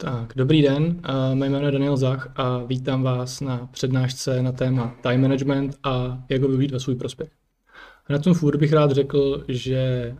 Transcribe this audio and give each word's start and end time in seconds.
Tak, 0.00 0.32
dobrý 0.36 0.62
den, 0.62 1.00
mé 1.34 1.48
jméno 1.48 1.66
je 1.66 1.72
Daniel 1.72 1.96
Zach 1.96 2.32
a 2.36 2.58
vítám 2.58 3.02
vás 3.02 3.40
na 3.40 3.68
přednášce 3.72 4.42
na 4.42 4.52
téma 4.52 4.94
time 5.02 5.20
management 5.22 5.78
a 5.82 6.22
jak 6.28 6.42
ho 6.42 6.48
využít 6.48 6.70
ve 6.70 6.80
svůj 6.80 6.94
prospěch. 6.94 7.30
Na 8.08 8.18
tom 8.18 8.34
furt 8.34 8.56
bych 8.56 8.72
rád 8.72 8.90
řekl, 8.90 9.44
že 9.48 10.14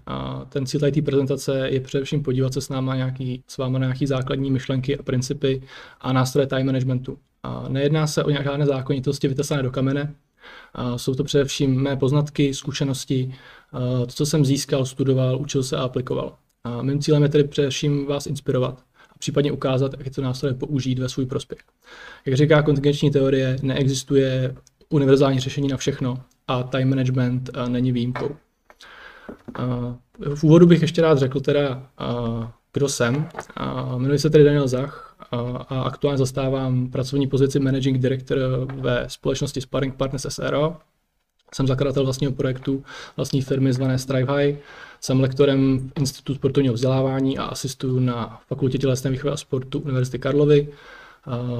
ten 0.48 0.66
cíl 0.66 0.80
té 0.80 1.02
prezentace 1.02 1.68
je 1.68 1.80
především 1.80 2.22
podívat 2.22 2.52
se 2.52 2.60
s, 2.60 2.68
náma 2.68 2.96
nějaký, 2.96 3.42
s 3.46 3.58
váma 3.58 3.78
na 3.78 3.86
nějaké 3.86 4.06
základní 4.06 4.50
myšlenky 4.50 4.98
a 4.98 5.02
principy 5.02 5.62
a 6.00 6.12
nástroje 6.12 6.46
time 6.46 6.66
managementu. 6.66 7.18
A 7.42 7.68
nejedná 7.68 8.06
se 8.06 8.24
o 8.24 8.30
nějaké 8.30 8.66
zákonitosti 8.66 9.28
vytesané 9.28 9.62
do 9.62 9.70
kamene, 9.70 10.14
a 10.74 10.98
jsou 10.98 11.14
to 11.14 11.24
především 11.24 11.82
mé 11.82 11.96
poznatky, 11.96 12.54
zkušenosti, 12.54 13.34
to, 14.00 14.06
co 14.06 14.26
jsem 14.26 14.44
získal, 14.44 14.84
studoval, 14.84 15.40
učil 15.40 15.62
se 15.62 15.76
a 15.76 15.82
aplikoval. 15.82 16.36
A 16.64 16.82
mým 16.82 17.00
cílem 17.00 17.22
je 17.22 17.28
tedy 17.28 17.44
především 17.44 18.06
vás 18.06 18.26
inspirovat 18.26 18.87
případně 19.18 19.52
ukázat, 19.52 19.94
jak 19.98 20.14
to 20.14 20.22
nástroje 20.22 20.54
použít 20.54 20.98
ve 20.98 21.08
svůj 21.08 21.26
prospěch. 21.26 21.60
Jak 22.26 22.36
říká 22.36 22.62
kontingenční 22.62 23.10
teorie, 23.10 23.56
neexistuje 23.62 24.54
univerzální 24.88 25.40
řešení 25.40 25.68
na 25.68 25.76
všechno 25.76 26.18
a 26.48 26.62
time 26.62 26.88
management 26.88 27.50
není 27.68 27.92
výjimkou. 27.92 28.36
V 30.34 30.44
úvodu 30.44 30.66
bych 30.66 30.82
ještě 30.82 31.02
rád 31.02 31.18
řekl 31.18 31.40
teda, 31.40 31.90
kdo 32.72 32.88
jsem. 32.88 33.28
Jmenuji 33.96 34.18
se 34.18 34.30
tedy 34.30 34.44
Daniel 34.44 34.68
Zach 34.68 35.16
a 35.68 35.82
aktuálně 35.82 36.18
zastávám 36.18 36.90
pracovní 36.90 37.26
pozici 37.26 37.58
Managing 37.58 37.98
Director 37.98 38.38
ve 38.74 39.04
společnosti 39.08 39.60
Sparring 39.60 39.94
Partners 39.94 40.26
SRO. 40.28 40.76
Jsem 41.54 41.66
zakladatel 41.66 42.04
vlastního 42.04 42.32
projektu 42.32 42.84
vlastní 43.16 43.42
firmy 43.42 43.72
zvané 43.72 43.98
Strive 43.98 44.32
High. 44.32 44.56
Jsem 45.00 45.20
lektorem 45.20 45.78
v 45.78 46.00
Institutu 46.00 46.34
sportovního 46.34 46.74
vzdělávání 46.74 47.38
a 47.38 47.44
asistuju 47.44 48.00
na 48.00 48.40
Fakultě 48.48 48.78
tělesné 48.78 49.10
výchovy 49.10 49.32
a 49.32 49.36
sportu 49.36 49.78
Univerzity 49.78 50.18
Karlovy 50.18 50.68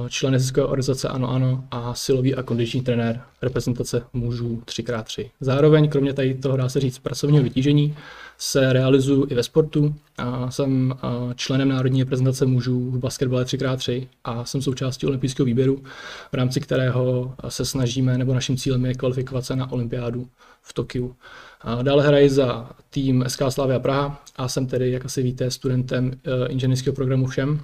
člen 0.09 0.33
neziskové 0.33 0.65
organizace 0.65 1.07
Ano 1.07 1.29
Ano 1.29 1.63
a 1.71 1.93
silový 1.93 2.35
a 2.35 2.43
kondiční 2.43 2.81
trenér 2.81 3.21
reprezentace 3.41 4.01
mužů 4.13 4.61
3x3. 4.65 5.29
Zároveň, 5.39 5.89
kromě 5.89 6.13
tady 6.13 6.33
toho 6.33 6.57
dá 6.57 6.69
se 6.69 6.79
říct 6.79 6.99
pracovního 6.99 7.43
vytížení, 7.43 7.95
se 8.41 8.73
realizuju 8.73 9.27
i 9.29 9.35
ve 9.35 9.43
sportu. 9.43 9.95
A 10.17 10.51
jsem 10.51 10.93
členem 11.35 11.69
národní 11.69 12.03
reprezentace 12.03 12.45
mužů 12.45 12.91
v 12.91 12.99
basketbale 12.99 13.43
3x3 13.43 14.07
a 14.23 14.45
jsem 14.45 14.61
součástí 14.61 15.05
olympijského 15.05 15.45
výběru, 15.45 15.83
v 16.31 16.33
rámci 16.33 16.61
kterého 16.61 17.35
se 17.49 17.65
snažíme, 17.65 18.17
nebo 18.17 18.33
naším 18.33 18.57
cílem 18.57 18.85
je 18.85 18.93
kvalifikovat 18.93 19.45
se 19.45 19.55
na 19.55 19.71
olympiádu 19.71 20.27
v 20.61 20.73
Tokiu. 20.73 21.15
A 21.61 21.81
dále 21.81 22.07
hraji 22.07 22.29
za 22.29 22.69
tým 22.89 23.25
SK 23.27 23.41
Slavia 23.49 23.79
Praha 23.79 24.23
a 24.35 24.47
jsem 24.47 24.67
tedy, 24.67 24.91
jak 24.91 25.05
asi 25.05 25.23
víte, 25.23 25.51
studentem 25.51 26.11
e, 26.23 26.47
inženýrského 26.47 26.95
programu 26.95 27.27
všem, 27.27 27.59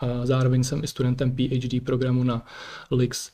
a 0.00 0.26
zároveň 0.26 0.64
jsem 0.64 0.84
i 0.84 0.86
studentem 0.86 1.36
PhD 1.36 1.84
programu 1.84 2.24
na 2.24 2.46
Lix 2.90 3.30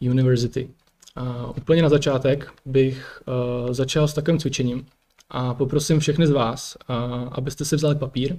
University. 0.00 0.68
A 1.16 1.50
úplně 1.56 1.82
na 1.82 1.88
začátek 1.88 2.52
bych 2.66 3.22
uh, 3.26 3.72
začal 3.72 4.08
s 4.08 4.14
takovým 4.14 4.40
cvičením 4.40 4.86
a 5.30 5.54
poprosím 5.54 6.00
všechny 6.00 6.26
z 6.26 6.30
vás, 6.30 6.76
abyste 7.32 7.64
si 7.64 7.76
vzali 7.76 7.94
papír 7.94 8.36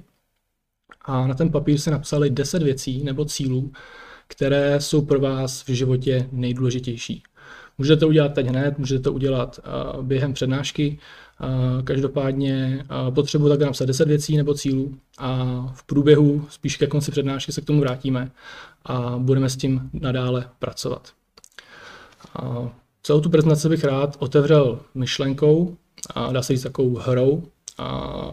a 1.02 1.28
na 1.28 1.34
ten 1.34 1.52
papír 1.52 1.80
si 1.80 1.92
napsali 1.92 2.30
10 2.30 2.64
věcí 2.64 3.04
nebo 3.04 3.26
cílů, 3.26 3.72
které 4.28 4.82
jsou 4.82 5.06
pro 5.06 5.20
vás 5.20 5.64
v 5.64 5.70
životě 5.70 6.30
nejdůležitější. 6.32 7.24
Můžete 7.78 8.00
to 8.00 8.08
udělat 8.08 8.34
teď 8.34 8.48
hned, 8.48 8.80
můžete 8.80 9.04
to 9.04 9.14
udělat 9.14 9.60
během 10.02 10.34
přednášky, 10.34 11.00
Každopádně 11.84 12.86
potřebuji 13.16 13.50
tak 13.50 13.62
napsat 13.62 13.86
10 13.86 14.08
věcí 14.08 14.38
nebo 14.38 14.54
cílů 14.54 14.98
a 15.18 15.46
v 15.74 15.84
průběhu, 15.84 16.46
spíš 16.50 16.78
ke 16.78 16.88
konci 16.88 17.12
přednášky 17.12 17.52
se 17.52 17.62
k 17.62 17.66
tomu 17.66 17.80
vrátíme 17.80 18.32
a 18.86 19.18
budeme 19.18 19.50
s 19.50 19.58
tím 19.58 19.90
nadále 19.94 20.50
pracovat. 20.60 21.14
Celou 23.04 23.22
tu 23.22 23.30
prezentaci 23.30 23.70
bych 23.70 23.84
rád 23.84 24.16
otevřel 24.20 24.80
myšlenkou 24.96 25.78
a 26.16 26.32
dá 26.32 26.42
se 26.42 26.54
říct 26.54 26.64
takovou 26.64 26.96
hrou, 26.96 27.44
a 27.78 28.32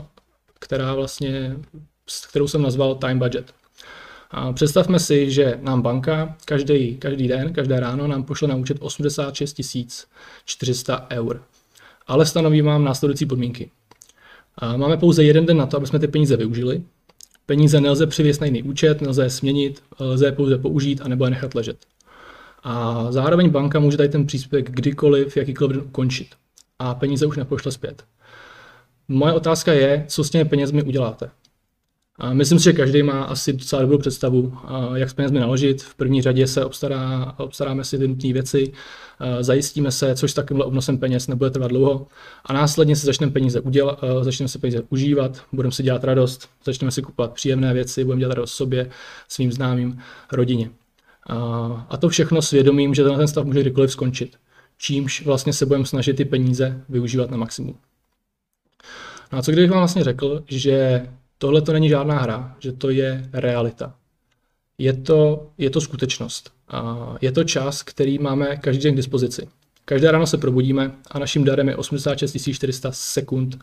která 0.58 0.94
vlastně, 0.94 1.56
kterou 2.28 2.48
jsem 2.48 2.62
nazval 2.62 2.94
time 2.94 3.18
budget. 3.18 3.54
A 4.30 4.52
představme 4.52 4.98
si, 4.98 5.30
že 5.30 5.58
nám 5.62 5.82
banka 5.82 6.36
každý, 6.44 6.96
každý 6.96 7.28
den, 7.28 7.52
každé 7.52 7.80
ráno 7.80 8.06
nám 8.06 8.24
pošle 8.24 8.48
na 8.48 8.56
účet 8.56 8.76
86 8.80 9.60
400 10.44 11.06
eur 11.10 11.42
ale 12.06 12.26
stanoví 12.26 12.62
vám 12.62 12.84
následující 12.84 13.26
podmínky. 13.26 13.70
A 14.58 14.76
máme 14.76 14.96
pouze 14.96 15.24
jeden 15.24 15.46
den 15.46 15.56
na 15.56 15.66
to, 15.66 15.76
aby 15.76 15.86
jsme 15.86 15.98
ty 15.98 16.08
peníze 16.08 16.36
využili. 16.36 16.82
Peníze 17.46 17.80
nelze 17.80 18.06
přivěst 18.06 18.40
na 18.40 18.46
jiný 18.46 18.62
účet, 18.62 19.00
nelze 19.00 19.22
je 19.22 19.30
směnit, 19.30 19.82
lze 19.98 20.26
je 20.26 20.32
pouze 20.32 20.58
použít 20.58 21.00
a 21.00 21.08
nebo 21.08 21.24
je 21.24 21.30
nechat 21.30 21.54
ležet. 21.54 21.76
A 22.62 23.06
zároveň 23.10 23.50
banka 23.50 23.80
může 23.80 23.96
tady 23.96 24.08
ten 24.08 24.26
příspěvek 24.26 24.70
kdykoliv, 24.70 25.36
jakýkoliv 25.36 25.76
den 25.76 25.86
ukončit. 25.86 26.28
A 26.78 26.94
peníze 26.94 27.26
už 27.26 27.36
nepošle 27.36 27.72
zpět. 27.72 28.04
Moje 29.08 29.32
otázka 29.32 29.72
je, 29.72 30.04
co 30.08 30.24
s 30.24 30.30
těmi 30.30 30.44
penězmi 30.44 30.82
uděláte. 30.82 31.30
A 32.18 32.32
myslím 32.32 32.58
si, 32.58 32.64
že 32.64 32.72
každý 32.72 33.02
má 33.02 33.22
asi 33.24 33.52
docela 33.52 33.82
dobrou 33.82 33.98
představu, 33.98 34.58
jak 34.94 35.10
s 35.10 35.14
penězmi 35.14 35.40
naložit. 35.40 35.82
V 35.82 35.94
první 35.94 36.22
řadě 36.22 36.46
se 36.46 36.64
obstará, 36.64 37.34
obstaráme 37.38 37.84
si 37.84 37.98
ty 37.98 38.08
nutné 38.08 38.32
věci, 38.32 38.72
zajistíme 39.40 39.92
se, 39.92 40.14
což 40.14 40.30
s 40.30 40.34
takovýmhle 40.34 40.66
obnosem 40.66 40.98
peněz 40.98 41.28
nebude 41.28 41.50
trvat 41.50 41.68
dlouho. 41.68 42.06
A 42.44 42.52
následně 42.52 42.96
si 42.96 43.06
začneme 43.06 43.32
peníze 43.32 43.60
udělat, 43.60 44.00
začneme 44.22 44.48
si 44.48 44.58
peníze 44.58 44.82
užívat, 44.88 45.42
budeme 45.52 45.72
si 45.72 45.82
dělat 45.82 46.04
radost, 46.04 46.48
začneme 46.64 46.90
si 46.90 47.02
kupovat 47.02 47.32
příjemné 47.32 47.74
věci, 47.74 48.04
budeme 48.04 48.20
dělat 48.20 48.34
radost 48.34 48.54
sobě, 48.54 48.90
svým 49.28 49.52
známým, 49.52 50.00
rodině. 50.32 50.70
A 51.88 51.96
to 51.96 52.08
všechno 52.08 52.42
svědomím, 52.42 52.94
že 52.94 53.04
ten 53.04 53.28
stav 53.28 53.44
může 53.44 53.60
kdykoliv 53.60 53.92
skončit. 53.92 54.36
Čímž 54.78 55.24
vlastně 55.24 55.52
se 55.52 55.66
budeme 55.66 55.86
snažit 55.86 56.16
ty 56.16 56.24
peníze 56.24 56.82
využívat 56.88 57.30
na 57.30 57.36
maximum. 57.36 57.78
No 59.32 59.38
a 59.38 59.42
co 59.42 59.52
kdybych 59.52 59.70
vám 59.70 59.80
vlastně 59.80 60.04
řekl, 60.04 60.44
že 60.46 61.06
tohle 61.38 61.62
to 61.62 61.72
není 61.72 61.88
žádná 61.88 62.18
hra, 62.18 62.56
že 62.58 62.72
to 62.72 62.90
je 62.90 63.28
realita. 63.32 63.94
Je 64.78 64.92
to, 64.92 65.50
je 65.58 65.70
to 65.70 65.80
skutečnost. 65.80 66.52
A 66.68 67.14
je 67.20 67.32
to 67.32 67.44
čas, 67.44 67.82
který 67.82 68.18
máme 68.18 68.56
každý 68.56 68.82
den 68.82 68.94
k 68.94 68.96
dispozici. 68.96 69.48
Každé 69.84 70.10
ráno 70.10 70.26
se 70.26 70.38
probudíme 70.38 70.92
a 71.10 71.18
naším 71.18 71.44
darem 71.44 71.68
je 71.68 71.76
86 71.76 72.48
400 72.52 72.92
sekund 72.92 73.58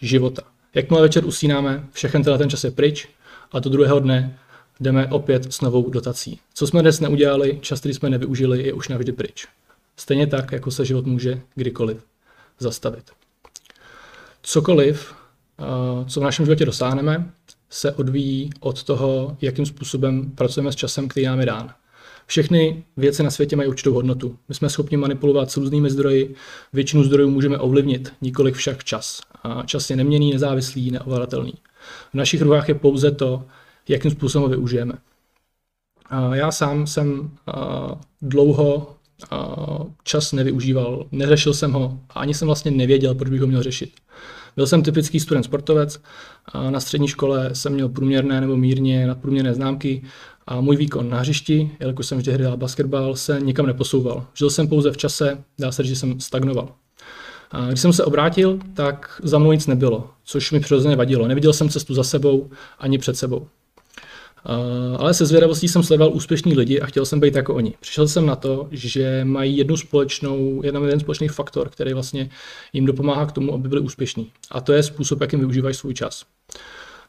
života. 0.00 0.42
Jakmile 0.74 1.02
večer 1.02 1.24
usínáme, 1.24 1.86
všechen 1.92 2.22
ten 2.22 2.50
čas 2.50 2.64
je 2.64 2.70
pryč 2.70 3.08
a 3.52 3.58
do 3.58 3.70
druhého 3.70 4.00
dne 4.00 4.38
jdeme 4.80 5.06
opět 5.06 5.52
s 5.52 5.60
novou 5.60 5.90
dotací. 5.90 6.40
Co 6.54 6.66
jsme 6.66 6.82
dnes 6.82 7.00
neudělali, 7.00 7.58
čas, 7.62 7.80
který 7.80 7.94
jsme 7.94 8.10
nevyužili, 8.10 8.66
je 8.66 8.72
už 8.72 8.88
navždy 8.88 9.12
pryč. 9.12 9.46
Stejně 9.96 10.26
tak, 10.26 10.52
jako 10.52 10.70
se 10.70 10.84
život 10.84 11.06
může 11.06 11.40
kdykoliv 11.54 12.04
zastavit. 12.58 13.10
Cokoliv, 14.42 15.14
co 16.08 16.20
v 16.20 16.22
našem 16.22 16.44
životě 16.46 16.66
dosáhneme, 16.66 17.30
se 17.70 17.92
odvíjí 17.92 18.50
od 18.60 18.82
toho, 18.82 19.36
jakým 19.40 19.66
způsobem 19.66 20.30
pracujeme 20.30 20.72
s 20.72 20.76
časem, 20.76 21.08
který 21.08 21.26
nám 21.26 21.40
je 21.40 21.46
dán. 21.46 21.74
Všechny 22.26 22.84
věci 22.96 23.22
na 23.22 23.30
světě 23.30 23.56
mají 23.56 23.68
určitou 23.68 23.94
hodnotu. 23.94 24.38
My 24.48 24.54
jsme 24.54 24.70
schopni 24.70 24.96
manipulovat 24.96 25.50
s 25.50 25.56
různými 25.56 25.90
zdroji, 25.90 26.34
většinu 26.72 27.04
zdrojů 27.04 27.30
můžeme 27.30 27.58
ovlivnit, 27.58 28.12
nikoliv 28.20 28.56
však 28.56 28.84
čas. 28.84 29.20
A 29.42 29.62
čas 29.62 29.90
je 29.90 29.96
neměný, 29.96 30.32
nezávislý, 30.32 30.90
neovladatelný. 30.90 31.54
V 32.10 32.14
našich 32.14 32.42
rukách 32.42 32.68
je 32.68 32.74
pouze 32.74 33.10
to, 33.10 33.44
jakým 33.88 34.10
způsobem 34.10 34.42
ho 34.42 34.48
využijeme. 34.48 34.94
A 36.06 36.34
já 36.34 36.52
sám 36.52 36.86
jsem 36.86 37.30
dlouho 38.22 38.96
čas 40.04 40.32
nevyužíval, 40.32 41.06
neřešil 41.12 41.54
jsem 41.54 41.72
ho 41.72 41.98
a 42.10 42.20
ani 42.20 42.34
jsem 42.34 42.46
vlastně 42.46 42.70
nevěděl, 42.70 43.14
proč 43.14 43.30
bych 43.30 43.40
ho 43.40 43.46
měl 43.46 43.62
řešit. 43.62 43.92
Byl 44.56 44.66
jsem 44.66 44.82
typický 44.82 45.20
student 45.20 45.44
sportovec, 45.44 46.00
na 46.70 46.80
střední 46.80 47.08
škole 47.08 47.50
jsem 47.52 47.72
měl 47.72 47.88
průměrné 47.88 48.40
nebo 48.40 48.56
mírně 48.56 49.06
nadprůměrné 49.06 49.54
známky 49.54 50.02
a 50.46 50.60
můj 50.60 50.76
výkon 50.76 51.10
na 51.10 51.18
hřišti, 51.18 51.70
jelikož 51.80 52.06
jsem 52.06 52.18
vždy 52.18 52.32
hrál 52.32 52.56
basketbal, 52.56 53.16
se 53.16 53.40
nikam 53.40 53.66
neposouval. 53.66 54.26
Žil 54.34 54.50
jsem 54.50 54.68
pouze 54.68 54.90
v 54.90 54.96
čase, 54.96 55.38
dá 55.58 55.72
se 55.72 55.82
říct, 55.82 55.90
že 55.90 55.96
jsem 55.96 56.20
stagnoval. 56.20 56.68
A 57.50 57.66
když 57.66 57.80
jsem 57.80 57.92
se 57.92 58.04
obrátil, 58.04 58.58
tak 58.74 59.20
za 59.24 59.38
mnou 59.38 59.52
nic 59.52 59.66
nebylo, 59.66 60.10
což 60.24 60.52
mi 60.52 60.60
přirozeně 60.60 60.96
vadilo. 60.96 61.28
Neviděl 61.28 61.52
jsem 61.52 61.68
cestu 61.68 61.94
za 61.94 62.04
sebou 62.04 62.50
ani 62.78 62.98
před 62.98 63.16
sebou. 63.16 63.46
Uh, 64.48 64.96
ale 65.00 65.14
se 65.14 65.26
zvědavostí 65.26 65.68
jsem 65.68 65.82
sledoval 65.82 66.14
úspěšní 66.14 66.54
lidi 66.54 66.80
a 66.80 66.86
chtěl 66.86 67.04
jsem 67.04 67.20
být 67.20 67.34
jako 67.34 67.54
oni. 67.54 67.74
Přišel 67.80 68.08
jsem 68.08 68.26
na 68.26 68.36
to, 68.36 68.68
že 68.70 69.20
mají 69.24 69.56
jednu 69.56 69.76
společnou, 69.76 70.60
jeden 70.64 71.00
společný 71.00 71.28
faktor, 71.28 71.68
který 71.68 71.92
vlastně 71.92 72.30
jim 72.72 72.86
dopomáhá 72.86 73.26
k 73.26 73.32
tomu, 73.32 73.54
aby 73.54 73.68
byli 73.68 73.80
úspěšní. 73.80 74.30
A 74.50 74.60
to 74.60 74.72
je 74.72 74.82
způsob, 74.82 75.20
jakým 75.20 75.38
využívají 75.38 75.74
svůj 75.74 75.94
čas. 75.94 76.24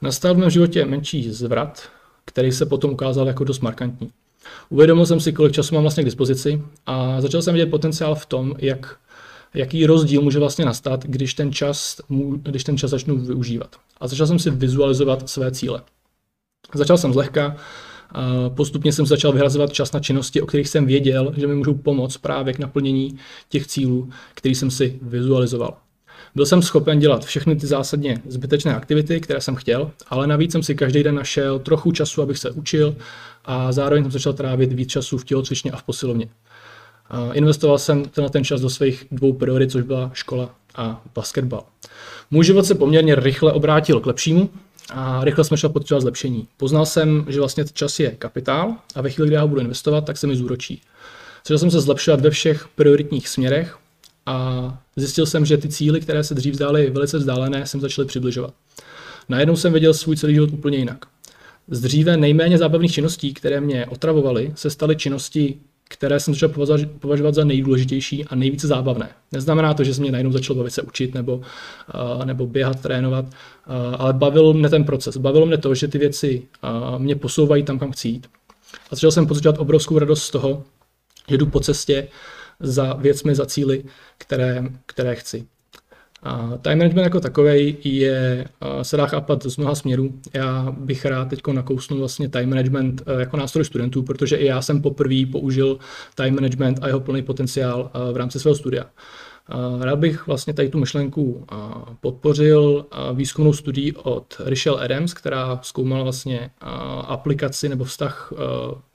Nastal 0.01 0.33
v 0.33 0.37
mém 0.37 0.49
životě 0.49 0.85
menší 0.85 1.31
zvrat, 1.31 1.89
který 2.25 2.51
se 2.51 2.65
potom 2.65 2.91
ukázal 2.91 3.27
jako 3.27 3.43
dost 3.43 3.59
markantní. 3.59 4.11
Uvědomil 4.69 5.05
jsem 5.05 5.19
si, 5.19 5.33
kolik 5.33 5.53
času 5.53 5.75
mám 5.75 5.83
vlastně 5.83 6.03
k 6.03 6.05
dispozici 6.05 6.61
a 6.85 7.21
začal 7.21 7.41
jsem 7.41 7.53
vidět 7.53 7.69
potenciál 7.69 8.15
v 8.15 8.25
tom, 8.25 8.55
jak, 8.57 8.97
jaký 9.53 9.85
rozdíl 9.85 10.21
může 10.21 10.39
vlastně 10.39 10.65
nastat, 10.65 11.05
když 11.05 11.33
ten, 11.33 11.53
čas, 11.53 12.01
když 12.35 12.63
ten 12.63 12.77
čas 12.77 12.91
začnu 12.91 13.17
využívat. 13.17 13.75
A 13.99 14.07
začal 14.07 14.27
jsem 14.27 14.39
si 14.39 14.49
vizualizovat 14.49 15.29
své 15.29 15.51
cíle. 15.51 15.81
Začal 16.75 16.97
jsem 16.97 17.13
zlehka, 17.13 17.55
Postupně 18.49 18.93
jsem 18.93 19.05
začal 19.05 19.31
vyhrazovat 19.31 19.73
čas 19.73 19.91
na 19.91 19.99
činnosti, 19.99 20.41
o 20.41 20.45
kterých 20.45 20.69
jsem 20.69 20.85
věděl, 20.85 21.33
že 21.37 21.47
mi 21.47 21.55
můžou 21.55 21.73
pomoct 21.73 22.17
právě 22.17 22.53
k 22.53 22.59
naplnění 22.59 23.17
těch 23.49 23.67
cílů, 23.67 24.09
který 24.33 24.55
jsem 24.55 24.71
si 24.71 24.99
vizualizoval. 25.01 25.77
Byl 26.35 26.45
jsem 26.45 26.61
schopen 26.61 26.99
dělat 26.99 27.25
všechny 27.25 27.55
ty 27.55 27.67
zásadně 27.67 28.21
zbytečné 28.27 28.75
aktivity, 28.75 29.21
které 29.21 29.41
jsem 29.41 29.55
chtěl, 29.55 29.91
ale 30.09 30.27
navíc 30.27 30.51
jsem 30.51 30.63
si 30.63 30.75
každý 30.75 31.03
den 31.03 31.15
našel 31.15 31.59
trochu 31.59 31.91
času, 31.91 32.21
abych 32.21 32.37
se 32.37 32.51
učil 32.51 32.95
a 33.45 33.71
zároveň 33.71 34.03
jsem 34.03 34.11
začal 34.11 34.33
trávit 34.33 34.73
víc 34.73 34.89
času 34.89 35.17
v 35.17 35.25
tělocvičně 35.25 35.71
a 35.71 35.77
v 35.77 35.83
posilovně. 35.83 36.27
Investoval 37.33 37.77
jsem 37.77 38.03
na 38.21 38.29
ten 38.29 38.43
čas 38.43 38.61
do 38.61 38.69
svých 38.69 39.05
dvou 39.11 39.33
priorit, 39.33 39.71
což 39.71 39.83
byla 39.83 40.11
škola 40.13 40.49
a 40.75 41.01
basketbal. 41.15 41.63
Můj 42.31 42.45
život 42.45 42.65
se 42.65 42.75
poměrně 42.75 43.15
rychle 43.15 43.53
obrátil 43.53 43.99
k 43.99 44.05
lepšímu 44.05 44.49
a 44.89 45.23
rychle 45.23 45.43
jsme 45.43 45.57
šli 45.57 45.69
potřebovat 45.69 46.01
zlepšení. 46.01 46.47
Poznal 46.57 46.85
jsem, 46.85 47.25
že 47.29 47.39
vlastně 47.39 47.65
čas 47.73 47.99
je 47.99 48.11
kapitál 48.11 48.73
a 48.95 49.01
ve 49.01 49.09
chvíli, 49.09 49.27
kdy 49.27 49.35
já 49.35 49.41
ho 49.41 49.47
budu 49.47 49.61
investovat, 49.61 50.05
tak 50.05 50.17
se 50.17 50.27
mi 50.27 50.35
zúročí. 50.35 50.81
Začal 51.45 51.57
jsem 51.57 51.71
se 51.71 51.81
zlepšovat 51.81 52.21
ve 52.21 52.29
všech 52.29 52.67
prioritních 52.75 53.27
směrech 53.27 53.77
a 54.25 54.77
zjistil 54.95 55.25
jsem, 55.25 55.45
že 55.45 55.57
ty 55.57 55.69
cíly, 55.69 56.01
které 56.01 56.23
se 56.23 56.35
dřív 56.35 56.55
zdály 56.55 56.89
velice 56.89 57.17
vzdálené, 57.17 57.65
jsem 57.65 57.81
začal 57.81 58.05
přibližovat. 58.05 58.53
Najednou 59.29 59.55
jsem 59.55 59.73
viděl 59.73 59.93
svůj 59.93 60.17
celý 60.17 60.33
život 60.33 60.49
úplně 60.53 60.77
jinak. 60.77 61.05
Z 61.67 61.81
dříve 61.81 62.17
nejméně 62.17 62.57
zábavných 62.57 62.93
činností, 62.93 63.33
které 63.33 63.61
mě 63.61 63.85
otravovaly, 63.85 64.53
se 64.55 64.69
staly 64.69 64.95
činnosti, 64.95 65.59
které 65.89 66.19
jsem 66.19 66.33
začal 66.33 66.49
považovat 66.99 67.35
za 67.35 67.43
nejdůležitější 67.43 68.25
a 68.25 68.35
nejvíce 68.35 68.67
zábavné. 68.67 69.09
Neznamená 69.31 69.73
to, 69.73 69.83
že 69.83 69.93
jsem 69.93 70.01
mě 70.01 70.11
najednou 70.11 70.31
začal 70.31 70.55
bavit 70.55 70.71
se 70.71 70.81
učit 70.81 71.13
nebo, 71.13 71.35
uh, 71.37 72.25
nebo 72.25 72.47
běhat, 72.47 72.81
trénovat, 72.81 73.25
uh, 73.25 73.31
ale 73.97 74.13
bavil 74.13 74.53
mě 74.53 74.69
ten 74.69 74.83
proces. 74.83 75.17
Bavilo 75.17 75.45
mě 75.45 75.57
to, 75.57 75.75
že 75.75 75.87
ty 75.87 75.97
věci 75.97 76.47
uh, 76.63 76.99
mě 76.99 77.15
posouvají 77.15 77.63
tam, 77.63 77.79
kam 77.79 77.91
chci 77.91 78.07
jít. 78.07 78.27
A 78.91 78.95
začal 78.95 79.11
jsem 79.11 79.27
pocitovat 79.27 79.59
obrovskou 79.59 79.99
radost 79.99 80.23
z 80.23 80.29
toho, 80.29 80.63
že 81.29 81.37
jdu 81.37 81.45
po 81.45 81.59
cestě 81.59 82.07
za 82.59 82.93
věcmi, 82.93 83.35
za 83.35 83.45
cíly, 83.45 83.83
které, 84.17 84.63
které 84.85 85.15
chci. 85.15 85.47
A 86.25 86.57
time 86.61 86.77
management 86.77 87.03
jako 87.03 87.19
takový 87.19 87.77
je, 87.83 88.45
se 88.81 88.97
dá 88.97 89.07
chápat 89.07 89.43
z 89.43 89.57
mnoha 89.57 89.75
směrů. 89.75 90.13
Já 90.33 90.75
bych 90.77 91.05
rád 91.05 91.29
teď 91.29 91.47
nakousnul 91.51 91.99
vlastně 91.99 92.29
time 92.29 92.49
management 92.49 93.01
e, 93.05 93.19
jako 93.19 93.37
nástroj 93.37 93.65
studentů, 93.65 94.03
protože 94.03 94.35
i 94.35 94.45
já 94.45 94.61
jsem 94.61 94.81
poprvé 94.81 95.25
použil 95.31 95.77
time 96.15 96.35
management 96.35 96.79
a 96.81 96.87
jeho 96.87 96.99
plný 96.99 97.21
potenciál 97.21 97.91
e, 97.93 98.13
v 98.13 98.17
rámci 98.17 98.39
svého 98.39 98.55
studia. 98.55 98.85
Rád 99.79 99.99
bych 99.99 100.27
vlastně 100.27 100.53
tady 100.53 100.69
tu 100.69 100.79
myšlenku 100.79 101.45
podpořil 102.01 102.85
výzkumnou 103.13 103.53
studií 103.53 103.93
od 103.93 104.41
Richelle 104.45 104.83
Adams, 104.83 105.13
která 105.13 105.59
zkoumala 105.61 106.03
vlastně 106.03 106.49
aplikaci 107.07 107.69
nebo 107.69 107.83
vztah 107.83 108.33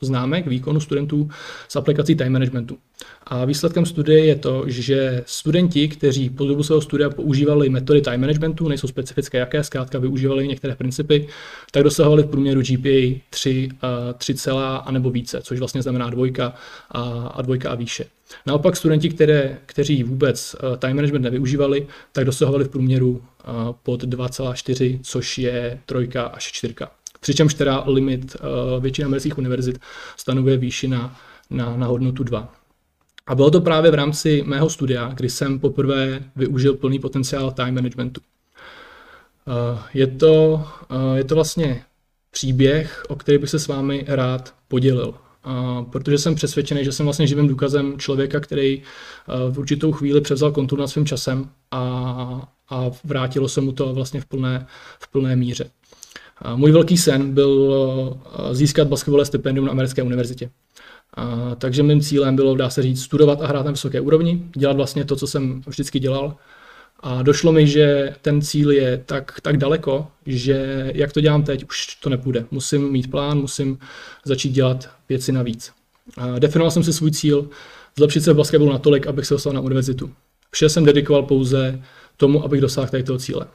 známek 0.00 0.46
výkonu 0.46 0.80
studentů 0.80 1.30
s 1.68 1.76
aplikací 1.76 2.14
time 2.14 2.32
managementu. 2.32 2.78
A 3.26 3.44
výsledkem 3.44 3.86
studie 3.86 4.24
je 4.24 4.36
to, 4.36 4.64
že 4.66 5.22
studenti, 5.26 5.88
kteří 5.88 6.30
po 6.30 6.46
dobu 6.46 6.62
svého 6.62 6.80
studia 6.80 7.10
používali 7.10 7.68
metody 7.68 8.00
time 8.00 8.20
managementu, 8.20 8.68
nejsou 8.68 8.88
specifické 8.88 9.38
jaké, 9.38 9.64
zkrátka 9.64 9.98
využívali 9.98 10.48
některé 10.48 10.74
principy, 10.74 11.28
tak 11.72 11.82
dosahovali 11.82 12.22
v 12.22 12.26
průměru 12.26 12.60
GPA 12.60 13.20
3, 13.30 13.68
3 14.18 14.34
celá 14.34 14.76
a 14.76 14.90
nebo 14.90 15.10
více, 15.10 15.40
což 15.42 15.58
vlastně 15.58 15.82
znamená 15.82 16.10
dvojka 16.10 16.54
a, 16.90 17.02
a 17.34 17.42
dvojka 17.42 17.70
a 17.70 17.74
výše. 17.74 18.04
Naopak 18.46 18.76
studenti, 18.76 19.08
které, 19.08 19.58
kteří 19.66 20.02
vůbec 20.02 20.56
time 20.78 20.96
management 20.96 21.22
nevyužívali, 21.22 21.86
tak 22.12 22.24
dosahovali 22.24 22.64
v 22.64 22.68
průměru 22.68 23.22
pod 23.82 24.02
2,4, 24.02 25.00
což 25.02 25.38
je 25.38 25.80
trojka 25.86 26.24
až 26.24 26.52
čtyřka. 26.52 26.90
Přičemž 27.20 27.54
teda 27.54 27.84
limit 27.86 28.36
většina 28.80 29.06
amerických 29.06 29.38
univerzit 29.38 29.78
stanovuje 30.16 30.56
výši 30.56 30.88
na, 30.88 31.16
na, 31.50 31.76
na 31.76 31.86
hodnotu 31.86 32.24
2. 32.24 32.54
A 33.26 33.34
bylo 33.34 33.50
to 33.50 33.60
právě 33.60 33.90
v 33.90 33.94
rámci 33.94 34.42
mého 34.46 34.70
studia, 34.70 35.12
kdy 35.14 35.30
jsem 35.30 35.58
poprvé 35.58 36.20
využil 36.36 36.74
plný 36.74 36.98
potenciál 36.98 37.50
time 37.50 37.74
managementu. 37.74 38.20
Eh, 39.48 39.82
je 39.94 40.06
to, 40.06 40.66
eh, 40.90 41.18
je 41.18 41.24
to 41.24 41.34
vlastně 41.34 41.84
příběh, 42.30 43.04
o 43.08 43.16
který 43.16 43.38
bych 43.38 43.50
se 43.50 43.58
s 43.58 43.68
vámi 43.68 44.04
rád 44.08 44.54
podělil. 44.68 45.14
Protože 45.90 46.18
jsem 46.18 46.34
přesvědčený, 46.34 46.84
že 46.84 46.92
jsem 46.92 47.06
vlastně 47.06 47.26
živým 47.26 47.48
důkazem 47.48 47.98
člověka, 47.98 48.40
který 48.40 48.78
uh, 48.78 49.54
v 49.54 49.58
určitou 49.58 49.92
chvíli 49.92 50.20
převzal 50.20 50.52
kontrolu 50.52 50.80
nad 50.80 50.88
svým 50.88 51.06
časem 51.06 51.48
a, 51.70 52.48
a 52.70 52.90
vrátilo 53.04 53.48
se 53.48 53.60
mu 53.60 53.72
to 53.72 53.94
vlastně 53.94 54.20
v 54.20 54.24
plné, 54.24 54.66
v 55.00 55.12
plné 55.12 55.36
míře. 55.36 55.70
Můj 56.54 56.72
velký 56.72 56.98
sen 56.98 57.34
byl 57.34 58.20
získat 58.52 58.88
basketbalové 58.88 59.24
stipendium 59.24 59.66
na 59.66 59.72
americké 59.72 60.02
univerzitě. 60.02 60.50
A, 61.14 61.54
takže 61.54 61.82
mým 61.82 62.00
cílem 62.00 62.36
bylo, 62.36 62.56
dá 62.56 62.70
se 62.70 62.82
říct, 62.82 63.02
studovat 63.02 63.42
a 63.42 63.46
hrát 63.46 63.64
na 63.64 63.70
vysoké 63.70 64.00
úrovni, 64.00 64.42
dělat 64.56 64.76
vlastně 64.76 65.04
to, 65.04 65.16
co 65.16 65.26
jsem 65.26 65.62
vždycky 65.66 65.98
dělal. 65.98 66.36
A 67.02 67.22
došlo 67.22 67.52
mi, 67.52 67.66
že 67.66 68.14
ten 68.22 68.42
cíl 68.42 68.70
je 68.70 69.02
tak, 69.06 69.40
tak 69.42 69.56
daleko, 69.56 70.08
že 70.26 70.90
jak 70.94 71.12
to 71.12 71.20
dělám 71.20 71.42
teď, 71.42 71.64
už 71.64 71.94
to 71.94 72.10
nepůjde. 72.10 72.44
Musím 72.50 72.92
mít 72.92 73.10
plán, 73.10 73.38
musím 73.38 73.78
začít 74.24 74.50
dělat 74.50 74.90
věci 75.08 75.32
navíc. 75.32 75.72
A 76.16 76.38
definoval 76.38 76.70
jsem 76.70 76.84
si 76.84 76.92
svůj 76.92 77.10
cíl, 77.10 77.48
zlepšit 77.98 78.20
se 78.20 78.32
v 78.32 78.36
basketbalu 78.36 78.72
natolik, 78.72 79.06
abych 79.06 79.26
se 79.26 79.34
dostal 79.34 79.52
na 79.52 79.60
univerzitu. 79.60 80.10
Vše 80.50 80.68
jsem 80.68 80.84
dedikoval 80.84 81.22
pouze 81.22 81.82
tomu, 82.16 82.44
abych 82.44 82.60
dosáhl 82.60 82.88
tady 82.88 83.02
toho 83.02 83.18
cíle. 83.18 83.46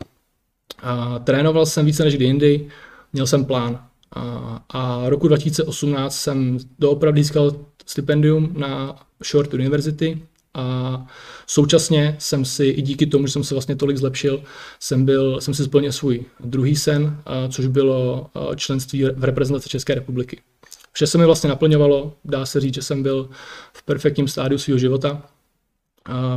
A 0.81 1.19
trénoval 1.19 1.65
jsem 1.65 1.85
více 1.85 2.03
než 2.03 2.15
kdy 2.15 2.25
jindy, 2.25 2.67
měl 3.13 3.27
jsem 3.27 3.45
plán. 3.45 3.85
A, 4.15 4.63
a 4.69 5.09
roku 5.09 5.27
2018 5.27 6.15
jsem 6.15 6.57
doopravdy 6.79 7.23
získal 7.23 7.51
stipendium 7.85 8.53
na 8.57 8.95
Short 9.23 9.53
University 9.53 10.21
a 10.55 11.05
současně 11.47 12.15
jsem 12.19 12.45
si, 12.45 12.65
i 12.65 12.81
díky 12.81 13.05
tomu, 13.05 13.27
že 13.27 13.33
jsem 13.33 13.43
se 13.43 13.55
vlastně 13.55 13.75
tolik 13.75 13.97
zlepšil, 13.97 14.43
jsem, 14.79 15.05
byl, 15.05 15.41
jsem 15.41 15.53
si 15.53 15.63
splnil 15.63 15.91
svůj 15.91 16.25
druhý 16.39 16.75
sen, 16.75 17.17
což 17.49 17.67
bylo 17.67 18.29
členství 18.55 19.03
v 19.03 19.23
reprezentaci 19.23 19.69
České 19.69 19.95
republiky. 19.95 20.41
Vše 20.91 21.07
se 21.07 21.17
mi 21.17 21.25
vlastně 21.25 21.49
naplňovalo, 21.49 22.13
dá 22.25 22.45
se 22.45 22.59
říct, 22.59 22.73
že 22.73 22.81
jsem 22.81 23.03
byl 23.03 23.29
v 23.73 23.83
perfektním 23.83 24.27
stádiu 24.27 24.57
svého 24.57 24.77
života. 24.77 25.21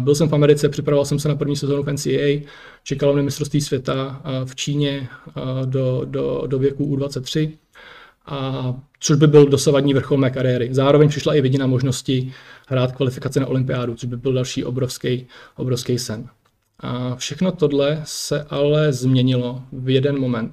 Byl 0.01 0.15
jsem 0.15 0.29
v 0.29 0.33
Americe, 0.33 0.69
připravoval 0.69 1.05
jsem 1.05 1.19
se 1.19 1.29
na 1.29 1.35
první 1.35 1.57
sezónu 1.57 1.83
v 1.83 1.93
NCAA, 1.93 2.49
čekalo 2.85 3.13
mě 3.13 3.23
mistrovství 3.23 3.61
světa 3.61 4.23
v 4.45 4.55
Číně 4.55 5.09
do, 5.65 6.03
do, 6.05 6.43
do 6.47 6.59
věku 6.59 6.97
U23 6.97 7.53
a 8.29 8.75
což 9.01 9.17
by 9.17 9.27
byl 9.27 9.47
dosavadní 9.47 9.95
vrchol 9.95 10.19
mé 10.19 10.31
kariéry. 10.31 10.69
Zároveň 10.73 11.09
přišla 11.09 11.35
i 11.35 11.41
vidina 11.41 11.67
možnosti 11.67 12.33
hrát 12.69 12.93
kvalifikace 12.93 13.41
na 13.41 13.47
olympiádu, 13.47 13.95
což 13.95 14.09
by 14.09 14.17
byl 14.17 14.33
další 14.33 14.65
obrovský, 14.65 15.27
obrovský 15.57 15.99
sen. 15.99 16.29
A 16.81 17.17
všechno 17.17 17.53
tohle 17.53 18.03
se 18.05 18.47
ale 18.51 18.93
změnilo 18.93 19.63
v 19.73 19.91
jeden 19.91 20.21
moment, 20.21 20.53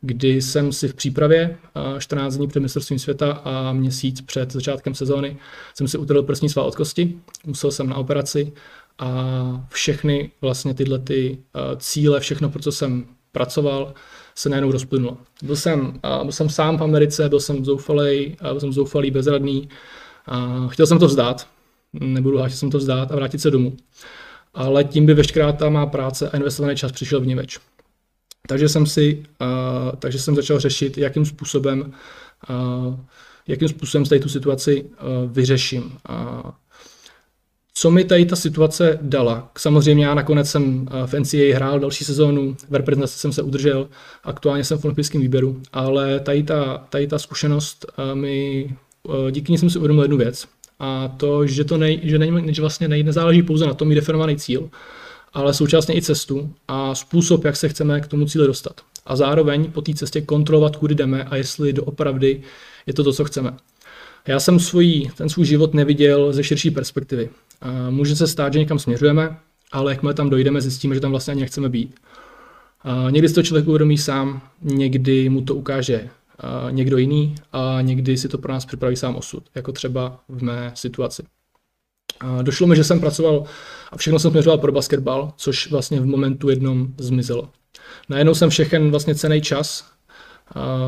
kdy 0.00 0.42
jsem 0.42 0.72
si 0.72 0.88
v 0.88 0.94
přípravě 0.94 1.56
14 1.98 2.36
dní 2.36 2.48
před 2.48 2.60
mistrovstvím 2.60 2.98
světa 2.98 3.32
a 3.32 3.72
měsíc 3.72 4.20
před 4.20 4.52
začátkem 4.52 4.94
sezóny 4.94 5.36
jsem 5.74 5.88
si 5.88 5.98
utrhl 5.98 6.22
prsní 6.22 6.48
sval 6.48 6.66
od 6.66 6.76
kosti, 6.76 7.14
musel 7.46 7.70
jsem 7.70 7.88
na 7.88 7.96
operaci 7.96 8.52
a 8.98 9.66
všechny 9.70 10.30
vlastně 10.40 10.74
tyhle 10.74 10.98
ty 10.98 11.38
cíle, 11.76 12.20
všechno, 12.20 12.50
pro 12.50 12.62
co 12.62 12.72
jsem 12.72 13.06
pracoval, 13.32 13.94
se 14.34 14.48
najednou 14.48 14.72
rozplynulo. 14.72 15.16
Byl 15.42 15.56
jsem, 15.56 16.00
byl 16.22 16.32
jsem 16.32 16.48
sám 16.48 16.78
v 16.78 16.82
Americe, 16.82 17.28
byl 17.28 17.40
jsem 17.40 17.64
zoufalý, 17.64 18.36
byl 18.42 18.60
jsem 18.60 18.72
zoufalý, 18.72 19.10
bezradný. 19.10 19.68
A 20.26 20.68
chtěl 20.68 20.86
jsem 20.86 20.98
to 20.98 21.06
vzdát, 21.06 21.46
nebudu 21.92 22.38
háčit, 22.38 22.58
jsem 22.58 22.70
to 22.70 22.78
vzdát 22.78 23.12
a 23.12 23.16
vrátit 23.16 23.40
se 23.40 23.50
domů. 23.50 23.76
Ale 24.54 24.84
tím 24.84 25.06
by 25.06 25.14
veškerá 25.14 25.52
ta 25.52 25.68
má 25.68 25.86
práce 25.86 26.30
a 26.30 26.36
investovaný 26.36 26.76
čas 26.76 26.92
přišel 26.92 27.20
v 27.20 27.34
več. 27.34 27.58
Takže 28.48 28.68
jsem 28.68 28.86
si, 28.86 29.24
uh, 29.40 29.96
takže 29.98 30.18
jsem 30.18 30.36
začal 30.36 30.60
řešit, 30.60 30.98
jakým 30.98 31.24
způsobem, 31.24 31.92
uh, 32.50 32.96
jakým 33.46 33.68
způsobem 33.68 34.04
tady 34.04 34.20
tu 34.20 34.28
situaci 34.28 34.84
uh, 34.84 35.32
vyřeším. 35.32 35.82
Uh, 35.82 36.50
co 37.74 37.90
mi 37.90 38.04
tady 38.04 38.26
ta 38.26 38.36
situace 38.36 38.98
dala? 39.02 39.50
Samozřejmě 39.58 40.04
já 40.04 40.14
nakonec 40.14 40.50
jsem 40.50 40.88
eh, 40.90 41.06
v 41.06 41.14
NCAA 41.14 41.54
hrál 41.54 41.80
další 41.80 42.04
sezónu, 42.04 42.56
v 42.70 42.74
reprezentaci 42.74 43.18
jsem 43.18 43.32
se 43.32 43.42
udržel, 43.42 43.88
aktuálně 44.24 44.64
jsem 44.64 44.78
v 44.78 44.84
olympijském 44.84 45.20
výběru, 45.20 45.62
ale 45.72 46.20
tady 46.20 46.42
ta, 46.42 46.86
tady 46.90 47.06
ta 47.06 47.18
zkušenost 47.18 47.86
eh, 47.98 48.14
mi, 48.14 48.70
eh, 49.08 49.32
díky 49.32 49.52
ní 49.52 49.58
jsem 49.58 49.70
si 49.70 49.78
uvědomil 49.78 50.04
jednu 50.04 50.16
věc, 50.16 50.46
a 50.78 51.08
to, 51.08 51.46
že 51.46 51.64
to 51.64 51.78
nej, 51.78 52.00
že, 52.02 52.18
nej, 52.18 52.54
že 52.54 52.60
vlastně 52.60 52.88
nej, 52.88 53.02
nezáleží 53.02 53.42
pouze 53.42 53.66
na 53.66 53.74
tom 53.74 53.88
mít 53.88 53.94
definovaný 53.94 54.36
cíl, 54.36 54.70
ale 55.32 55.54
současně 55.54 55.96
i 55.96 56.02
cestu 56.02 56.54
a 56.68 56.94
způsob, 56.94 57.44
jak 57.44 57.56
se 57.56 57.68
chceme 57.68 58.00
k 58.00 58.06
tomu 58.06 58.26
cíli 58.26 58.46
dostat. 58.46 58.80
A 59.06 59.16
zároveň 59.16 59.70
po 59.72 59.82
té 59.82 59.94
cestě 59.94 60.20
kontrolovat, 60.20 60.76
kudy 60.76 60.94
jdeme 60.94 61.24
a 61.24 61.36
jestli 61.36 61.72
doopravdy 61.72 62.42
je 62.86 62.94
to 62.94 63.04
to, 63.04 63.12
co 63.12 63.24
chceme. 63.24 63.56
Já 64.26 64.40
jsem 64.40 64.60
svůj, 64.60 65.10
ten 65.16 65.28
svůj 65.28 65.46
život 65.46 65.74
neviděl 65.74 66.32
ze 66.32 66.44
širší 66.44 66.70
perspektivy. 66.70 67.28
Může 67.90 68.16
se 68.16 68.26
stát, 68.26 68.52
že 68.52 68.58
někam 68.58 68.78
směřujeme, 68.78 69.36
ale 69.72 69.92
jakmile 69.92 70.14
tam 70.14 70.30
dojdeme, 70.30 70.60
zjistíme, 70.60 70.94
že 70.94 71.00
tam 71.00 71.10
vlastně 71.10 71.30
ani 71.30 71.40
nechceme 71.40 71.68
být. 71.68 71.94
Někdy 73.10 73.28
si 73.28 73.34
to 73.34 73.42
člověk 73.42 73.68
uvědomí 73.68 73.98
sám, 73.98 74.42
někdy 74.62 75.28
mu 75.28 75.42
to 75.42 75.54
ukáže 75.54 76.08
někdo 76.70 76.98
jiný 76.98 77.34
a 77.52 77.78
někdy 77.82 78.16
si 78.16 78.28
to 78.28 78.38
pro 78.38 78.52
nás 78.52 78.64
připraví 78.64 78.96
sám 78.96 79.16
osud, 79.16 79.44
jako 79.54 79.72
třeba 79.72 80.20
v 80.28 80.42
mé 80.42 80.72
situaci. 80.74 81.22
Došlo 82.42 82.66
mi, 82.66 82.76
že 82.76 82.84
jsem 82.84 83.00
pracoval 83.00 83.44
a 83.92 83.96
všechno 83.96 84.18
jsem 84.18 84.30
směřoval 84.30 84.58
pro 84.58 84.72
basketbal, 84.72 85.32
což 85.36 85.70
vlastně 85.70 86.00
v 86.00 86.06
momentu 86.06 86.50
jednom 86.50 86.88
zmizelo. 86.98 87.48
Najednou 88.08 88.34
jsem 88.34 88.50
všechen 88.50 88.90
vlastně 88.90 89.14
cený 89.14 89.40
čas, 89.40 89.92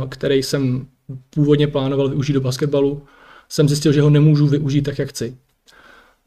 který 0.09 0.43
jsem 0.43 0.87
původně 1.31 1.67
plánoval 1.67 2.09
využít 2.09 2.33
do 2.33 2.41
basketbalu, 2.41 3.03
jsem 3.49 3.69
zjistil, 3.69 3.93
že 3.93 4.03
ho 4.03 4.11
nemůžu 4.11 4.47
využít 4.47 4.83
tak, 4.83 4.99
jak 4.99 5.09
chci. 5.09 5.37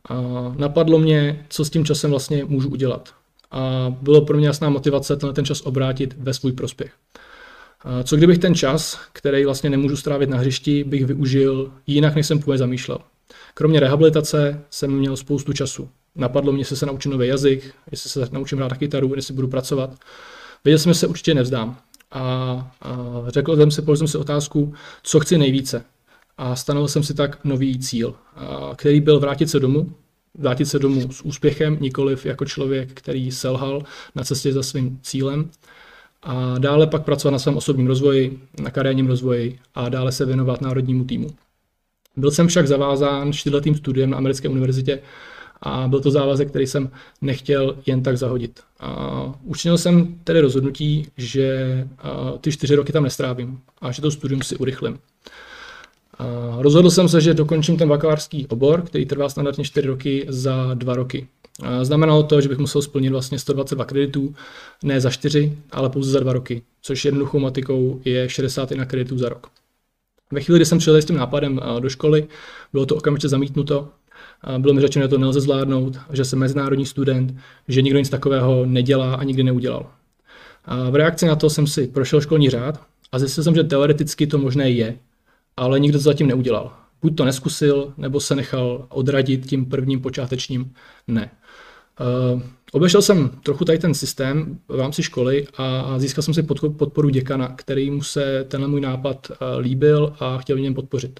A 0.10 0.16
napadlo 0.58 1.00
mě, 1.00 1.46
co 1.50 1.66
s 1.66 1.70
tím 1.70 1.86
časem 1.86 2.10
vlastně 2.10 2.46
můžu 2.46 2.70
udělat. 2.70 3.14
A 3.52 3.94
bylo 4.02 4.22
pro 4.22 4.38
mě 4.38 4.48
jasná 4.48 4.70
motivace 4.70 5.16
tenhle 5.16 5.34
ten 5.34 5.46
čas 5.46 5.62
obrátit 5.62 6.16
ve 6.18 6.34
svůj 6.34 6.52
prospěch. 6.52 6.92
A 7.82 8.04
co 8.04 8.16
kdybych 8.16 8.38
ten 8.38 8.56
čas, 8.56 9.00
který 9.14 9.46
vlastně 9.46 9.70
nemůžu 9.70 9.98
strávit 9.98 10.30
na 10.30 10.38
hřišti, 10.38 10.84
bych 10.84 11.06
využil 11.06 11.72
jinak, 11.88 12.16
než 12.16 12.28
jsem 12.28 12.40
původně 12.40 12.58
zamýšlel. 12.58 12.98
Kromě 13.54 13.80
rehabilitace 13.80 14.62
jsem 14.70 14.92
měl 14.92 15.18
spoustu 15.18 15.54
času. 15.54 15.90
Napadlo 16.16 16.52
mě, 16.52 16.62
jestli 16.62 16.76
se 16.76 16.86
naučím 16.86 17.12
nový 17.12 17.28
jazyk, 17.28 17.74
jestli 17.92 18.10
se 18.10 18.28
naučím 18.32 18.58
hrát 18.58 18.72
na 18.72 18.78
kytaru, 18.78 19.16
jestli 19.16 19.34
budu 19.34 19.48
pracovat. 19.48 19.96
Věděl 20.64 20.80
jsem, 20.80 20.94
že 20.94 21.00
se 21.00 21.08
určitě 21.08 21.34
nevzdám. 21.34 21.78
A, 22.12 22.22
a 22.82 22.98
řekl 23.28 23.56
jsem 23.56 23.72
si, 23.72 23.82
položil 23.82 24.08
jsem 24.08 24.12
si 24.12 24.18
otázku, 24.18 24.74
co 25.04 25.20
chci 25.20 25.38
nejvíce. 25.38 25.84
A 26.38 26.56
stanovil 26.56 26.88
jsem 26.88 27.03
si 27.03 27.13
tak 27.13 27.46
nový 27.46 27.79
cíl, 27.79 28.15
který 28.75 29.01
byl 29.01 29.20
vrátit 29.20 29.50
se 29.50 29.60
domů, 29.60 29.91
vrátit 30.38 30.65
se 30.65 30.79
domů 30.79 31.12
s 31.12 31.22
úspěchem, 31.22 31.77
nikoliv 31.82 32.25
jako 32.25 32.46
člověk, 32.46 32.89
který 32.94 33.32
selhal 33.32 33.84
na 34.15 34.24
cestě 34.24 34.53
za 34.53 34.63
svým 34.63 35.00
cílem. 35.03 35.50
A 36.24 36.58
dále 36.58 36.88
pak 36.88 37.03
pracovat 37.03 37.32
na 37.32 37.39
svém 37.39 37.58
osobním 37.58 37.88
rozvoji, 37.88 38.39
na 38.62 38.70
kariérním 38.70 39.08
rozvoji 39.08 39.60
a 39.75 39.89
dále 39.89 40.12
se 40.12 40.25
věnovat 40.25 40.62
národnímu 40.62 41.06
týmu. 41.06 41.29
Byl 42.15 42.32
jsem 42.32 42.48
však 42.48 42.67
zavázán 42.67 43.34
čtyřletým 43.34 43.75
studiem 43.75 44.10
na 44.10 44.17
americké 44.17 44.50
univerzitě 44.50 45.00
a 45.62 45.88
byl 45.88 46.00
to 46.00 46.12
závazek, 46.12 46.50
který 46.50 46.67
jsem 46.67 46.89
nechtěl 47.22 47.77
jen 47.86 48.03
tak 48.03 48.17
zahodit. 48.17 48.60
A 48.79 49.34
učinil 49.44 49.77
jsem 49.77 50.20
tedy 50.24 50.41
rozhodnutí, 50.41 51.08
že 51.17 51.88
ty 52.41 52.51
čtyři 52.51 52.75
roky 52.75 52.94
tam 52.94 53.03
nestrávím 53.03 53.60
a 53.82 53.91
že 53.91 54.01
to 54.01 54.12
studium 54.12 54.41
si 54.41 54.56
urychlím. 54.56 55.00
Rozhodl 56.57 56.89
jsem 56.89 57.09
se, 57.09 57.21
že 57.21 57.33
dokončím 57.33 57.77
ten 57.77 57.89
bakalářský 57.89 58.47
obor, 58.47 58.81
který 58.81 59.05
trvá 59.05 59.29
standardně 59.29 59.63
4 59.63 59.88
roky, 59.88 60.25
za 60.29 60.74
2 60.74 60.93
roky. 60.95 61.27
Znamenalo 61.81 62.24
to, 62.24 62.41
že 62.41 62.50
bych 62.50 62.57
musel 62.57 62.81
splnit 62.81 63.09
vlastně 63.09 63.39
122 63.39 63.86
kreditů, 63.86 64.36
ne 64.83 65.01
za 65.01 65.09
4, 65.09 65.57
ale 65.71 65.89
pouze 65.89 66.12
za 66.12 66.19
2 66.19 66.33
roky, 66.33 66.62
což 66.81 67.05
jednoduchou 67.05 67.39
matikou 67.39 68.01
je 68.05 68.29
61 68.29 68.86
kreditů 68.86 69.17
za 69.17 69.29
rok. 69.29 69.47
Ve 70.31 70.41
chvíli, 70.41 70.59
kdy 70.59 70.65
jsem 70.65 70.77
přijel 70.77 70.97
s 70.97 71.05
tím 71.05 71.15
nápadem 71.15 71.62
do 71.79 71.89
školy, 71.89 72.27
bylo 72.74 72.86
to 72.86 72.95
okamžitě 72.95 73.29
zamítnuto. 73.29 73.89
Bylo 74.57 74.74
mi 74.74 74.81
řečeno, 74.81 75.03
že 75.03 75.09
to 75.09 75.17
nelze 75.17 75.41
zvládnout, 75.41 75.97
že 76.13 76.25
jsem 76.25 76.39
mezinárodní 76.39 76.86
student, 76.86 77.36
že 77.67 77.81
nikdo 77.81 78.00
nic 78.00 78.09
takového 78.09 78.65
nedělá 78.65 79.15
a 79.15 79.24
nikdy 79.24 79.43
neudělal. 79.43 79.86
A 80.65 80.89
v 80.89 80.95
reakci 80.95 81.25
na 81.25 81.36
to 81.36 81.50
jsem 81.50 81.67
si 81.67 81.88
prošel 81.88 82.21
školní 82.21 82.50
řád 82.50 82.81
a 83.12 83.19
zjistil 83.19 83.43
jsem, 83.43 83.55
že 83.55 83.63
teoreticky 83.63 84.27
to 84.27 84.38
možné 84.38 84.69
je, 84.69 84.97
ale 85.58 85.80
nikdo 85.80 85.98
to 85.98 86.04
zatím 86.04 86.28
neudělal. 86.28 86.74
Buď 87.02 87.18
to 87.18 87.26
neskusil, 87.26 87.94
nebo 87.98 88.20
se 88.20 88.36
nechal 88.36 88.86
odradit 88.90 89.46
tím 89.46 89.66
prvním 89.66 90.02
počátečním 90.02 90.74
ne. 91.08 91.32
Uh, 92.34 92.42
obešel 92.72 93.02
jsem 93.02 93.30
trochu 93.44 93.66
tady 93.66 93.78
ten 93.78 93.94
systém 93.94 94.60
v 94.68 94.80
rámci 94.80 95.04
školy 95.04 95.48
a 95.58 96.00
získal 96.00 96.22
jsem 96.22 96.34
si 96.34 96.44
podporu 96.78 97.10
děkana, 97.10 97.48
který 97.56 97.92
mu 97.92 98.04
se 98.04 98.46
tenhle 98.48 98.70
můj 98.70 98.82
nápad 98.82 99.32
uh, 99.32 99.60
líbil 99.60 100.14
a 100.20 100.38
chtěl 100.38 100.58
mě 100.58 100.72
podpořit. 100.72 101.20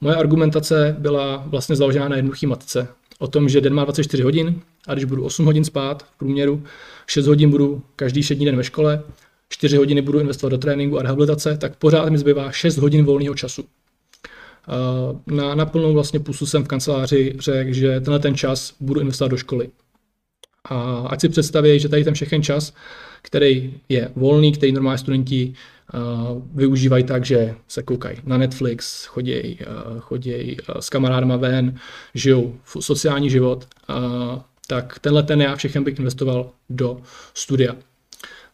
Moje 0.00 0.16
argumentace 0.16 0.96
byla 0.98 1.44
vlastně 1.46 1.76
založena 1.76 2.08
na 2.08 2.16
jednoduché 2.16 2.46
matce. 2.46 2.88
O 3.18 3.28
tom, 3.28 3.48
že 3.48 3.60
den 3.60 3.74
má 3.74 3.84
24 3.84 4.22
hodin 4.22 4.60
a 4.86 4.94
když 4.94 5.04
budu 5.04 5.24
8 5.24 5.46
hodin 5.46 5.64
spát 5.64 6.02
v 6.02 6.18
průměru, 6.18 6.62
6 7.06 7.26
hodin 7.26 7.50
budu 7.50 7.82
každý 7.96 8.22
šední 8.22 8.46
den 8.46 8.56
ve 8.56 8.64
škole, 8.64 9.02
4 9.52 9.76
hodiny 9.76 10.02
budu 10.02 10.20
investovat 10.20 10.50
do 10.50 10.58
tréninku 10.58 10.98
a 10.98 11.02
rehabilitace, 11.02 11.56
tak 11.56 11.76
pořád 11.76 12.08
mi 12.08 12.18
zbývá 12.18 12.52
6 12.52 12.78
hodin 12.78 13.04
volného 13.04 13.34
času. 13.34 13.64
Na, 15.26 15.54
na 15.54 15.66
plnou 15.66 15.92
vlastně 15.92 16.20
pusu 16.20 16.46
jsem 16.46 16.64
v 16.64 16.68
kanceláři 16.68 17.36
řekl, 17.38 17.72
že 17.72 18.00
tenhle 18.00 18.18
ten 18.18 18.34
čas 18.34 18.74
budu 18.80 19.00
investovat 19.00 19.28
do 19.28 19.36
školy. 19.36 19.68
A 20.64 21.06
ať 21.10 21.20
si 21.20 21.28
představí, 21.28 21.80
že 21.80 21.88
tady 21.88 22.04
ten 22.04 22.14
všechen 22.14 22.42
čas, 22.42 22.72
který 23.22 23.74
je 23.88 24.10
volný, 24.16 24.52
který 24.52 24.72
normální 24.72 24.98
studenti 24.98 25.54
uh, 25.94 26.42
využívají 26.54 27.04
tak, 27.04 27.24
že 27.24 27.54
se 27.68 27.82
koukají 27.82 28.16
na 28.24 28.38
Netflix, 28.38 29.04
chodí, 29.04 29.58
uh, 29.92 30.00
chodí 30.00 30.56
uh, 30.56 30.80
s 30.80 30.88
kamarádama 30.88 31.36
ven, 31.36 31.78
žijou 32.14 32.54
sociální 32.80 33.30
život, 33.30 33.68
uh, 33.90 33.96
tak 34.66 34.98
tenhle 34.98 35.22
ten 35.22 35.42
já 35.42 35.56
všechen 35.56 35.84
bych 35.84 35.98
investoval 35.98 36.50
do 36.70 37.00
studia. 37.34 37.72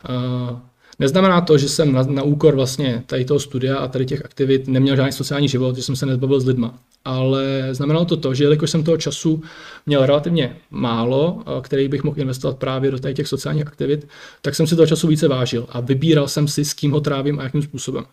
Uh, 0.09 0.59
Neznamená 0.99 1.41
to, 1.41 1.59
že 1.59 1.69
jsem 1.69 1.93
na, 1.93 2.03
na 2.03 2.23
úkor 2.23 2.55
vlastně 2.55 3.03
tady 3.07 3.25
toho 3.25 3.41
studia 3.41 3.77
a 3.77 3.89
tady 3.89 4.07
těch 4.07 4.25
aktivit 4.25 4.69
neměl 4.69 4.97
žádný 4.97 5.13
sociální 5.13 5.49
život, 5.49 5.77
že 5.77 5.83
jsem 5.83 5.97
se 5.97 6.07
nezbavil 6.07 6.41
s 6.41 6.47
lidma. 6.47 6.79
Ale 7.05 7.69
znamenalo 7.73 8.05
to 8.05 8.17
to, 8.17 8.35
že 8.35 8.45
jelikož 8.45 8.71
jsem 8.71 8.85
toho 8.85 8.97
času 8.97 9.43
měl 9.87 10.07
relativně 10.07 10.57
málo, 10.71 11.43
který 11.63 11.89
bych 11.89 12.05
mohl 12.05 12.21
investovat 12.21 12.59
právě 12.59 12.91
do 12.91 12.99
těch 12.99 13.29
sociálních 13.29 13.67
aktivit, 13.67 14.09
tak 14.43 14.55
jsem 14.55 14.67
si 14.67 14.77
toho 14.77 14.87
času 14.87 15.07
více 15.07 15.29
vážil 15.29 15.67
a 15.69 15.81
vybíral 15.81 16.29
jsem 16.29 16.49
si, 16.49 16.65
s 16.65 16.75
kým 16.75 16.93
ho 16.93 17.01
trávím 17.01 17.41
a 17.41 17.43
jakým 17.43 17.63
způsobem. 17.63 18.05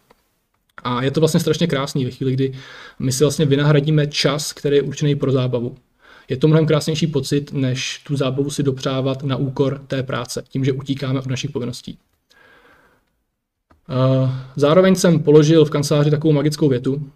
A 0.83 1.03
je 1.03 1.11
to 1.11 1.19
vlastně 1.19 1.39
strašně 1.39 1.67
krásný 1.67 2.05
ve 2.05 2.11
chvíli, 2.11 2.33
kdy 2.33 2.53
my 2.99 3.11
si 3.11 3.23
vlastně 3.23 3.45
vynahradíme 3.45 4.07
čas, 4.07 4.53
který 4.53 4.75
je 4.75 4.81
určený 4.81 5.15
pro 5.15 5.31
zábavu. 5.31 5.75
Je 6.29 6.37
to 6.37 6.47
mnohem 6.47 6.65
krásnější 6.65 7.07
pocit, 7.07 7.53
než 7.53 8.01
tu 8.07 8.15
zábavu 8.15 8.49
si 8.49 8.63
dopřávat 8.63 9.23
na 9.23 9.35
úkor 9.35 9.81
té 9.87 10.03
práce, 10.03 10.43
tím, 10.49 10.65
že 10.65 10.71
utíkáme 10.71 11.19
od 11.19 11.27
našich 11.27 11.51
povinností. 11.51 11.97
Zároveň 14.55 14.95
jsem 14.95 15.19
položil 15.19 15.65
v 15.65 15.69
kanceláři 15.69 16.11
takovou 16.11 16.33
magickou 16.33 16.69
větu, 16.69 17.09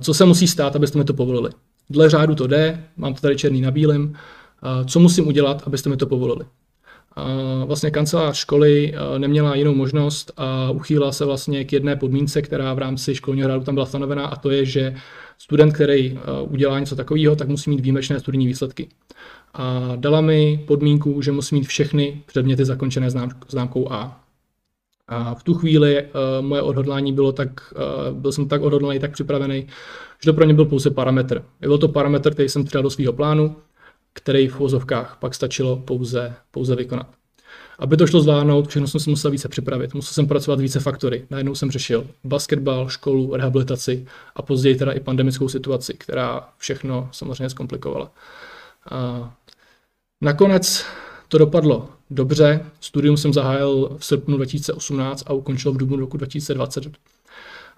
co 0.00 0.14
se 0.14 0.24
musí 0.24 0.48
stát, 0.48 0.76
abyste 0.76 0.98
mi 0.98 1.04
to 1.04 1.14
povolili. 1.14 1.50
Dle 1.90 2.10
řádu 2.10 2.34
to 2.34 2.46
jde, 2.46 2.84
mám 2.96 3.14
to 3.14 3.20
tady 3.20 3.36
černý 3.36 3.60
na 3.60 3.70
bílém, 3.70 4.14
co 4.86 5.00
musím 5.00 5.28
udělat, 5.28 5.62
abyste 5.66 5.88
mi 5.88 5.96
to 5.96 6.06
povolili. 6.06 6.44
Vlastně 7.66 7.90
kancelář 7.90 8.36
školy 8.36 8.94
neměla 9.18 9.54
jinou 9.54 9.74
možnost 9.74 10.32
a 10.36 10.70
uchýlila 10.70 11.12
se 11.12 11.24
vlastně 11.24 11.64
k 11.64 11.72
jedné 11.72 11.96
podmínce, 11.96 12.42
která 12.42 12.74
v 12.74 12.78
rámci 12.78 13.14
školního 13.14 13.48
řádu 13.48 13.64
tam 13.64 13.74
byla 13.74 13.86
stanovená 13.86 14.26
a 14.26 14.36
to 14.36 14.50
je, 14.50 14.64
že 14.64 14.94
student, 15.38 15.72
který 15.72 16.18
udělá 16.48 16.78
něco 16.78 16.96
takového, 16.96 17.36
tak 17.36 17.48
musí 17.48 17.70
mít 17.70 17.80
výjimečné 17.80 18.20
studijní 18.20 18.46
výsledky. 18.46 18.88
A 19.54 19.92
dala 19.96 20.20
mi 20.20 20.64
podmínku, 20.66 21.22
že 21.22 21.32
musí 21.32 21.54
mít 21.54 21.66
všechny 21.66 22.22
předměty 22.26 22.64
zakončené 22.64 23.10
známkou 23.48 23.92
A. 23.92 24.20
A 25.08 25.34
v 25.34 25.42
tu 25.42 25.54
chvíli 25.54 26.02
uh, 26.02 26.10
moje 26.46 26.62
odhodlání 26.62 27.12
bylo 27.12 27.32
tak, 27.32 27.48
uh, 27.74 28.18
byl 28.18 28.32
jsem 28.32 28.48
tak 28.48 28.62
odhodlaný, 28.62 28.98
tak 28.98 29.12
připravený, 29.12 29.66
že 30.22 30.30
to 30.30 30.34
pro 30.34 30.44
mě 30.44 30.54
byl 30.54 30.64
pouze 30.64 30.90
parametr. 30.90 31.44
Byl 31.60 31.78
to 31.78 31.88
parametr, 31.88 32.32
který 32.32 32.48
jsem 32.48 32.64
přidal 32.64 32.82
do 32.82 32.90
svého 32.90 33.12
plánu, 33.12 33.56
který 34.12 34.48
v 34.48 34.58
vozovkách 34.58 35.16
pak 35.20 35.34
stačilo 35.34 35.76
pouze, 35.76 36.34
pouze 36.50 36.76
vykonat. 36.76 37.06
Aby 37.78 37.96
to 37.96 38.06
šlo 38.06 38.20
zvládnout, 38.20 38.68
všechno 38.68 38.88
jsem 38.88 39.00
si 39.00 39.10
musel 39.10 39.30
více 39.30 39.48
připravit. 39.48 39.94
Musel 39.94 40.12
jsem 40.12 40.26
pracovat 40.26 40.60
více 40.60 40.80
faktory. 40.80 41.26
Najednou 41.30 41.54
jsem 41.54 41.70
řešil 41.70 42.06
basketbal, 42.24 42.88
školu, 42.88 43.36
rehabilitaci 43.36 44.06
a 44.36 44.42
později 44.42 44.76
teda 44.76 44.92
i 44.92 45.00
pandemickou 45.00 45.48
situaci, 45.48 45.94
která 45.94 46.48
všechno 46.58 47.08
samozřejmě 47.12 47.50
zkomplikovala. 47.50 48.12
A 48.90 49.34
nakonec 50.20 50.84
to 51.28 51.38
dopadlo 51.38 51.88
dobře. 52.10 52.60
Studium 52.80 53.16
jsem 53.16 53.32
zahájil 53.32 53.96
v 53.98 54.04
srpnu 54.04 54.36
2018 54.36 55.22
a 55.26 55.32
ukončil 55.32 55.72
v 55.72 55.76
dubnu 55.76 55.96
roku 55.96 56.16
2020. 56.16 56.84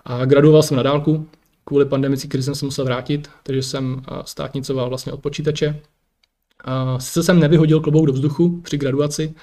A 0.04 0.24
graduoval 0.24 0.62
jsem 0.62 0.76
na 0.76 0.82
dálku. 0.82 1.26
Kvůli 1.64 1.84
pandemické 1.84 2.28
krizi 2.28 2.44
jsem 2.44 2.54
se 2.54 2.64
musel 2.64 2.84
vrátit, 2.84 3.28
takže 3.42 3.62
jsem 3.62 4.02
státnicoval 4.24 4.88
vlastně 4.88 5.12
od 5.12 5.20
počítače. 5.20 5.80
Sice 6.98 7.22
jsem 7.22 7.40
nevyhodil 7.40 7.80
klobouk 7.80 8.06
do 8.06 8.12
vzduchu 8.12 8.60
při 8.60 8.78
graduaci, 8.78 9.34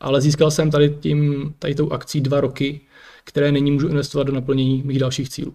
ale 0.00 0.20
získal 0.20 0.50
jsem 0.50 0.70
tady, 0.70 0.96
tím, 1.00 1.54
tady 1.58 1.74
tou 1.74 1.90
akcí 1.90 2.20
dva 2.20 2.40
roky, 2.40 2.80
které 3.24 3.52
nyní 3.52 3.70
můžu 3.70 3.88
investovat 3.88 4.24
do 4.24 4.32
naplnění 4.32 4.82
mých 4.84 4.98
dalších 4.98 5.28
cílů. 5.28 5.54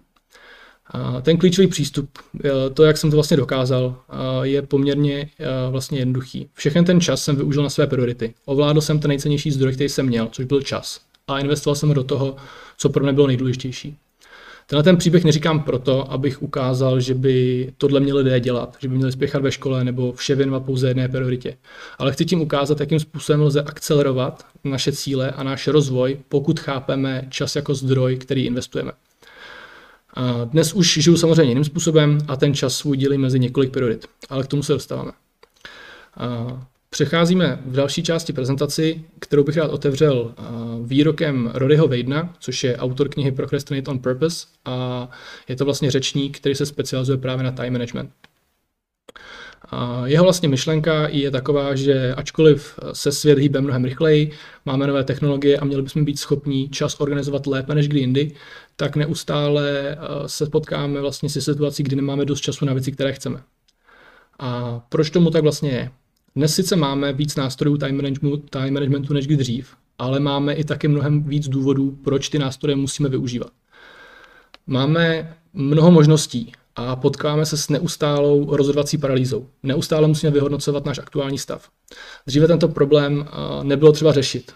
Ten 1.22 1.36
klíčový 1.36 1.66
přístup, 1.66 2.10
eh, 2.44 2.50
to, 2.74 2.84
jak 2.84 2.96
jsem 2.96 3.10
to 3.10 3.16
vlastně 3.16 3.36
dokázal, 3.36 3.96
eh, 4.08 4.14
je 4.42 4.62
poměrně 4.62 5.30
eh, 5.38 5.46
vlastně 5.70 5.98
jednoduchý. 5.98 6.48
Všechen 6.54 6.84
ten 6.84 7.00
čas 7.00 7.22
jsem 7.22 7.36
využil 7.36 7.62
na 7.62 7.70
své 7.70 7.86
priority. 7.86 8.34
Ovládl 8.44 8.80
jsem 8.80 8.98
ten 8.98 9.08
nejcennější 9.08 9.50
zdroj, 9.50 9.72
který 9.72 9.88
jsem 9.88 10.06
měl, 10.06 10.28
což 10.32 10.44
byl 10.44 10.62
čas. 10.62 11.00
A 11.28 11.38
investoval 11.38 11.74
jsem 11.74 11.94
do 11.94 12.04
toho, 12.04 12.36
co 12.78 12.88
pro 12.88 13.04
mě 13.04 13.12
bylo 13.12 13.26
nejdůležitější. 13.26 13.96
Tenhle 14.66 14.82
ten 14.82 14.96
příběh 14.96 15.24
neříkám 15.24 15.62
proto, 15.62 16.12
abych 16.12 16.42
ukázal, 16.42 17.00
že 17.00 17.14
by 17.14 17.72
tohle 17.78 18.00
měli 18.00 18.22
lidé 18.22 18.40
dělat, 18.40 18.76
že 18.80 18.88
by 18.88 18.96
měli 18.96 19.12
spěchat 19.12 19.42
ve 19.42 19.52
škole 19.52 19.84
nebo 19.84 20.12
vše 20.12 20.34
věnovat 20.34 20.64
pouze 20.64 20.88
jedné 20.88 21.08
prioritě. 21.08 21.56
Ale 21.98 22.12
chci 22.12 22.24
tím 22.24 22.40
ukázat, 22.40 22.80
jakým 22.80 23.00
způsobem 23.00 23.42
lze 23.42 23.62
akcelerovat 23.62 24.46
naše 24.64 24.92
cíle 24.92 25.30
a 25.30 25.42
náš 25.42 25.68
rozvoj, 25.68 26.18
pokud 26.28 26.60
chápeme 26.60 27.26
čas 27.30 27.56
jako 27.56 27.74
zdroj, 27.74 28.16
který 28.16 28.46
investujeme. 28.46 28.92
Dnes 30.44 30.72
už 30.72 30.98
žiju 31.02 31.16
samozřejmě 31.16 31.50
jiným 31.50 31.64
způsobem 31.64 32.18
a 32.28 32.36
ten 32.36 32.54
čas 32.54 32.76
svůj 32.76 32.96
dělí 32.96 33.18
mezi 33.18 33.38
několik 33.38 33.72
priorit, 33.72 34.06
ale 34.28 34.44
k 34.44 34.46
tomu 34.46 34.62
se 34.62 34.72
dostáváme. 34.72 35.12
Přecházíme 36.90 37.62
v 37.66 37.76
další 37.76 38.02
části 38.02 38.32
prezentaci, 38.32 39.04
kterou 39.18 39.44
bych 39.44 39.56
rád 39.56 39.70
otevřel 39.70 40.34
výrokem 40.82 41.50
Roryho 41.54 41.88
Weidna, 41.88 42.34
což 42.40 42.64
je 42.64 42.76
autor 42.76 43.08
knihy 43.08 43.32
Procrastinate 43.32 43.90
on 43.90 43.98
Purpose 43.98 44.46
a 44.64 45.08
je 45.48 45.56
to 45.56 45.64
vlastně 45.64 45.90
řečník, 45.90 46.36
který 46.38 46.54
se 46.54 46.66
specializuje 46.66 47.18
právě 47.18 47.44
na 47.44 47.52
time 47.52 47.72
management. 47.72 48.10
Jeho 50.04 50.24
vlastně 50.24 50.48
myšlenka 50.48 51.08
je 51.08 51.30
taková, 51.30 51.74
že 51.74 52.14
ačkoliv 52.14 52.78
se 52.92 53.12
svět 53.12 53.38
hýbe 53.38 53.60
mnohem 53.60 53.84
rychleji, 53.84 54.30
máme 54.66 54.86
nové 54.86 55.04
technologie 55.04 55.58
a 55.58 55.64
měli 55.64 55.82
bychom 55.82 56.04
být 56.04 56.18
schopni 56.18 56.68
čas 56.68 57.00
organizovat 57.00 57.46
lépe 57.46 57.74
než 57.74 57.88
kdy 57.88 58.00
jindy, 58.00 58.32
tak 58.80 58.96
neustále 58.96 59.70
eh, 59.90 59.96
se 60.28 60.46
potkáme 60.46 61.00
vlastně 61.00 61.28
si 61.28 61.40
situací, 61.40 61.82
kdy 61.82 61.96
nemáme 61.96 62.24
dost 62.24 62.40
času 62.40 62.64
na 62.64 62.72
věci, 62.72 62.92
které 62.92 63.12
chceme. 63.12 63.42
A 64.38 64.80
proč 64.88 65.10
tomu 65.10 65.30
tak 65.30 65.42
vlastně 65.42 65.70
je? 65.70 65.90
Dnes 66.36 66.54
sice 66.54 66.76
máme 66.76 67.12
víc 67.12 67.36
nástrojů 67.36 67.76
time 67.76 67.96
managementu, 67.96 68.36
time 68.36 68.74
managementu 68.74 69.14
než 69.14 69.26
kdy 69.26 69.36
dřív, 69.36 69.76
ale 69.98 70.20
máme 70.20 70.54
i 70.54 70.64
taky 70.64 70.88
mnohem 70.88 71.22
víc 71.22 71.48
důvodů, 71.48 71.98
proč 72.04 72.28
ty 72.28 72.38
nástroje 72.38 72.76
musíme 72.76 73.08
využívat. 73.08 73.50
Máme 74.66 75.36
mnoho 75.52 75.90
možností 75.90 76.52
a 76.76 76.96
potkáme 76.96 77.46
se 77.46 77.56
s 77.56 77.68
neustálou 77.68 78.56
rozhodovací 78.56 78.98
paralýzou. 78.98 79.46
Neustále 79.62 80.08
musíme 80.08 80.32
vyhodnocovat 80.32 80.84
náš 80.84 80.98
aktuální 80.98 81.38
stav. 81.38 81.68
Dříve 82.26 82.46
tento 82.46 82.68
problém 82.68 83.28
nebylo 83.62 83.92
třeba 83.92 84.12
řešit. 84.12 84.52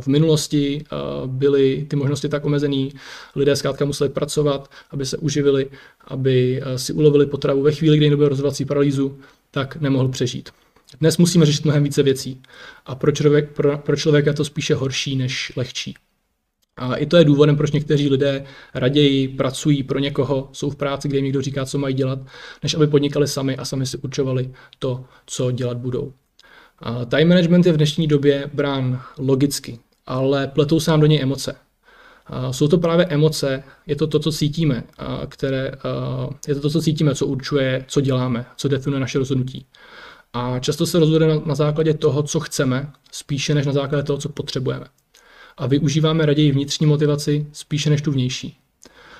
V 0.00 0.06
minulosti 0.06 0.84
byly 1.26 1.86
ty 1.90 1.96
možnosti 1.96 2.28
tak 2.28 2.44
omezený, 2.44 2.92
lidé 3.36 3.56
zkrátka 3.56 3.84
museli 3.84 4.10
pracovat, 4.10 4.70
aby 4.90 5.06
se 5.06 5.16
uživili, 5.16 5.70
aby 6.04 6.62
si 6.76 6.92
ulovili 6.92 7.26
potravu. 7.26 7.62
Ve 7.62 7.72
chvíli, 7.72 7.96
kdy 7.96 8.10
nebyl 8.10 8.28
rozhodovací 8.28 8.64
paralýzu, 8.64 9.18
tak 9.50 9.76
nemohl 9.76 10.08
přežít. 10.08 10.50
Dnes 11.00 11.18
musíme 11.18 11.46
řešit 11.46 11.64
mnohem 11.64 11.84
více 11.84 12.02
věcí 12.02 12.42
a 12.86 12.94
pro, 12.94 13.12
pro, 13.54 13.78
pro 13.78 13.96
člověka 13.96 14.30
je 14.30 14.34
to 14.34 14.44
spíše 14.44 14.74
horší 14.74 15.16
než 15.16 15.52
lehčí. 15.56 15.94
A 16.76 16.96
i 16.96 17.06
to 17.06 17.16
je 17.16 17.24
důvodem, 17.24 17.56
proč 17.56 17.70
někteří 17.70 18.08
lidé 18.08 18.44
raději 18.74 19.28
pracují 19.28 19.82
pro 19.82 19.98
někoho, 19.98 20.48
jsou 20.52 20.70
v 20.70 20.76
práci, 20.76 21.08
kde 21.08 21.18
jim 21.18 21.24
někdo 21.24 21.42
říká, 21.42 21.64
co 21.64 21.78
mají 21.78 21.94
dělat, 21.94 22.18
než 22.62 22.74
aby 22.74 22.86
podnikali 22.86 23.28
sami 23.28 23.56
a 23.56 23.64
sami 23.64 23.86
si 23.86 23.98
určovali 23.98 24.50
to, 24.78 25.04
co 25.26 25.50
dělat 25.50 25.76
budou. 25.76 26.12
A 26.78 27.04
time 27.04 27.28
management 27.28 27.66
je 27.66 27.72
v 27.72 27.76
dnešní 27.76 28.06
době 28.06 28.50
brán 28.54 29.02
logicky, 29.18 29.78
ale 30.06 30.46
pletou 30.46 30.80
se 30.80 30.90
nám 30.90 31.00
do 31.00 31.06
něj 31.06 31.22
emoce. 31.22 31.56
A 32.26 32.52
jsou 32.52 32.68
to 32.68 32.78
právě 32.78 33.06
emoce, 33.06 33.62
je 33.86 33.96
to 33.96 34.06
to, 34.06 34.18
co 34.18 34.32
cítíme, 34.32 34.84
které, 35.28 35.72
je 36.48 36.54
to 36.54 36.60
to, 36.60 36.70
co 36.70 36.82
cítíme, 36.82 37.14
co 37.14 37.26
určuje, 37.26 37.84
co 37.88 38.00
děláme, 38.00 38.46
co 38.56 38.68
definuje 38.68 39.00
naše 39.00 39.18
rozhodnutí. 39.18 39.66
A 40.32 40.58
často 40.58 40.86
se 40.86 40.98
rozhoduje 40.98 41.34
na, 41.34 41.42
na 41.46 41.54
základě 41.54 41.94
toho, 41.94 42.22
co 42.22 42.40
chceme, 42.40 42.92
spíše 43.12 43.54
než 43.54 43.66
na 43.66 43.72
základě 43.72 44.02
toho, 44.02 44.18
co 44.18 44.28
potřebujeme. 44.28 44.86
A 45.56 45.66
využíváme 45.66 46.26
raději 46.26 46.52
vnitřní 46.52 46.86
motivaci 46.86 47.46
spíše 47.52 47.90
než 47.90 48.02
tu 48.02 48.12
vnější. 48.12 48.58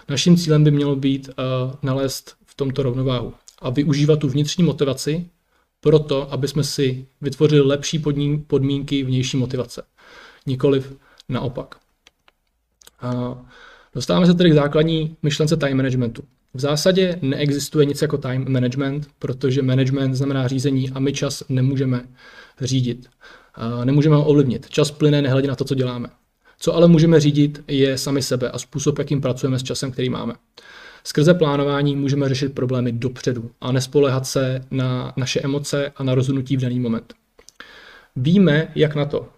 Naším 0.09 0.37
cílem 0.37 0.65
by 0.65 0.71
mělo 0.71 0.97
být 0.97 1.29
uh, 1.29 1.35
nalézt 1.83 2.37
v 2.47 2.55
tomto 2.55 2.83
rovnováhu 2.83 3.33
a 3.59 3.71
využívat 3.71 4.19
tu 4.19 4.29
vnitřní 4.29 4.65
motivaci 4.65 5.27
proto, 5.81 6.33
aby 6.33 6.49
jsme 6.49 6.65
si 6.65 7.07
vytvořili 7.21 7.61
lepší 7.61 8.03
podmínky 8.47 9.03
vnější 9.03 9.37
motivace. 9.37 9.83
Nikoliv 10.47 10.97
naopak. 11.29 11.77
Uh, 13.05 13.39
dostáváme 13.95 14.27
se 14.27 14.35
tedy 14.35 14.51
k 14.51 14.55
základní 14.55 15.17
myšlence 15.23 15.57
time 15.57 15.77
managementu. 15.77 16.23
V 16.55 16.61
zásadě 16.61 17.19
neexistuje 17.23 17.87
nic 17.87 18.03
jako 18.03 18.19
time 18.19 18.53
management, 18.53 19.09
protože 19.19 19.63
management 19.63 20.15
znamená 20.15 20.49
řízení 20.49 20.91
a 20.91 20.99
my 20.99 21.13
čas 21.13 21.43
nemůžeme 21.49 22.09
řídit. 22.61 23.11
Nemůžeme 23.85 24.17
ho 24.17 24.25
ovlivnit. 24.25 24.71
Čas 24.71 24.91
plyne 24.91 25.23
nehledě 25.23 25.49
na 25.49 25.55
to, 25.55 25.65
co 25.65 25.75
děláme. 25.75 26.09
Co 26.65 26.75
ale 26.75 26.89
můžeme 26.89 27.21
řídit, 27.21 27.65
je 27.69 27.99
sami 27.99 28.23
sebe 28.23 28.51
a 28.51 28.59
způsob, 28.59 28.99
jakým 28.99 29.21
pracujeme 29.21 29.59
s 29.59 29.63
časem, 29.63 29.91
který 29.91 30.11
máme. 30.11 30.35
Skrze 31.05 31.35
plánování 31.35 31.97
můžeme 31.97 32.29
řešit 32.29 32.55
problémy 32.55 32.93
dopředu 32.93 33.51
a 33.61 33.73
nespolehat 33.73 34.27
se 34.27 34.65
na 34.71 35.13
naše 35.17 35.41
emoce 35.41 35.93
a 35.97 36.03
na 36.03 36.15
rozhodnutí 36.15 36.57
v 36.57 36.61
daný 36.61 36.81
moment. 36.81 37.15
Víme, 38.17 38.69
jak 38.75 38.95
na 38.95 39.05
to, 39.05 39.29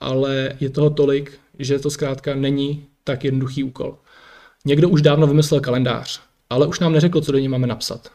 ale 0.00 0.52
je 0.60 0.70
toho 0.70 0.90
tolik, 0.90 1.38
že 1.58 1.78
to 1.78 1.90
zkrátka 1.90 2.34
není 2.34 2.84
tak 3.04 3.24
jednoduchý 3.24 3.64
úkol. 3.64 3.98
Někdo 4.64 4.88
už 4.88 5.02
dávno 5.02 5.26
vymyslel 5.26 5.60
kalendář, 5.60 6.20
ale 6.50 6.66
už 6.66 6.80
nám 6.80 6.92
neřekl, 6.92 7.20
co 7.20 7.32
do 7.32 7.38
něj 7.38 7.48
máme 7.48 7.66
napsat. 7.66 8.10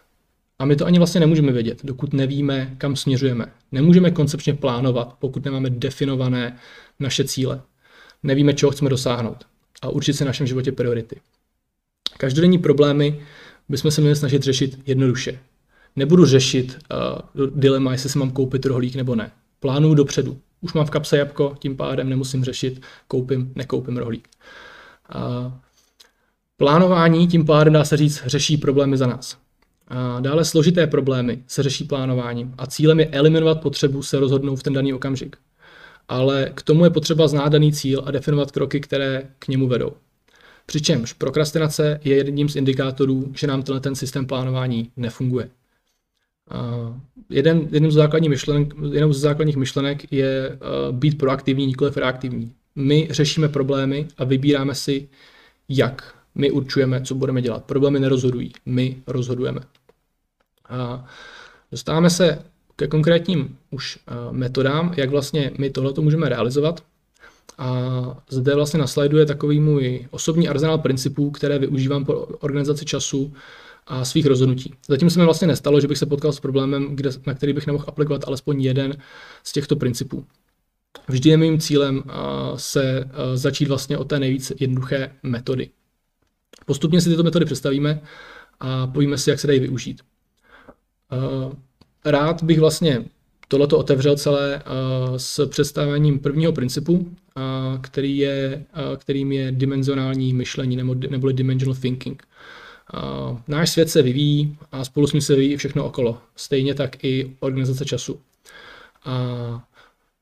A 0.60 0.65
my 0.65 0.75
to 0.75 0.86
ani 0.86 0.97
vlastně 0.97 1.19
nemůžeme 1.19 1.51
vědět, 1.51 1.80
dokud 1.84 2.13
nevíme, 2.13 2.75
kam 2.77 2.95
směřujeme. 2.95 3.45
Nemůžeme 3.71 4.12
koncepčně 4.12 4.53
plánovat, 4.53 5.15
pokud 5.19 5.45
nemáme 5.45 5.69
definované 5.69 6.58
naše 6.99 7.23
cíle. 7.23 7.62
Nevíme, 8.23 8.53
čeho 8.53 8.71
chceme 8.71 8.89
dosáhnout 8.89 9.45
a 9.82 9.89
určit 9.89 10.13
si 10.13 10.23
v 10.23 10.27
našem 10.27 10.47
životě 10.47 10.71
priority. 10.71 11.19
Každodenní 12.17 12.58
problémy 12.58 13.19
bychom 13.69 13.91
se 13.91 14.01
měli 14.01 14.15
snažit 14.15 14.43
řešit 14.43 14.80
jednoduše. 14.86 15.39
Nebudu 15.95 16.25
řešit 16.25 16.80
uh, 17.38 17.47
dilema, 17.56 17.91
jestli 17.91 18.10
si 18.10 18.19
mám 18.19 18.32
koupit 18.32 18.65
rohlík 18.65 18.95
nebo 18.95 19.15
ne. 19.15 19.32
Plánuju 19.60 19.93
dopředu. 19.93 20.38
Už 20.62 20.73
mám 20.73 20.86
v 20.86 20.89
kapse 20.89 21.17
jabko, 21.17 21.56
tím 21.60 21.77
pádem 21.77 22.10
nemusím 22.10 22.43
řešit, 22.43 22.82
koupím, 23.08 23.53
nekoupím 23.56 23.97
rohlík. 23.97 24.27
Uh, 25.15 25.51
Plánování 26.58 27.27
tím 27.27 27.45
pádem 27.45 27.73
dá 27.73 27.86
se 27.86 27.97
říct 27.97 28.23
řeší 28.25 28.58
problémy 28.58 28.97
za 28.97 29.08
nás. 29.08 29.38
A 29.88 30.19
dále 30.19 30.45
složité 30.45 30.88
problémy 30.88 31.43
se 31.47 31.63
řeší 31.63 31.84
plánováním 31.84 32.56
a 32.58 32.67
cílem 32.67 32.99
je 32.99 33.08
eliminovat 33.08 33.62
potřebu 33.62 34.03
se 34.03 34.19
rozhodnout 34.19 34.56
v 34.56 34.63
ten 34.63 34.73
daný 34.73 34.93
okamžik. 34.93 35.38
Ale 36.08 36.52
k 36.56 36.62
tomu 36.62 36.84
je 36.84 36.89
potřeba 36.89 37.28
znát 37.28 37.50
daný 37.50 37.74
cíl 37.74 38.04
a 38.06 38.12
definovat 38.12 38.52
kroky, 38.52 38.80
které 38.80 39.30
k 39.39 39.48
němu 39.48 39.67
vedou. 39.67 39.91
Přičemž 40.65 41.13
prokrastinace 41.13 42.00
je 42.04 42.15
jedním 42.15 42.50
z 42.50 42.56
indikátorů, 42.56 43.32
že 43.36 43.48
nám 43.48 43.63
tenhle 43.63 43.80
ten 43.80 43.96
systém 43.96 44.26
plánování 44.26 44.91
nefunguje. 44.98 45.50
A 46.50 47.02
jeden, 47.30 47.67
jedním 47.72 47.91
z 47.91 47.96
základních 47.96 48.30
myšlenek, 48.30 48.74
jednou 48.91 49.13
z 49.13 49.20
základních 49.20 49.58
myšlenek 49.58 50.12
je 50.12 50.50
uh, 50.50 50.96
být 50.96 51.17
proaktivní, 51.17 51.65
nikoliv 51.65 51.98
reaktivní. 51.98 52.54
My 52.76 53.08
řešíme 53.12 53.50
problémy 53.50 54.08
a 54.17 54.24
vybíráme 54.24 54.76
si, 54.76 55.10
jak 55.70 56.15
my 56.36 56.52
určujeme, 56.52 57.02
co 57.02 57.15
budeme 57.15 57.41
dělat. 57.41 57.63
Problémy 57.63 58.00
nerozhodují, 58.00 58.52
my 58.65 58.98
rozhodujeme. 59.08 59.62
A 60.70 61.06
dostáváme 61.72 62.10
se 62.10 62.39
ke 62.77 62.87
konkrétním 62.87 63.57
už 63.69 63.97
eh, 63.97 64.11
metodám, 64.31 64.93
jak 64.97 65.09
vlastně 65.09 65.51
my 65.57 65.69
tohle 65.69 65.93
můžeme 65.99 66.29
realizovat. 66.29 66.83
A 67.57 68.23
zde 68.29 68.55
vlastně 68.55 68.79
na 68.79 68.87
slajdu 68.87 69.17
je 69.17 69.25
takový 69.25 69.59
můj 69.59 70.07
osobní 70.11 70.49
arzenál 70.49 70.77
principů, 70.77 71.31
které 71.31 71.59
využívám 71.59 72.05
pro 72.05 72.19
organizaci 72.21 72.85
času 72.85 73.33
a 73.87 74.05
svých 74.05 74.25
rozhodnutí. 74.25 74.73
Zatím 74.87 75.09
se 75.09 75.19
mi 75.19 75.25
vlastně 75.25 75.47
nestalo, 75.47 75.81
že 75.81 75.87
bych 75.87 75.97
se 75.97 76.05
potkal 76.05 76.31
s 76.31 76.39
problémem, 76.39 76.95
kde, 76.95 77.09
na 77.25 77.33
který 77.33 77.53
bych 77.53 77.67
nemohl 77.67 77.85
aplikovat 77.87 78.27
alespoň 78.27 78.61
jeden 78.61 78.97
z 79.43 79.53
těchto 79.53 79.75
principů. 79.75 80.25
Vždy 81.07 81.29
je 81.29 81.37
mým 81.37 81.59
cílem 81.59 82.03
eh, 82.07 82.11
se 82.55 82.99
eh, 82.99 83.37
začít 83.37 83.67
vlastně 83.67 83.97
od 83.97 84.03
té 84.03 84.19
nejvíc 84.19 84.51
jednoduché 84.59 85.11
metody. 85.23 85.69
Postupně 86.65 87.01
si 87.01 87.09
tyto 87.09 87.23
metody 87.23 87.45
představíme 87.45 88.01
a 88.59 88.87
povíme 88.87 89.17
si, 89.17 89.29
jak 89.29 89.39
se 89.39 89.47
dají 89.47 89.59
využít. 89.59 90.01
Eh, 92.05 92.12
rád 92.12 92.43
bych 92.43 92.60
vlastně 92.60 93.05
tohleto 93.47 93.77
otevřel 93.77 94.15
celé 94.15 94.55
eh, 94.55 94.62
s 95.19 95.47
představením 95.47 96.19
prvního 96.19 96.53
principu, 96.53 97.07
eh, 97.38 97.41
který 97.81 98.17
je, 98.17 98.65
kterým 98.97 99.31
je 99.31 99.51
dimenzionální 99.51 100.33
myšlení 100.33 100.75
nebo, 100.75 100.95
neboli 101.10 101.33
dimensional 101.33 101.75
thinking. 101.75 102.23
Náš 103.47 103.69
svět 103.69 103.89
se 103.89 104.01
vyvíjí 104.01 104.57
a 104.71 104.83
spolu 104.86 105.07
s 105.07 105.13
ním 105.13 105.21
se 105.21 105.36
vyvíjí 105.36 105.57
všechno 105.57 105.86
okolo. 105.86 106.17
Stejně 106.36 106.73
tak 106.73 107.03
i 107.03 107.36
organizace 107.39 107.86
času. 107.86 108.19
A 109.05 109.67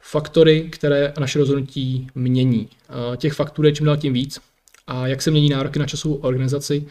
faktory, 0.01 0.67
které 0.71 1.13
naše 1.19 1.39
rozhodnutí 1.39 2.07
mění. 2.15 2.69
Těch 3.17 3.33
faktur 3.33 3.65
je 3.65 3.71
čím 3.71 3.85
dál 3.85 3.97
tím 3.97 4.13
víc 4.13 4.39
a 4.87 5.07
jak 5.07 5.21
se 5.21 5.31
mění 5.31 5.49
nároky 5.49 5.79
na 5.79 5.85
časovou 5.85 6.15
organizaci, 6.15 6.85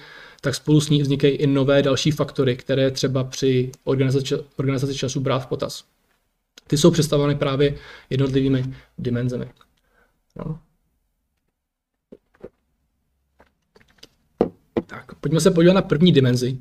tak 0.45 0.55
spolu 0.55 0.81
s 0.81 0.89
ní 0.89 1.03
vznikají 1.03 1.35
i 1.35 1.47
nové 1.47 1.83
další 1.83 2.11
faktory, 2.11 2.57
které 2.57 2.91
třeba 2.91 3.25
při 3.25 3.73
organizaci, 3.85 4.35
organizaci 4.57 4.95
času 4.95 5.21
brát 5.21 5.39
v 5.39 5.47
potaz. 5.47 5.85
Ty 6.67 6.79
jsou 6.79 6.91
představovány 6.91 7.35
právě 7.35 7.75
jednotlivými 8.11 8.75
dimenzemi. 8.99 9.49
No. 10.37 10.59
Tak, 14.87 15.15
pojďme 15.15 15.41
se 15.41 15.51
podívat 15.51 15.75
na 15.75 15.83
první 15.83 16.13
dimenzi, 16.13 16.59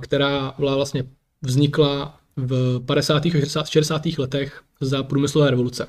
která 0.00 0.54
vlastně 0.58 1.04
vznikla 1.42 2.20
v 2.36 2.80
50. 2.86 3.26
a 3.26 3.64
60. 3.64 4.06
letech 4.18 4.62
za 4.80 5.02
průmyslové 5.02 5.50
revoluce. 5.50 5.88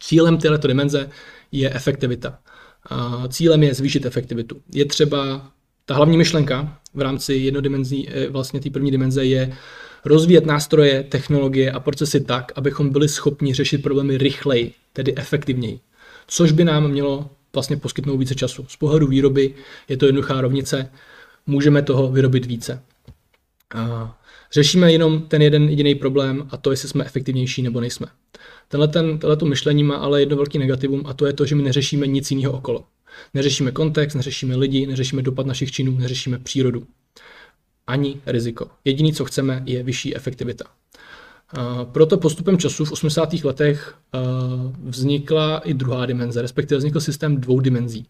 Cílem 0.00 0.38
této 0.38 0.68
dimenze 0.68 1.10
je 1.52 1.74
efektivita. 1.74 2.38
Cílem 3.28 3.62
je 3.62 3.74
zvýšit 3.74 4.06
efektivitu. 4.06 4.62
Je 4.74 4.84
třeba 4.84 5.52
Ta 5.86 5.94
hlavní 5.94 6.16
myšlenka 6.16 6.78
v 6.94 7.00
rámci 7.00 7.34
jednodimenzí, 7.34 8.08
eh, 8.08 8.28
vlastně 8.28 8.60
té 8.60 8.70
první 8.70 8.90
dimenze 8.90 9.24
je 9.24 9.56
rozvíjet 10.04 10.46
nástroje, 10.46 11.02
technologie 11.02 11.72
a 11.72 11.80
procesy 11.80 12.20
tak, 12.20 12.52
abychom 12.56 12.90
byli 12.90 13.08
schopni 13.08 13.54
řešit 13.54 13.82
problémy 13.82 14.18
rychleji, 14.18 14.72
tedy 14.92 15.14
efektivněji. 15.16 15.80
Což 16.26 16.52
by 16.52 16.64
nám 16.64 16.88
mělo 16.88 17.30
vlastně 17.52 17.76
poskytnout 17.76 18.16
více 18.16 18.34
času. 18.34 18.66
Z 18.68 18.76
pohledu 18.76 19.06
výroby 19.06 19.54
je 19.88 19.96
to 19.96 20.06
jednoduchá 20.06 20.40
rovnice, 20.40 20.90
můžeme 21.46 21.82
toho 21.82 22.12
vyrobit 22.12 22.46
více. 22.46 22.82
A 23.74 24.16
řešíme 24.52 24.92
jenom 24.92 25.22
ten 25.22 25.42
jeden 25.42 25.68
jediný 25.68 25.94
problém 25.94 26.48
a 26.50 26.56
to, 26.56 26.70
jestli 26.70 26.88
jsme 26.88 27.04
efektivnější 27.04 27.62
nebo 27.62 27.80
nejsme. 27.80 28.06
Tenhle, 28.68 28.88
ten, 28.88 29.18
myšlení 29.44 29.84
má 29.84 29.96
ale 29.96 30.20
jedno 30.20 30.36
velký 30.36 30.58
negativum 30.58 31.02
a 31.06 31.14
to 31.14 31.26
je 31.26 31.32
to, 31.32 31.46
že 31.46 31.54
my 31.54 31.62
neřešíme 31.62 32.06
nic 32.06 32.30
jiného 32.30 32.52
okolo. 32.52 32.84
Neřešíme 33.34 33.72
kontext, 33.72 34.16
neřešíme 34.16 34.56
lidi, 34.56 34.86
neřešíme 34.86 35.22
dopad 35.22 35.46
našich 35.46 35.72
činů, 35.72 35.98
neřešíme 35.98 36.38
přírodu. 36.38 36.86
Ani 37.86 38.20
riziko. 38.26 38.70
Jediné, 38.84 39.12
co 39.12 39.24
chceme, 39.24 39.62
je 39.66 39.82
vyšší 39.82 40.16
efektivita. 40.16 40.64
Proto 41.92 42.18
postupem 42.18 42.58
času 42.58 42.84
v 42.84 42.92
80. 42.92 43.32
letech 43.32 43.94
vznikla 44.84 45.58
i 45.58 45.74
druhá 45.74 46.06
dimenze, 46.06 46.42
respektive 46.42 46.78
vznikl 46.78 47.00
systém 47.00 47.40
dvou 47.40 47.60
dimenzí, 47.60 48.06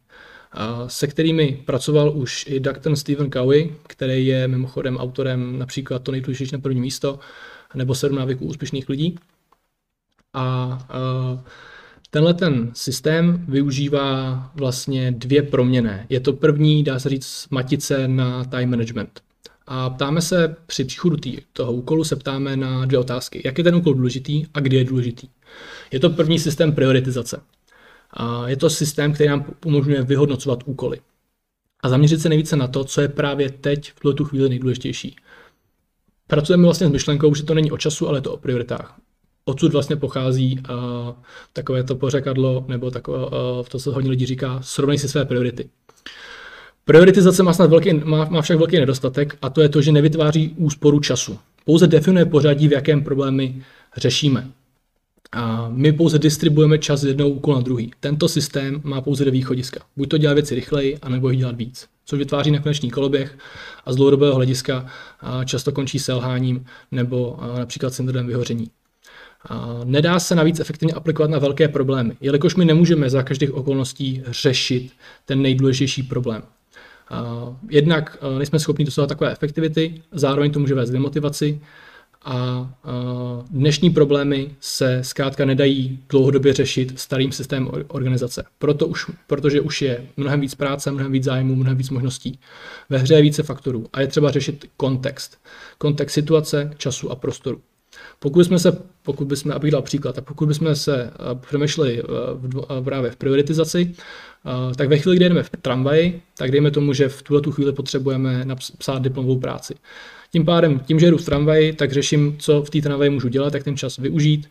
se 0.87 1.07
kterými 1.07 1.63
pracoval 1.65 2.19
už 2.19 2.45
i 2.49 2.61
Dr. 2.61 2.97
Stephen 2.97 3.31
Covey, 3.31 3.75
který 3.87 4.27
je 4.27 4.49
mimochodem 4.49 4.97
autorem 4.97 5.59
například 5.59 6.03
To 6.03 6.13
nejdůležitější 6.13 6.57
na 6.57 6.61
první 6.61 6.81
místo, 6.81 7.19
nebo 7.75 7.95
sedm 7.95 8.17
návyků 8.17 8.47
úspěšných 8.47 8.89
lidí. 8.89 9.19
A 10.35 10.79
tenhle 12.17 12.35
ten 12.35 12.71
systém 12.75 13.45
využívá 13.49 14.51
vlastně 14.55 15.13
dvě 15.13 15.43
proměny. 15.43 16.07
Je 16.09 16.21
to 16.21 16.33
první, 16.33 16.85
dá 16.85 16.99
se 16.99 17.09
říct, 17.09 17.47
matice 17.51 18.09
na 18.09 18.45
time 18.45 18.71
management. 18.71 19.21
A 19.67 19.91
ptáme 19.91 20.21
se 20.21 20.57
při 20.67 20.85
příchodu 20.85 21.17
tý, 21.17 21.39
toho 21.53 21.73
úkolu, 21.73 22.05
se 22.05 22.17
ptáme 22.17 22.57
na 22.57 22.85
dvě 22.85 22.99
otázky. 22.99 23.43
Jak 23.45 23.59
je 23.59 23.65
ten 23.65 23.75
úkol 23.75 23.95
důležitý 23.95 24.47
a 24.55 24.61
kdy 24.61 24.77
je 24.77 24.85
důležitý? 24.85 25.29
Je 25.91 26.01
to 26.01 26.11
první 26.11 26.39
systém 26.39 26.73
prioritizace. 26.73 27.41
A 28.11 28.49
je 28.49 28.57
to 28.57 28.71
systém, 28.71 29.13
který 29.13 29.29
nám 29.29 29.45
umožňuje 29.65 30.03
vyhodnocovat 30.03 30.63
úkoly. 30.65 31.01
A 31.83 31.89
zaměřit 31.89 32.21
se 32.21 32.29
nejvíce 32.29 32.57
na 32.57 32.69
to, 32.69 32.85
co 32.85 33.01
je 33.01 33.09
právě 33.09 33.51
teď 33.51 33.93
v 33.93 34.01
tuto 34.01 34.25
chvíli 34.25 34.49
nejdůležitější. 34.49 35.17
Pracujeme 36.27 36.65
vlastně 36.65 36.87
s 36.87 36.91
myšlenkou, 36.91 37.35
že 37.35 37.43
to 37.43 37.55
není 37.55 37.71
o 37.71 37.79
času, 37.79 38.09
ale 38.09 38.21
to 38.21 38.33
o 38.33 38.37
prioritách. 38.37 39.01
Odsud 39.49 39.73
vlastně 39.73 39.97
pochází 39.97 40.59
uh, 40.59 41.15
takové 41.53 41.83
to 41.83 41.95
pořekadlo, 41.95 42.65
nebo 42.69 42.91
takové, 42.91 43.19
uh, 43.19 43.31
to, 43.69 43.79
co 43.79 43.93
hodně 43.93 44.11
lidí 44.11 44.27
říká, 44.27 44.61
srovnej 44.63 44.99
si 44.99 45.09
své 45.09 45.25
priority. 45.25 45.69
Prioritizace 46.85 47.43
má, 47.43 47.53
snad 47.53 47.71
velký, 47.71 47.95
má, 47.95 48.25
má 48.25 48.43
však 48.43 48.59
velký 48.59 48.77
nedostatek 48.77 49.39
a 49.43 49.51
to 49.51 49.63
je 49.63 49.69
to, 49.69 49.83
že 49.83 49.93
nevytváří 49.93 50.55
úsporu 50.57 51.01
času. 51.01 51.39
Pouze 51.65 51.87
definuje 51.87 52.27
pořadí, 52.27 52.69
v 52.69 52.73
jakém 52.73 53.05
problémy 53.05 53.63
řešíme. 53.97 54.51
A 55.33 55.69
my 55.69 55.93
pouze 55.93 56.19
distribuujeme 56.19 56.79
čas 56.79 57.01
z 57.01 57.05
jednoho 57.05 57.31
úkolu 57.31 57.57
na 57.57 57.63
druhý. 57.63 57.91
Tento 58.01 58.29
systém 58.29 58.81
má 58.85 59.01
pouze 59.01 59.25
dvě 59.25 59.33
východiska. 59.33 59.81
Buď 59.97 60.09
to 60.09 60.19
dělat 60.19 60.35
věci 60.35 60.55
rychleji, 60.55 60.99
anebo 61.03 61.31
jich 61.31 61.39
dělat 61.39 61.57
víc. 61.57 61.87
Což 62.05 62.19
vytváří 62.19 62.51
nekonečný 62.51 62.91
koloběh 62.91 63.39
a 63.85 63.93
z 63.93 63.97
dlouhodobého 63.97 64.35
hlediska 64.35 64.87
často 65.45 65.73
končí 65.73 65.99
selháním 65.99 66.65
nebo 66.93 67.39
například 67.59 67.95
syndromem 67.95 68.27
vyhoření. 68.27 68.71
A 69.49 69.81
nedá 69.85 70.19
se 70.19 70.35
navíc 70.35 70.61
efektivně 70.61 70.95
aplikovat 70.95 71.31
na 71.31 71.39
velké 71.39 71.69
problémy, 71.69 72.17
jelikož 72.21 72.57
my 72.57 72.65
nemůžeme 72.65 73.11
za 73.11 73.23
každých 73.23 73.55
okolností 73.55 74.23
řešit 74.27 74.93
ten 75.25 75.43
nejdůležitější 75.43 76.03
problém. 76.03 76.43
Jednak 77.71 78.19
nejsme 78.39 78.59
schopni 78.59 78.85
dosahovat 78.85 79.09
takové 79.09 79.33
efektivity, 79.33 80.03
zároveň 80.13 80.51
to 80.51 80.61
může 80.61 80.75
vést 80.75 80.91
demotivaci 80.91 81.61
a 82.25 82.71
dnešní 83.51 83.91
problémy 83.91 84.51
se 84.61 85.05
zkrátka 85.05 85.45
nedají 85.45 85.99
dlouhodobě 86.09 86.53
řešit 86.53 87.01
starým 87.01 87.33
systémem 87.33 87.71
organizace. 87.89 88.45
Proto 88.59 88.87
už, 88.87 89.11
protože 89.27 89.61
už 89.61 89.83
je 89.83 90.07
mnohem 90.17 90.41
víc 90.41 90.55
práce, 90.55 90.91
mnohem 90.91 91.13
víc 91.13 91.25
zájmu, 91.25 91.57
mnohem 91.57 91.77
víc 91.77 91.91
možností. 91.91 92.39
Ve 92.91 92.99
hře 92.99 93.15
je 93.15 93.23
více 93.23 93.43
faktorů 93.43 93.87
a 93.93 94.01
je 94.01 94.07
třeba 94.07 94.31
řešit 94.31 94.65
kontext. 94.77 95.39
Kontext 95.79 96.15
situace, 96.15 96.71
času 96.77 97.11
a 97.11 97.17
prostoru. 97.17 97.61
Pokud 98.19 98.45
jsme 98.45 98.59
se, 98.59 98.79
pokud 99.03 99.29
bychom, 99.29 99.53
abych 99.53 99.71
dal 99.71 99.83
příklad, 99.83 100.15
tak 100.15 100.25
pokud 100.25 100.47
bychom 100.47 100.75
se 100.75 101.11
přemýšleli 101.41 102.03
v, 102.35 102.83
právě 102.85 103.11
v 103.11 103.17
prioritizaci, 103.17 103.95
tak 104.77 104.89
ve 104.89 104.99
chvíli, 104.99 105.17
kdy 105.17 105.29
jdeme 105.29 105.43
v 105.43 105.51
tramvaji, 105.63 106.23
tak 106.39 106.51
dejme 106.51 106.71
tomu, 106.71 106.93
že 106.93 107.09
v 107.09 107.23
tuhle 107.23 107.43
tu 107.43 107.53
chvíli 107.53 107.73
potřebujeme 107.73 108.45
napsat 108.45 109.03
diplomovou 109.03 109.39
práci. 109.41 109.75
Tím 110.33 110.45
pádem, 110.45 110.81
tím, 110.81 111.01
že 111.01 111.11
jdu 111.11 111.17
v 111.19 111.25
tramvaji, 111.25 111.73
tak 111.73 111.93
řeším, 111.93 112.37
co 112.39 112.63
v 112.63 112.71
té 112.71 112.81
tramvaji 112.81 113.11
můžu 113.11 113.29
dělat, 113.29 113.55
jak 113.55 113.65
ten 113.65 113.77
čas 113.77 113.97
využít. 113.97 114.49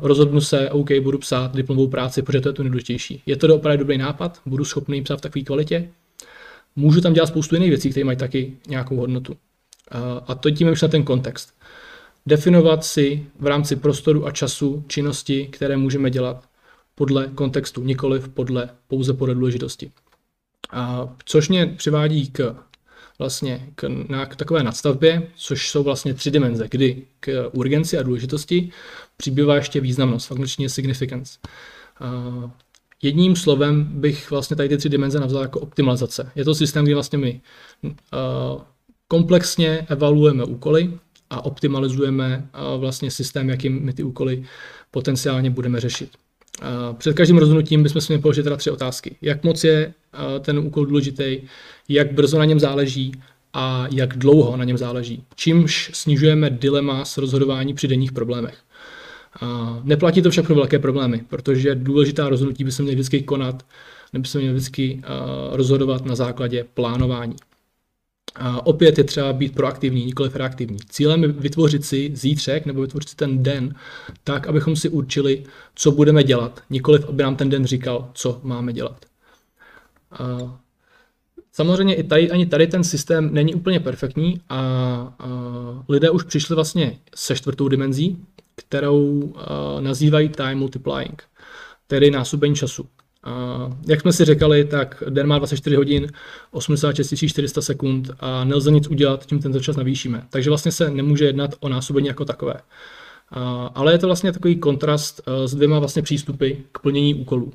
rozhodnu 0.00 0.40
se, 0.40 0.70
OK, 0.70 0.88
budu 1.00 1.18
psát 1.18 1.56
diplomovou 1.56 1.88
práci, 1.88 2.22
protože 2.22 2.40
to 2.40 2.48
je 2.48 2.52
to 2.52 2.62
nejdůležitější. 2.62 3.22
Je 3.26 3.36
to 3.36 3.54
opravdu 3.54 3.78
dobrý 3.78 3.98
nápad, 3.98 4.40
budu 4.46 4.64
schopný 4.64 5.02
psát 5.02 5.18
v 5.18 5.20
takové 5.20 5.42
kvalitě. 5.44 5.88
Můžu 6.76 7.00
tam 7.00 7.12
dělat 7.12 7.26
spoustu 7.26 7.54
jiných 7.54 7.70
věcí, 7.70 7.90
které 7.90 8.04
mají 8.04 8.18
taky 8.18 8.52
nějakou 8.68 8.96
hodnotu. 8.96 9.36
A 10.26 10.34
to 10.34 10.50
tím 10.50 10.68
už 10.68 10.82
na 10.82 10.88
ten 10.88 11.02
kontext. 11.02 11.52
Definovat 12.26 12.84
si 12.84 13.26
v 13.38 13.46
rámci 13.46 13.76
prostoru 13.76 14.26
a 14.26 14.30
času 14.30 14.84
činnosti, 14.88 15.48
které 15.52 15.76
můžeme 15.76 16.10
dělat 16.10 16.48
podle 16.94 17.26
kontextu, 17.34 17.82
nikoliv 17.82 18.28
podle, 18.28 18.70
pouze 18.88 19.12
podle 19.12 19.34
důležitosti. 19.34 19.92
A 20.70 21.14
což 21.24 21.48
mě 21.48 21.66
přivádí 21.66 22.30
k 22.30 22.56
vlastně 23.18 23.68
k, 23.74 23.88
na, 24.08 24.26
k 24.26 24.36
takové 24.36 24.62
nadstavbě, 24.62 25.28
což 25.36 25.70
jsou 25.70 25.82
vlastně 25.82 26.14
tři 26.14 26.30
dimenze, 26.30 26.68
kdy 26.70 27.02
k 27.20 27.50
urgenci 27.52 27.98
a 27.98 28.02
důležitosti 28.02 28.70
přibývá 29.16 29.56
ještě 29.56 29.80
významnost, 29.80 30.26
funkčně 30.26 30.68
significance. 30.68 31.38
A 32.00 32.50
jedním 33.02 33.36
slovem 33.36 33.84
bych 33.84 34.30
vlastně 34.30 34.56
tady 34.56 34.68
ty 34.68 34.76
tři 34.76 34.88
dimenze 34.88 35.20
nazval 35.20 35.42
jako 35.42 35.60
optimalizace. 35.60 36.32
Je 36.34 36.44
to 36.44 36.54
systém, 36.54 36.84
kdy 36.84 36.94
vlastně 36.94 37.18
my 37.18 37.40
komplexně 39.08 39.86
evaluujeme 39.88 40.44
úkoly 40.44 40.98
a 41.30 41.44
optimalizujeme 41.44 42.48
vlastně 42.78 43.10
systém, 43.10 43.48
jakým 43.48 43.82
my 43.82 43.92
ty 43.92 44.02
úkoly 44.02 44.44
potenciálně 44.90 45.50
budeme 45.50 45.80
řešit. 45.80 46.10
Před 46.98 47.14
každým 47.16 47.38
rozhodnutím 47.38 47.82
bychom 47.82 48.00
si 48.00 48.12
měli 48.12 48.22
položit 48.22 48.42
teda 48.42 48.56
tři 48.56 48.70
otázky. 48.70 49.16
Jak 49.22 49.44
moc 49.44 49.64
je 49.64 49.94
ten 50.40 50.58
úkol 50.58 50.86
důležitý, 50.86 51.38
jak 51.88 52.12
brzo 52.12 52.38
na 52.38 52.44
něm 52.44 52.60
záleží 52.60 53.12
a 53.52 53.86
jak 53.92 54.16
dlouho 54.16 54.56
na 54.56 54.64
něm 54.64 54.78
záleží. 54.78 55.24
Čímž 55.34 55.90
snižujeme 55.94 56.50
dilema 56.50 57.04
s 57.04 57.18
rozhodování 57.18 57.74
při 57.74 57.88
denních 57.88 58.12
problémech. 58.12 58.58
Neplatí 59.82 60.22
to 60.22 60.30
však 60.30 60.46
pro 60.46 60.54
velké 60.54 60.78
problémy, 60.78 61.24
protože 61.28 61.74
důležitá 61.74 62.28
rozhodnutí 62.28 62.64
by 62.64 62.72
se 62.72 62.82
měly 62.82 62.94
vždycky 62.94 63.22
konat, 63.22 63.66
nebo 64.12 64.24
se 64.24 64.38
měly 64.38 64.54
vždycky 64.54 65.02
rozhodovat 65.52 66.04
na 66.06 66.14
základě 66.14 66.64
plánování. 66.74 67.36
A 68.38 68.66
opět 68.66 68.98
je 68.98 69.04
třeba 69.04 69.32
být 69.32 69.54
proaktivní, 69.54 70.04
nikoliv 70.04 70.36
reaktivní. 70.36 70.78
Cílem 70.88 71.22
je 71.22 71.28
vytvořit 71.28 71.84
si 71.84 72.10
zítřek 72.14 72.66
nebo 72.66 72.80
vytvořit 72.80 73.08
si 73.08 73.16
ten 73.16 73.42
den 73.42 73.74
tak, 74.24 74.46
abychom 74.46 74.76
si 74.76 74.88
určili, 74.88 75.44
co 75.74 75.90
budeme 75.90 76.24
dělat, 76.24 76.62
nikoliv 76.70 77.08
aby 77.08 77.22
nám 77.22 77.36
ten 77.36 77.48
den 77.48 77.66
říkal, 77.66 78.10
co 78.14 78.40
máme 78.42 78.72
dělat. 78.72 79.04
A 80.10 80.58
samozřejmě 81.52 81.94
i 81.94 82.02
tady, 82.02 82.30
ani 82.30 82.46
tady 82.46 82.66
ten 82.66 82.84
systém 82.84 83.34
není 83.34 83.54
úplně 83.54 83.80
perfektní 83.80 84.40
a, 84.48 84.58
a 85.18 85.28
lidé 85.88 86.10
už 86.10 86.22
přišli 86.22 86.54
vlastně 86.54 86.98
se 87.14 87.36
čtvrtou 87.36 87.68
dimenzí, 87.68 88.24
kterou 88.56 89.32
a, 89.36 89.80
nazývají 89.80 90.28
time 90.28 90.58
multiplying, 90.58 91.22
tedy 91.86 92.10
násobení 92.10 92.54
času. 92.54 92.88
A 93.26 93.70
jak 93.88 94.00
jsme 94.00 94.12
si 94.12 94.24
řekali, 94.24 94.64
tak 94.64 95.02
den 95.08 95.26
má 95.26 95.38
24 95.38 95.76
hodin, 95.76 96.06
86 96.50 97.14
400 97.28 97.62
sekund 97.62 98.10
a 98.20 98.44
nelze 98.44 98.70
nic 98.70 98.88
udělat, 98.88 99.26
tím 99.26 99.38
tento 99.38 99.60
čas 99.60 99.76
navýšíme. 99.76 100.22
Takže 100.30 100.50
vlastně 100.50 100.72
se 100.72 100.90
nemůže 100.90 101.24
jednat 101.24 101.54
o 101.60 101.68
násobení 101.68 102.06
jako 102.06 102.24
takové. 102.24 102.54
A, 103.30 103.70
ale 103.74 103.92
je 103.92 103.98
to 103.98 104.06
vlastně 104.06 104.32
takový 104.32 104.56
kontrast 104.56 105.20
s 105.44 105.54
dvěma 105.54 105.78
vlastně 105.78 106.02
přístupy 106.02 106.52
k 106.72 106.78
plnění 106.78 107.14
úkolů. 107.14 107.52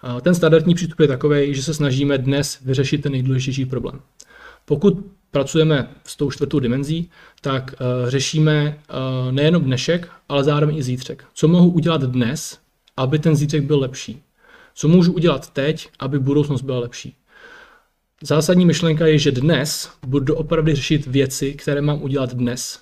A 0.00 0.20
ten 0.20 0.34
standardní 0.34 0.74
přístup 0.74 1.00
je 1.00 1.08
takový, 1.08 1.54
že 1.54 1.62
se 1.62 1.74
snažíme 1.74 2.18
dnes 2.18 2.58
vyřešit 2.64 3.02
ten 3.02 3.12
nejdůležitější 3.12 3.66
problém. 3.66 4.00
Pokud 4.64 5.06
pracujeme 5.30 5.88
s 6.04 6.16
tou 6.16 6.30
čtvrtou 6.30 6.58
dimenzí, 6.58 7.10
tak 7.40 7.74
uh, 7.80 8.10
řešíme 8.10 8.78
uh, 8.78 9.32
nejenom 9.32 9.62
dnešek, 9.62 10.08
ale 10.28 10.44
zároveň 10.44 10.76
i 10.76 10.82
zítřek. 10.82 11.24
Co 11.34 11.48
mohu 11.48 11.70
udělat 11.70 12.02
dnes, 12.02 12.58
aby 12.96 13.18
ten 13.18 13.36
zítřek 13.36 13.62
byl 13.64 13.78
lepší? 13.78 14.22
Co 14.74 14.88
můžu 14.88 15.12
udělat 15.12 15.50
teď, 15.50 15.88
aby 15.98 16.18
budoucnost 16.18 16.62
byla 16.62 16.78
lepší? 16.78 17.16
Zásadní 18.22 18.66
myšlenka 18.66 19.06
je, 19.06 19.18
že 19.18 19.32
dnes 19.32 19.90
budu 20.06 20.34
opravdu 20.34 20.74
řešit 20.74 21.06
věci, 21.06 21.54
které 21.54 21.80
mám 21.80 22.02
udělat 22.02 22.34
dnes. 22.34 22.80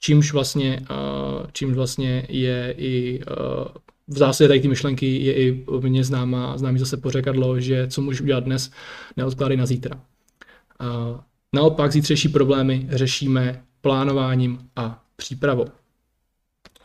Čímž 0.00 0.32
vlastně, 0.32 0.86
uh, 0.90 1.46
čímž 1.52 1.74
vlastně 1.74 2.26
je 2.28 2.74
i 2.78 3.20
uh, 3.30 3.66
v 4.08 4.18
zásadě 4.18 4.48
tady 4.48 4.60
ty 4.60 4.68
myšlenky 4.68 5.24
je 5.24 5.34
i 5.34 5.64
mně 5.80 6.04
známá, 6.04 6.58
známý 6.58 6.78
zase 6.78 6.96
pořekadlo, 6.96 7.60
že 7.60 7.88
co 7.88 8.02
můžeš 8.02 8.20
udělat 8.20 8.44
dnes, 8.44 8.70
neodkládej 9.16 9.56
na 9.56 9.66
zítra. 9.66 10.00
Naopak 11.52 11.92
zítřejší 11.92 12.28
problémy 12.28 12.86
řešíme 12.90 13.62
plánováním 13.80 14.58
a 14.76 15.02
přípravou. 15.16 15.66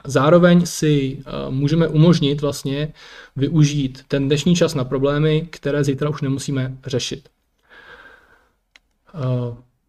Zároveň 0.06 0.66
si 0.66 1.24
můžeme 1.50 1.88
umožnit 1.88 2.42
vlastně 2.42 2.94
využít 3.36 4.04
ten 4.08 4.28
dnešní 4.28 4.56
čas 4.56 4.76
na 4.76 4.84
problémy, 4.84 5.48
které 5.50 5.84
zítra 5.84 6.10
už 6.10 6.22
nemusíme 6.22 6.78
řešit. 6.86 7.30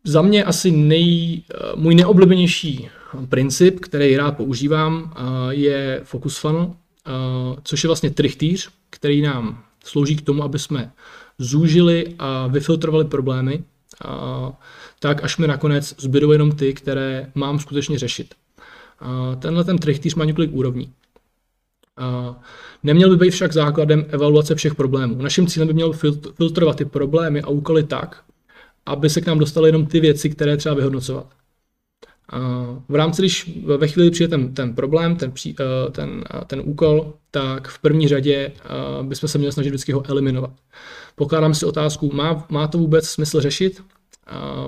Za 0.05 0.23
mě 0.23 0.45
asi 0.45 0.71
nej, 0.71 1.43
můj 1.75 1.95
neoblíbenější 1.95 2.89
princip, 3.29 3.81
který 3.81 4.17
rád 4.17 4.37
používám, 4.37 5.15
je 5.51 6.01
focus 6.05 6.39
funnel, 6.39 6.75
což 7.65 7.85
je 7.85 7.89
vlastně 7.89 8.11
trichtýř, 8.11 8.71
který 8.91 9.23
nám 9.23 9.65
slouží 9.85 10.17
k 10.17 10.23
tomu, 10.23 10.43
aby 10.43 10.59
jsme 10.59 10.93
zúžili 11.39 12.15
a 12.19 12.47
vyfiltrovali 12.47 13.05
problémy, 13.05 13.65
tak 15.01 15.25
až 15.25 15.39
mi 15.39 15.47
nakonec 15.47 15.95
zbydou 15.99 16.33
jenom 16.33 16.53
ty, 16.53 16.75
které 16.75 17.31
mám 17.35 17.59
skutečně 17.59 17.99
řešit. 17.99 18.35
Tenhle 19.39 19.65
ten 19.65 19.79
trichtýř 19.79 20.15
má 20.15 20.25
několik 20.25 20.53
úrovní. 20.53 20.93
Neměl 22.83 23.11
by 23.11 23.17
být 23.17 23.31
však 23.31 23.53
základem 23.53 24.05
evaluace 24.09 24.55
všech 24.55 24.75
problémů. 24.75 25.23
Naším 25.23 25.47
cílem 25.47 25.69
by 25.69 25.75
mělo 25.75 25.93
filtrovat 26.35 26.77
ty 26.77 26.85
problémy 26.85 27.43
a 27.43 27.49
úkoly 27.49 27.83
tak, 27.83 28.23
aby 28.87 29.11
se 29.11 29.21
k 29.21 29.27
nám 29.27 29.39
dostaly 29.39 29.69
jenom 29.69 29.87
ty 29.87 30.01
věci, 30.01 30.31
které 30.31 30.57
třeba 30.57 30.75
vyhodnocovat. 30.75 31.27
V 32.89 32.95
rámci, 32.95 33.23
když 33.23 33.59
ve 33.65 33.89
chvíli 33.89 34.11
přijde 34.11 34.29
ten, 34.29 34.55
ten 34.55 34.75
problém, 34.75 35.17
ten, 35.17 35.33
eh, 35.61 35.91
ten, 35.91 36.25
eh, 36.35 36.45
ten 36.47 36.63
úkol, 36.65 37.15
tak 37.31 37.69
v 37.69 37.79
první 37.79 38.09
řadě 38.09 38.53
eh, 38.57 39.03
bychom 39.03 39.29
se 39.29 39.39
měli 39.39 39.53
snažit 39.53 39.69
vždycky 39.69 39.93
ho 39.93 40.03
eliminovat. 40.09 40.51
Pokládám 41.17 41.55
si 41.55 41.67
otázku, 41.67 42.11
má, 42.15 42.47
má 42.49 42.67
to 42.67 42.79
vůbec 42.79 43.09
smysl 43.09 43.41
řešit? 43.41 43.83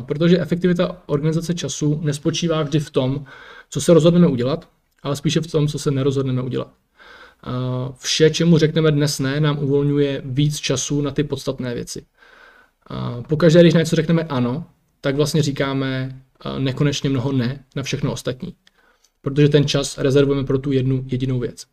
Protože 0.07 0.41
efektivita 0.41 1.03
organizace 1.07 1.55
času 1.55 2.01
nespočívá 2.03 2.63
vždy 2.63 2.81
v 2.81 2.91
tom, 2.91 3.25
co 3.71 3.81
se 3.81 3.95
rozhodneme 3.95 4.27
udělat, 4.27 4.69
ale 5.03 5.17
spíše 5.17 5.41
v 5.41 5.47
tom, 5.47 5.69
co 5.69 5.79
se 5.79 5.91
nerozhodneme 5.91 6.43
udělat. 6.43 6.73
Vše, 7.99 8.31
čemu 8.31 8.59
řekneme 8.59 8.91
dnes 8.91 9.19
ne, 9.19 9.41
nám 9.41 9.59
uvolňuje 9.59 10.23
víc 10.25 10.57
času 10.57 11.01
na 11.01 11.11
ty 11.11 11.25
podstatné 11.25 11.75
věci. 11.75 12.07
Pokaždé, 13.29 13.61
když 13.61 13.75
na 13.75 13.81
něco 13.81 13.97
řekneme 13.97 14.23
ano, 14.23 14.67
tak 15.01 15.17
vlastně 15.17 15.43
říkáme 15.43 16.21
nekonečně 16.59 17.11
mnoho 17.11 17.33
ne 17.33 17.65
na 17.77 17.83
všechno 17.83 18.13
ostatní. 18.13 18.55
Protože 19.23 19.49
ten 19.49 19.67
čas 19.67 19.99
rezervujeme 19.99 20.45
pro 20.45 20.59
tu 20.59 20.73
jednu 20.73 21.05
jedinou 21.07 21.39
věc. 21.39 21.65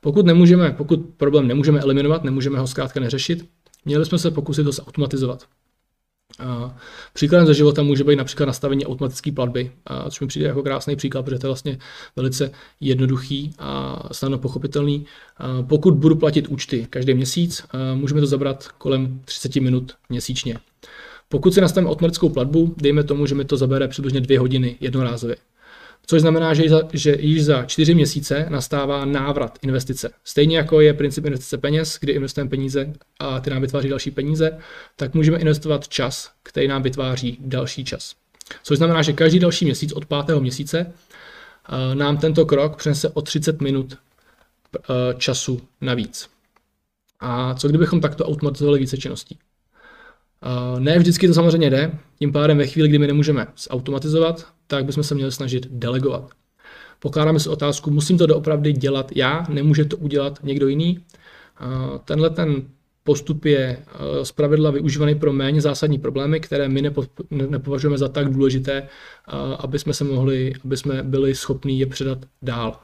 Pokud 0.00 0.26
nemůžeme, 0.26 0.70
pokud 0.70 1.00
problém 1.16 1.48
nemůžeme 1.48 1.80
eliminovat, 1.80 2.24
nemůžeme 2.24 2.58
ho 2.58 2.66
zkrátka 2.66 3.00
neřešit, 3.00 3.48
měli 3.84 4.04
bychom 4.04 4.18
se 4.18 4.30
pokusit 4.30 4.66
ho 4.66 4.72
automatizovat. 4.86 5.44
Příkladem 7.12 7.46
ze 7.46 7.54
života 7.54 7.82
může 7.82 8.04
být 8.04 8.16
například 8.16 8.46
nastavení 8.46 8.86
automatické 8.86 9.32
platby, 9.32 9.72
což 10.10 10.20
mi 10.20 10.26
přijde 10.26 10.46
jako 10.46 10.62
krásný 10.62 10.96
příklad, 10.96 11.22
protože 11.22 11.38
to 11.38 11.46
je 11.46 11.48
vlastně 11.48 11.78
velice 12.16 12.50
jednoduchý 12.80 13.54
a 13.58 14.02
snadno 14.12 14.38
pochopitelný. 14.38 15.06
Pokud 15.62 15.94
budu 15.94 16.16
platit 16.16 16.48
účty 16.48 16.86
každý 16.90 17.14
měsíc, 17.14 17.64
můžeme 17.94 18.20
to 18.20 18.26
zabrat 18.26 18.68
kolem 18.68 19.20
30 19.24 19.56
minut 19.56 19.92
měsíčně. 20.08 20.58
Pokud 21.28 21.54
si 21.54 21.60
nastavím 21.60 21.90
automatickou 21.90 22.28
platbu, 22.28 22.74
dejme 22.76 23.04
tomu, 23.04 23.26
že 23.26 23.34
mi 23.34 23.44
to 23.44 23.56
zabere 23.56 23.88
přibližně 23.88 24.20
dvě 24.20 24.38
hodiny 24.38 24.76
jednorázově. 24.80 25.36
Což 26.06 26.20
znamená, 26.20 26.54
že, 26.54 26.68
za, 26.68 26.82
že 26.92 27.16
již 27.20 27.44
za 27.44 27.64
čtyři 27.64 27.94
měsíce 27.94 28.46
nastává 28.48 29.04
návrat 29.04 29.58
investice. 29.62 30.10
Stejně 30.24 30.56
jako 30.56 30.80
je 30.80 30.94
princip 30.94 31.26
investice 31.26 31.58
peněz, 31.58 31.98
kdy 32.00 32.12
investujeme 32.12 32.50
peníze 32.50 32.92
a 33.18 33.40
ty 33.40 33.50
nám 33.50 33.62
vytváří 33.62 33.88
další 33.88 34.10
peníze, 34.10 34.58
tak 34.96 35.14
můžeme 35.14 35.38
investovat 35.38 35.88
čas, 35.88 36.30
který 36.42 36.68
nám 36.68 36.82
vytváří 36.82 37.38
další 37.40 37.84
čas. 37.84 38.14
Což 38.62 38.78
znamená, 38.78 39.02
že 39.02 39.12
každý 39.12 39.38
další 39.38 39.64
měsíc 39.64 39.92
od 39.92 40.06
pátého 40.06 40.40
měsíce 40.40 40.92
eh, 40.92 41.94
nám 41.94 42.18
tento 42.18 42.46
krok 42.46 42.76
přinese 42.76 43.08
o 43.08 43.22
30 43.22 43.60
minut 43.60 43.96
eh, 44.76 44.80
času 45.18 45.60
navíc. 45.80 46.28
A 47.20 47.54
co 47.54 47.68
kdybychom 47.68 48.00
takto 48.00 48.24
automatizovali 48.24 48.78
více 48.78 48.96
činností? 48.96 49.38
Ne 50.78 50.98
vždycky 50.98 51.28
to 51.28 51.34
samozřejmě 51.34 51.70
jde, 51.70 51.90
tím 52.18 52.32
pádem 52.32 52.58
ve 52.58 52.66
chvíli, 52.66 52.88
kdy 52.88 52.98
my 52.98 53.06
nemůžeme 53.06 53.46
zautomatizovat, 53.68 54.46
tak 54.66 54.84
bychom 54.84 55.02
se 55.02 55.14
měli 55.14 55.32
snažit 55.32 55.66
delegovat. 55.70 56.30
Pokládáme 56.98 57.40
si 57.40 57.48
otázku, 57.48 57.90
musím 57.90 58.18
to 58.18 58.26
doopravdy 58.26 58.72
dělat 58.72 59.12
já, 59.14 59.46
nemůže 59.48 59.84
to 59.84 59.96
udělat 59.96 60.38
někdo 60.42 60.68
jiný. 60.68 61.00
Tenhle 62.04 62.30
ten 62.30 62.62
postup 63.04 63.44
je 63.44 63.78
zpravidla 64.22 64.70
využívaný 64.70 65.14
pro 65.14 65.32
méně 65.32 65.60
zásadní 65.60 65.98
problémy, 65.98 66.40
které 66.40 66.68
my 66.68 66.82
nepo, 66.82 67.04
nepovažujeme 67.30 67.98
za 67.98 68.08
tak 68.08 68.32
důležité, 68.32 68.88
aby 69.58 69.78
jsme 69.78 69.94
se 69.94 70.04
mohli, 70.04 70.52
aby 70.64 70.76
jsme 70.76 71.02
byli 71.02 71.34
schopni 71.34 71.78
je 71.78 71.86
předat 71.86 72.18
dál. 72.42 72.80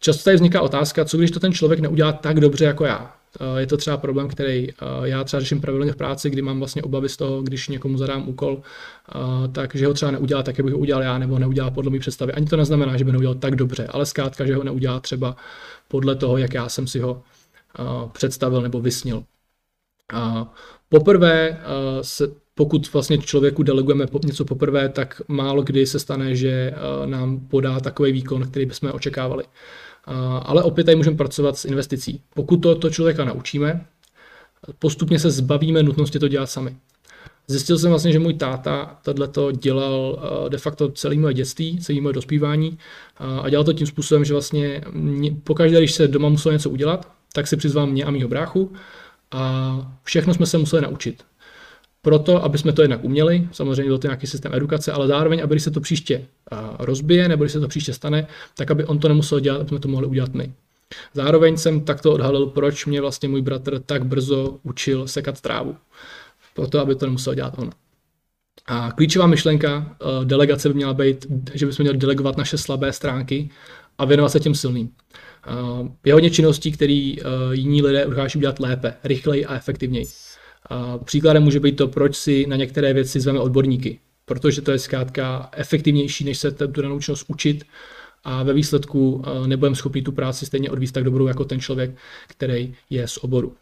Často 0.00 0.24
tady 0.24 0.36
vzniká 0.36 0.60
otázka, 0.60 1.04
co 1.04 1.18
když 1.18 1.30
to 1.30 1.40
ten 1.40 1.52
člověk 1.52 1.80
neudělá 1.80 2.12
tak 2.12 2.40
dobře 2.40 2.64
jako 2.64 2.84
já. 2.84 3.14
Eh, 3.40 3.60
je 3.60 3.66
to 3.66 3.76
třeba 3.76 3.96
problém, 3.96 4.28
který 4.28 4.70
eh, 4.70 4.74
já 5.02 5.24
třeba 5.24 5.40
řeším 5.40 5.60
pravidelně 5.60 5.92
v 5.92 5.96
práci, 5.96 6.30
kdy 6.30 6.42
mám 6.42 6.58
vlastně 6.58 6.82
obavy 6.82 7.08
z 7.08 7.16
toho, 7.16 7.42
když 7.42 7.68
někomu 7.68 7.98
zadám 7.98 8.28
úkol, 8.28 8.62
eh, 8.62 9.48
takže 9.52 9.86
ho 9.86 9.94
třeba 9.94 10.10
neudělá 10.10 10.42
tak, 10.42 10.58
jak 10.58 10.64
bych 10.64 10.74
ho 10.74 10.80
udělal 10.80 11.02
já, 11.02 11.18
nebo 11.18 11.38
neudělá 11.38 11.70
podle 11.70 11.90
mé 11.90 11.98
představy. 11.98 12.32
Ani 12.32 12.46
to 12.46 12.56
neznamená, 12.56 12.96
že 12.96 13.04
by 13.04 13.12
neudělal 13.12 13.34
tak 13.34 13.56
dobře, 13.56 13.86
ale 13.86 14.06
zkrátka, 14.06 14.46
že 14.46 14.54
ho 14.54 14.64
neudělá 14.64 15.00
třeba 15.00 15.36
podle 15.88 16.16
toho, 16.16 16.38
jak 16.38 16.54
já 16.54 16.68
jsem 16.68 16.86
si 16.86 17.00
ho 17.00 17.22
představil 18.12 18.62
nebo 18.62 18.80
vysnil. 18.80 19.24
Poprvé 20.88 21.60
se, 22.02 22.28
pokud 22.54 22.92
vlastně 22.92 23.18
člověku 23.18 23.62
delegujeme 23.62 24.06
něco 24.24 24.44
poprvé, 24.44 24.88
tak 24.88 25.22
málo 25.28 25.62
kdy 25.62 25.86
se 25.86 25.98
stane, 25.98 26.36
že 26.36 26.74
nám 27.06 27.40
podá 27.40 27.80
takový 27.80 28.12
výkon, 28.12 28.50
který 28.50 28.66
bychom 28.66 28.90
očekávali. 28.92 29.44
Ale 30.42 30.62
opět 30.62 30.84
tady 30.84 30.96
můžeme 30.96 31.16
pracovat 31.16 31.58
s 31.58 31.64
investicí. 31.64 32.20
Pokud 32.34 32.56
to, 32.56 32.74
to 32.74 32.90
člověka 32.90 33.24
naučíme, 33.24 33.86
postupně 34.78 35.18
se 35.18 35.30
zbavíme 35.30 35.82
nutnosti 35.82 36.18
to 36.18 36.28
dělat 36.28 36.46
sami. 36.46 36.76
Zjistil 37.46 37.78
jsem 37.78 37.90
vlastně, 37.90 38.12
že 38.12 38.18
můj 38.18 38.34
táta 38.34 38.98
tohle 39.04 39.28
dělal 39.52 40.22
de 40.48 40.58
facto 40.58 40.88
celé 40.88 41.16
moje 41.16 41.34
dětství, 41.34 41.78
celé 41.78 42.00
moje 42.00 42.12
dospívání 42.12 42.78
a 43.42 43.48
dělal 43.48 43.64
to 43.64 43.72
tím 43.72 43.86
způsobem, 43.86 44.24
že 44.24 44.34
vlastně 44.34 44.84
pokaždé, 45.44 45.78
když 45.78 45.92
se 45.92 46.08
doma 46.08 46.28
musel 46.28 46.52
něco 46.52 46.70
udělat, 46.70 47.12
tak 47.32 47.46
si 47.46 47.56
přizval 47.56 47.86
mě 47.86 48.04
a 48.04 48.10
mýho 48.10 48.28
bráchu 48.28 48.72
a 49.30 49.92
všechno 50.02 50.34
jsme 50.34 50.46
se 50.46 50.58
museli 50.58 50.82
naučit 50.82 51.24
proto, 52.02 52.44
aby 52.44 52.58
jsme 52.58 52.72
to 52.72 52.82
jednak 52.82 53.04
uměli, 53.04 53.48
samozřejmě 53.52 53.84
byl 53.84 53.98
to 53.98 54.06
nějaký 54.06 54.26
systém 54.26 54.54
edukace, 54.54 54.92
ale 54.92 55.06
zároveň, 55.06 55.42
aby 55.42 55.60
se 55.60 55.70
to 55.70 55.80
příště 55.80 56.26
rozbije, 56.78 57.28
nebo 57.28 57.44
když 57.44 57.52
se 57.52 57.60
to 57.60 57.68
příště 57.68 57.92
stane, 57.92 58.26
tak 58.56 58.70
aby 58.70 58.84
on 58.84 58.98
to 58.98 59.08
nemusel 59.08 59.40
dělat, 59.40 59.60
aby 59.60 59.68
jsme 59.68 59.78
to 59.78 59.88
mohli 59.88 60.06
udělat 60.06 60.34
my. 60.34 60.52
Zároveň 61.14 61.56
jsem 61.56 61.80
takto 61.80 62.12
odhalil, 62.12 62.46
proč 62.46 62.86
mě 62.86 63.00
vlastně 63.00 63.28
můj 63.28 63.42
bratr 63.42 63.78
tak 63.78 64.06
brzo 64.06 64.58
učil 64.62 65.08
sekat 65.08 65.40
trávu. 65.40 65.76
Proto, 66.54 66.80
aby 66.80 66.94
to 66.94 67.06
nemusel 67.06 67.34
dělat 67.34 67.54
on. 67.58 67.70
A 68.66 68.92
klíčová 68.92 69.26
myšlenka 69.26 69.96
delegace 70.24 70.68
by 70.68 70.74
měla 70.74 70.94
být, 70.94 71.26
že 71.54 71.66
bychom 71.66 71.84
měli 71.84 71.98
delegovat 71.98 72.36
naše 72.36 72.58
slabé 72.58 72.92
stránky 72.92 73.50
a 73.98 74.04
věnovat 74.04 74.28
se 74.28 74.40
těm 74.40 74.54
silným. 74.54 74.90
Je 76.04 76.12
hodně 76.14 76.30
činností, 76.30 76.72
které 76.72 77.12
jiní 77.52 77.82
lidé 77.82 78.06
dokáží 78.06 78.38
udělat 78.38 78.60
lépe, 78.60 78.94
rychleji 79.04 79.46
a 79.46 79.54
efektivněji. 79.54 80.06
Příkladem 81.04 81.42
může 81.42 81.60
být 81.60 81.76
to, 81.76 81.88
proč 81.88 82.16
si 82.16 82.46
na 82.46 82.56
některé 82.56 82.92
věci 82.92 83.20
zveme 83.20 83.40
odborníky, 83.40 83.98
protože 84.24 84.62
to 84.62 84.70
je 84.72 84.78
zkrátka 84.78 85.48
efektivnější, 85.52 86.24
než 86.24 86.38
se 86.38 86.50
tu 86.50 86.82
danou 86.82 87.00
činnost 87.00 87.24
učit 87.28 87.64
a 88.24 88.42
ve 88.42 88.52
výsledku 88.52 89.22
eh, 89.26 89.48
nebudeme 89.48 89.76
schopni 89.76 90.02
tu 90.02 90.12
práci 90.12 90.46
stejně 90.46 90.70
odvíct 90.70 90.92
tak 90.92 91.04
dobrou 91.04 91.26
jako 91.26 91.44
ten 91.44 91.60
člověk, 91.60 91.90
který 92.26 92.74
je 92.90 93.08
z 93.08 93.16
oboru. 93.16 93.54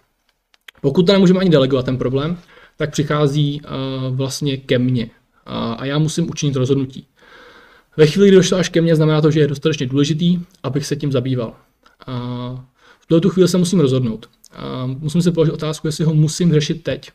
Pokud 0.80 1.06
to 1.06 1.12
nemůžeme 1.12 1.40
ani 1.40 1.50
delegovat 1.50 1.86
ten 1.86 1.98
problém, 1.98 2.38
tak 2.76 2.90
přichází 2.90 3.60
eh, 3.64 3.68
vlastně 4.10 4.56
ke 4.56 4.78
mně 4.78 5.10
a 5.46 5.84
já 5.86 5.98
musím 5.98 6.30
učinit 6.30 6.56
rozhodnutí. 6.56 7.06
Ve 7.96 8.06
chvíli, 8.06 8.28
kdy 8.28 8.36
došlo 8.36 8.58
až 8.58 8.68
ke 8.68 8.80
mně, 8.80 8.96
znamená 8.96 9.20
to, 9.20 9.30
že 9.30 9.40
je 9.40 9.46
dostatečně 9.46 9.86
důležitý, 9.86 10.40
abych 10.62 10.86
se 10.86 10.96
tím 10.96 11.12
zabýval. 11.12 11.56
V 13.10 13.12
tuto 13.12 13.28
chvíli 13.28 13.48
se 13.48 13.58
musím 13.58 13.80
rozhodnout. 13.80 14.30
A 14.52 14.86
musím 14.86 15.22
si 15.22 15.30
položit 15.30 15.52
otázku, 15.52 15.88
jestli 15.88 16.04
ho 16.04 16.14
musím 16.14 16.52
řešit 16.52 16.82
teď, 16.82 17.10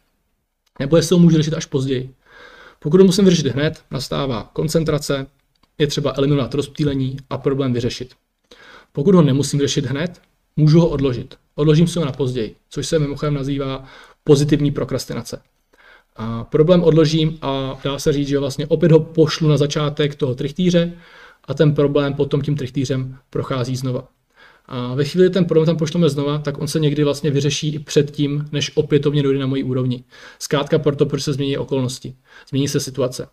nebo 0.79 0.97
jestli 0.97 1.13
ho 1.13 1.19
můžu 1.19 1.37
řešit 1.37 1.53
až 1.53 1.65
později. 1.65 2.13
Pokud 2.79 2.99
ho 2.99 3.05
musím 3.05 3.25
vyřešit 3.25 3.47
hned, 3.47 3.83
nastává 3.91 4.49
koncentrace, 4.53 5.27
je 5.77 5.87
třeba 5.87 6.13
eliminovat 6.17 6.53
rozptýlení 6.53 7.17
a 7.29 7.37
problém 7.37 7.73
vyřešit. 7.73 8.13
Pokud 8.91 9.15
ho 9.15 9.21
nemusím 9.21 9.59
řešit 9.59 9.85
hned, 9.85 10.21
můžu 10.55 10.79
ho 10.79 10.87
odložit. 10.87 11.35
Odložím 11.55 11.87
si 11.87 11.99
ho 11.99 12.05
na 12.05 12.11
později, 12.11 12.55
což 12.69 12.87
se 12.87 12.99
mimochodem 12.99 13.33
nazývá 13.33 13.85
pozitivní 14.23 14.71
prokrastinace. 14.71 15.41
A 16.15 16.43
problém 16.43 16.83
odložím 16.83 17.37
a 17.41 17.79
dá 17.83 17.99
se 17.99 18.13
říct, 18.13 18.27
že 18.27 18.39
vlastně 18.39 18.67
opět 18.67 18.91
ho 18.91 18.99
pošlu 18.99 19.49
na 19.49 19.57
začátek 19.57 20.15
toho 20.15 20.35
trichtýře 20.35 20.93
a 21.45 21.53
ten 21.53 21.75
problém 21.75 22.13
potom 22.13 22.41
tím 22.41 22.55
trichtýřem 22.55 23.17
prochází 23.29 23.75
znova. 23.75 24.07
A 24.67 24.95
ve 24.95 25.03
chvíli, 25.03 25.25
kdy 25.25 25.33
ten 25.33 25.45
problém 25.45 25.65
tam 25.65 25.77
pošleme 25.77 26.09
znova, 26.09 26.37
tak 26.37 26.61
on 26.61 26.67
se 26.67 26.79
někdy 26.79 27.03
vlastně 27.03 27.31
vyřeší 27.31 27.73
i 27.73 27.79
předtím, 27.79 28.45
než 28.51 28.71
opětovně 28.75 29.23
dojde 29.23 29.39
na 29.39 29.47
moji 29.47 29.63
úrovni. 29.63 30.03
Zkrátka 30.39 30.79
proto, 30.79 31.05
protože 31.05 31.23
se 31.23 31.33
změní 31.33 31.57
okolnosti, 31.57 32.15
změní 32.49 32.67
se 32.67 32.79
situace. 32.79 33.27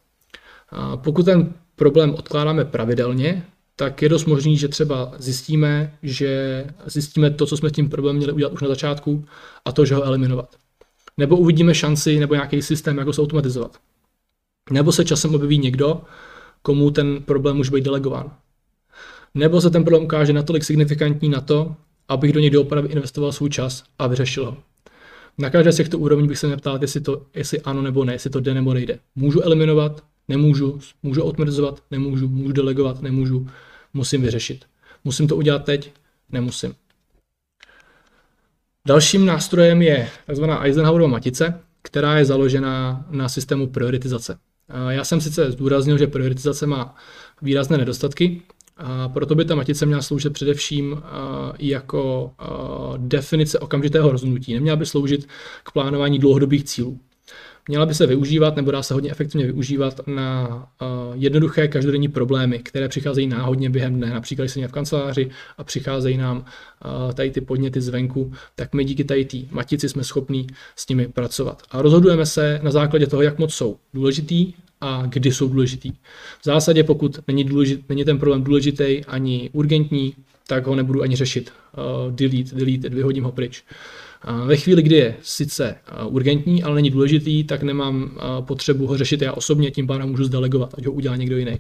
A 0.68 0.96
pokud 0.96 1.22
ten 1.24 1.54
problém 1.76 2.14
odkládáme 2.14 2.64
pravidelně, 2.64 3.44
tak 3.76 4.02
je 4.02 4.08
dost 4.08 4.24
možný, 4.24 4.56
že 4.56 4.68
třeba 4.68 5.12
zjistíme, 5.18 5.98
že 6.02 6.64
zjistíme 6.86 7.30
to, 7.30 7.46
co 7.46 7.56
jsme 7.56 7.68
s 7.68 7.72
tím 7.72 7.88
problémem 7.88 8.16
měli 8.16 8.32
udělat 8.32 8.52
už 8.52 8.62
na 8.62 8.68
začátku, 8.68 9.24
a 9.64 9.72
to, 9.72 9.84
že 9.84 9.94
ho 9.94 10.02
eliminovat. 10.02 10.56
Nebo 11.16 11.36
uvidíme 11.36 11.74
šanci 11.74 12.18
nebo 12.18 12.34
nějaký 12.34 12.62
systém, 12.62 12.98
jak 12.98 13.06
ho 13.06 13.12
automatizovat. 13.12 13.76
Nebo 14.70 14.92
se 14.92 15.04
časem 15.04 15.34
objeví 15.34 15.58
někdo, 15.58 16.00
komu 16.62 16.90
ten 16.90 17.22
problém 17.22 17.56
může 17.56 17.70
být 17.70 17.84
delegován. 17.84 18.36
Nebo 19.34 19.60
se 19.60 19.70
ten 19.70 19.84
problém 19.84 20.04
ukáže 20.04 20.32
natolik 20.32 20.64
signifikantní 20.64 21.28
na 21.28 21.40
to, 21.40 21.76
abych 22.08 22.32
do 22.32 22.40
něj 22.40 22.50
doopravdy 22.50 22.92
investoval 22.92 23.32
svůj 23.32 23.50
čas 23.50 23.84
a 23.98 24.06
vyřešil 24.06 24.46
ho. 24.46 24.56
Na 25.38 25.50
každé 25.50 25.72
z 25.72 25.76
těchto 25.76 25.98
úrovní 25.98 26.28
bych 26.28 26.38
se 26.38 26.56
ptát, 26.56 26.82
jestli, 26.82 27.00
to, 27.00 27.22
jestli 27.34 27.60
ano 27.60 27.82
nebo 27.82 28.04
ne, 28.04 28.12
jestli 28.12 28.30
to 28.30 28.40
jde 28.40 28.54
nebo 28.54 28.74
nejde. 28.74 28.98
Můžu 29.14 29.40
eliminovat, 29.40 30.04
nemůžu, 30.28 30.80
můžu 31.02 31.22
automatizovat, 31.22 31.82
nemůžu, 31.90 32.28
můžu 32.28 32.52
delegovat, 32.52 33.02
nemůžu, 33.02 33.48
musím 33.94 34.22
vyřešit. 34.22 34.64
Musím 35.04 35.28
to 35.28 35.36
udělat 35.36 35.64
teď, 35.64 35.92
nemusím. 36.30 36.74
Dalším 38.88 39.26
nástrojem 39.26 39.82
je 39.82 40.08
tzv. 40.32 40.44
Eisenhowerova 40.44 41.10
matice, 41.10 41.60
která 41.82 42.18
je 42.18 42.24
založena 42.24 43.04
na 43.10 43.28
systému 43.28 43.66
prioritizace. 43.66 44.38
Já 44.88 45.04
jsem 45.04 45.20
sice 45.20 45.50
zdůraznil, 45.50 45.98
že 45.98 46.06
prioritizace 46.06 46.66
má 46.66 46.96
výrazné 47.42 47.78
nedostatky, 47.78 48.42
a 48.82 49.08
proto 49.08 49.34
by 49.34 49.44
ta 49.44 49.54
matice 49.54 49.86
měla 49.86 50.02
sloužit 50.02 50.32
především 50.32 51.02
jako 51.58 52.30
definice 52.96 53.58
okamžitého 53.58 54.12
rozhodnutí. 54.12 54.54
Neměla 54.54 54.76
by 54.76 54.86
sloužit 54.86 55.28
k 55.62 55.72
plánování 55.72 56.18
dlouhodobých 56.18 56.64
cílů. 56.64 56.98
Měla 57.68 57.86
by 57.86 57.94
se 57.94 58.06
využívat, 58.06 58.56
nebo 58.56 58.70
dá 58.70 58.82
se 58.82 58.94
hodně 58.94 59.10
efektivně 59.10 59.46
využívat 59.46 60.00
na 60.06 60.66
jednoduché 61.14 61.68
každodenní 61.68 62.08
problémy, 62.08 62.58
které 62.58 62.88
přicházejí 62.88 63.26
náhodně 63.26 63.70
během 63.70 63.96
dne. 63.96 64.10
Například, 64.10 64.44
když 64.44 64.52
jsem 64.52 64.68
v 64.68 64.72
kanceláři 64.72 65.30
a 65.58 65.64
přicházejí 65.64 66.16
nám 66.16 66.44
tady 67.14 67.30
ty 67.30 67.40
podněty 67.40 67.80
zvenku, 67.80 68.32
tak 68.54 68.74
my 68.74 68.84
díky 68.84 69.04
tady 69.04 69.24
té 69.24 69.36
matici 69.50 69.88
jsme 69.88 70.04
schopní 70.04 70.46
s 70.76 70.88
nimi 70.88 71.08
pracovat. 71.08 71.62
A 71.70 71.82
rozhodujeme 71.82 72.26
se 72.26 72.60
na 72.62 72.70
základě 72.70 73.06
toho, 73.06 73.22
jak 73.22 73.38
moc 73.38 73.54
jsou 73.54 73.76
důležitý 73.94 74.52
a 74.82 75.02
kdy 75.06 75.32
jsou 75.32 75.48
důležitý. 75.48 75.92
V 76.40 76.44
zásadě, 76.44 76.84
pokud 76.84 77.20
není, 77.28 77.44
důležit, 77.44 77.88
není 77.88 78.04
ten 78.04 78.18
problém 78.18 78.44
důležitý 78.44 79.04
ani 79.04 79.50
urgentní, 79.52 80.14
tak 80.46 80.66
ho 80.66 80.74
nebudu 80.74 81.02
ani 81.02 81.16
řešit. 81.16 81.52
Uh, 81.76 82.12
delete, 82.12 82.54
delete, 82.54 82.88
vyhodím 82.88 83.24
ho 83.24 83.32
pryč. 83.32 83.64
Ve 84.46 84.56
chvíli, 84.56 84.82
kdy 84.82 84.96
je 84.96 85.16
sice 85.22 85.76
urgentní, 86.06 86.62
ale 86.62 86.74
není 86.74 86.90
důležitý, 86.90 87.44
tak 87.44 87.62
nemám 87.62 88.18
potřebu 88.40 88.86
ho 88.86 88.96
řešit 88.96 89.22
já 89.22 89.32
osobně, 89.32 89.70
tím 89.70 89.86
pádem 89.86 90.08
můžu 90.08 90.24
zdelegovat, 90.24 90.74
ať 90.78 90.86
ho 90.86 90.92
udělá 90.92 91.16
někdo 91.16 91.36
jiný. 91.36 91.58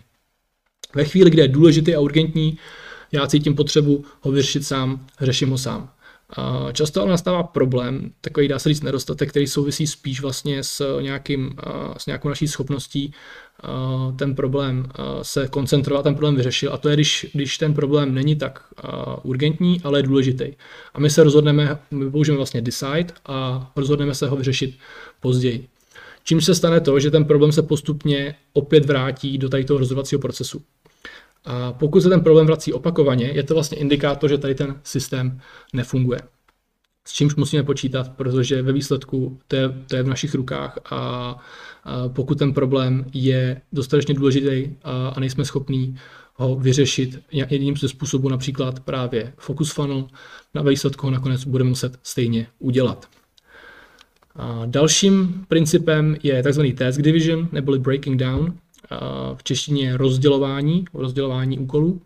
Ve 0.94 1.04
chvíli, 1.04 1.30
kdy 1.30 1.42
je 1.42 1.48
důležitý 1.48 1.94
a 1.94 2.00
urgentní, 2.00 2.58
já 3.12 3.26
cítím 3.26 3.54
potřebu 3.54 4.04
ho 4.20 4.30
vyřešit 4.32 4.66
sám, 4.66 5.06
řeším 5.20 5.50
ho 5.50 5.58
sám. 5.58 5.90
Často 6.72 7.00
ale 7.00 7.10
nastává 7.10 7.42
problém, 7.42 8.10
takový 8.20 8.48
dá 8.48 8.58
se 8.58 8.68
říct 8.68 8.82
nedostatek, 8.82 9.30
který 9.30 9.46
souvisí 9.46 9.86
spíš 9.86 10.20
vlastně 10.20 10.64
s, 10.64 11.00
nějakým, 11.00 11.56
s 11.96 12.06
nějakou 12.06 12.28
naší 12.28 12.48
schopností 12.48 13.14
ten 14.16 14.34
problém 14.34 14.86
se 15.22 15.48
koncentrovat, 15.48 16.02
ten 16.02 16.14
problém 16.14 16.36
vyřešil. 16.36 16.72
A 16.72 16.76
to 16.76 16.88
je, 16.88 16.96
když, 16.96 17.26
když 17.32 17.58
ten 17.58 17.74
problém 17.74 18.14
není 18.14 18.36
tak 18.36 18.64
urgentní, 19.22 19.80
ale 19.84 19.98
je 19.98 20.02
důležitý. 20.02 20.44
A 20.94 21.00
my 21.00 21.10
se 21.10 21.24
rozhodneme, 21.24 21.78
my 21.90 22.10
použijeme 22.10 22.36
vlastně 22.36 22.60
decide 22.60 23.06
a 23.26 23.70
rozhodneme 23.76 24.14
se 24.14 24.28
ho 24.28 24.36
vyřešit 24.36 24.78
později. 25.20 25.68
Čím 26.24 26.40
se 26.40 26.54
stane 26.54 26.80
to, 26.80 27.00
že 27.00 27.10
ten 27.10 27.24
problém 27.24 27.52
se 27.52 27.62
postupně 27.62 28.34
opět 28.52 28.84
vrátí 28.84 29.38
do 29.38 29.48
tady 29.48 29.64
toho 29.64 29.78
rozhodovacího 29.78 30.18
procesu. 30.18 30.62
A 31.44 31.72
pokud 31.72 32.00
se 32.00 32.08
ten 32.08 32.20
problém 32.20 32.46
vrací 32.46 32.72
opakovaně, 32.72 33.26
je 33.26 33.42
to 33.42 33.54
vlastně 33.54 33.78
indikátor, 33.78 34.30
že 34.30 34.38
tady 34.38 34.54
ten 34.54 34.80
systém 34.84 35.40
nefunguje. 35.72 36.18
S 37.06 37.12
čímž 37.12 37.34
musíme 37.34 37.62
počítat, 37.62 38.08
protože 38.08 38.62
ve 38.62 38.72
výsledku 38.72 39.38
to 39.48 39.56
je, 39.56 39.68
to 39.86 39.96
je 39.96 40.02
v 40.02 40.08
našich 40.08 40.34
rukách 40.34 40.78
a, 40.90 40.96
a 41.84 42.08
pokud 42.08 42.38
ten 42.38 42.52
problém 42.52 43.04
je 43.12 43.60
dostatečně 43.72 44.14
důležitý 44.14 44.76
a, 44.84 45.08
a 45.08 45.20
nejsme 45.20 45.44
schopní 45.44 45.96
ho 46.34 46.56
vyřešit 46.56 47.22
jedním 47.30 47.76
ze 47.76 47.88
způsobů, 47.88 48.28
například 48.28 48.80
právě 48.80 49.32
focus 49.36 49.72
funnel, 49.72 50.08
na 50.54 50.62
výsledku 50.62 51.06
ho 51.06 51.10
nakonec 51.10 51.44
budeme 51.44 51.70
muset 51.70 51.98
stejně 52.02 52.46
udělat. 52.58 53.08
A 54.36 54.62
dalším 54.66 55.44
principem 55.48 56.16
je 56.22 56.42
tzv. 56.42 56.62
task 56.78 57.02
division 57.02 57.48
neboli 57.52 57.78
breaking 57.78 58.20
down, 58.20 58.54
v 59.34 59.42
češtině 59.42 59.96
rozdělování, 59.96 60.84
rozdělování 60.94 61.58
úkolů. 61.58 62.00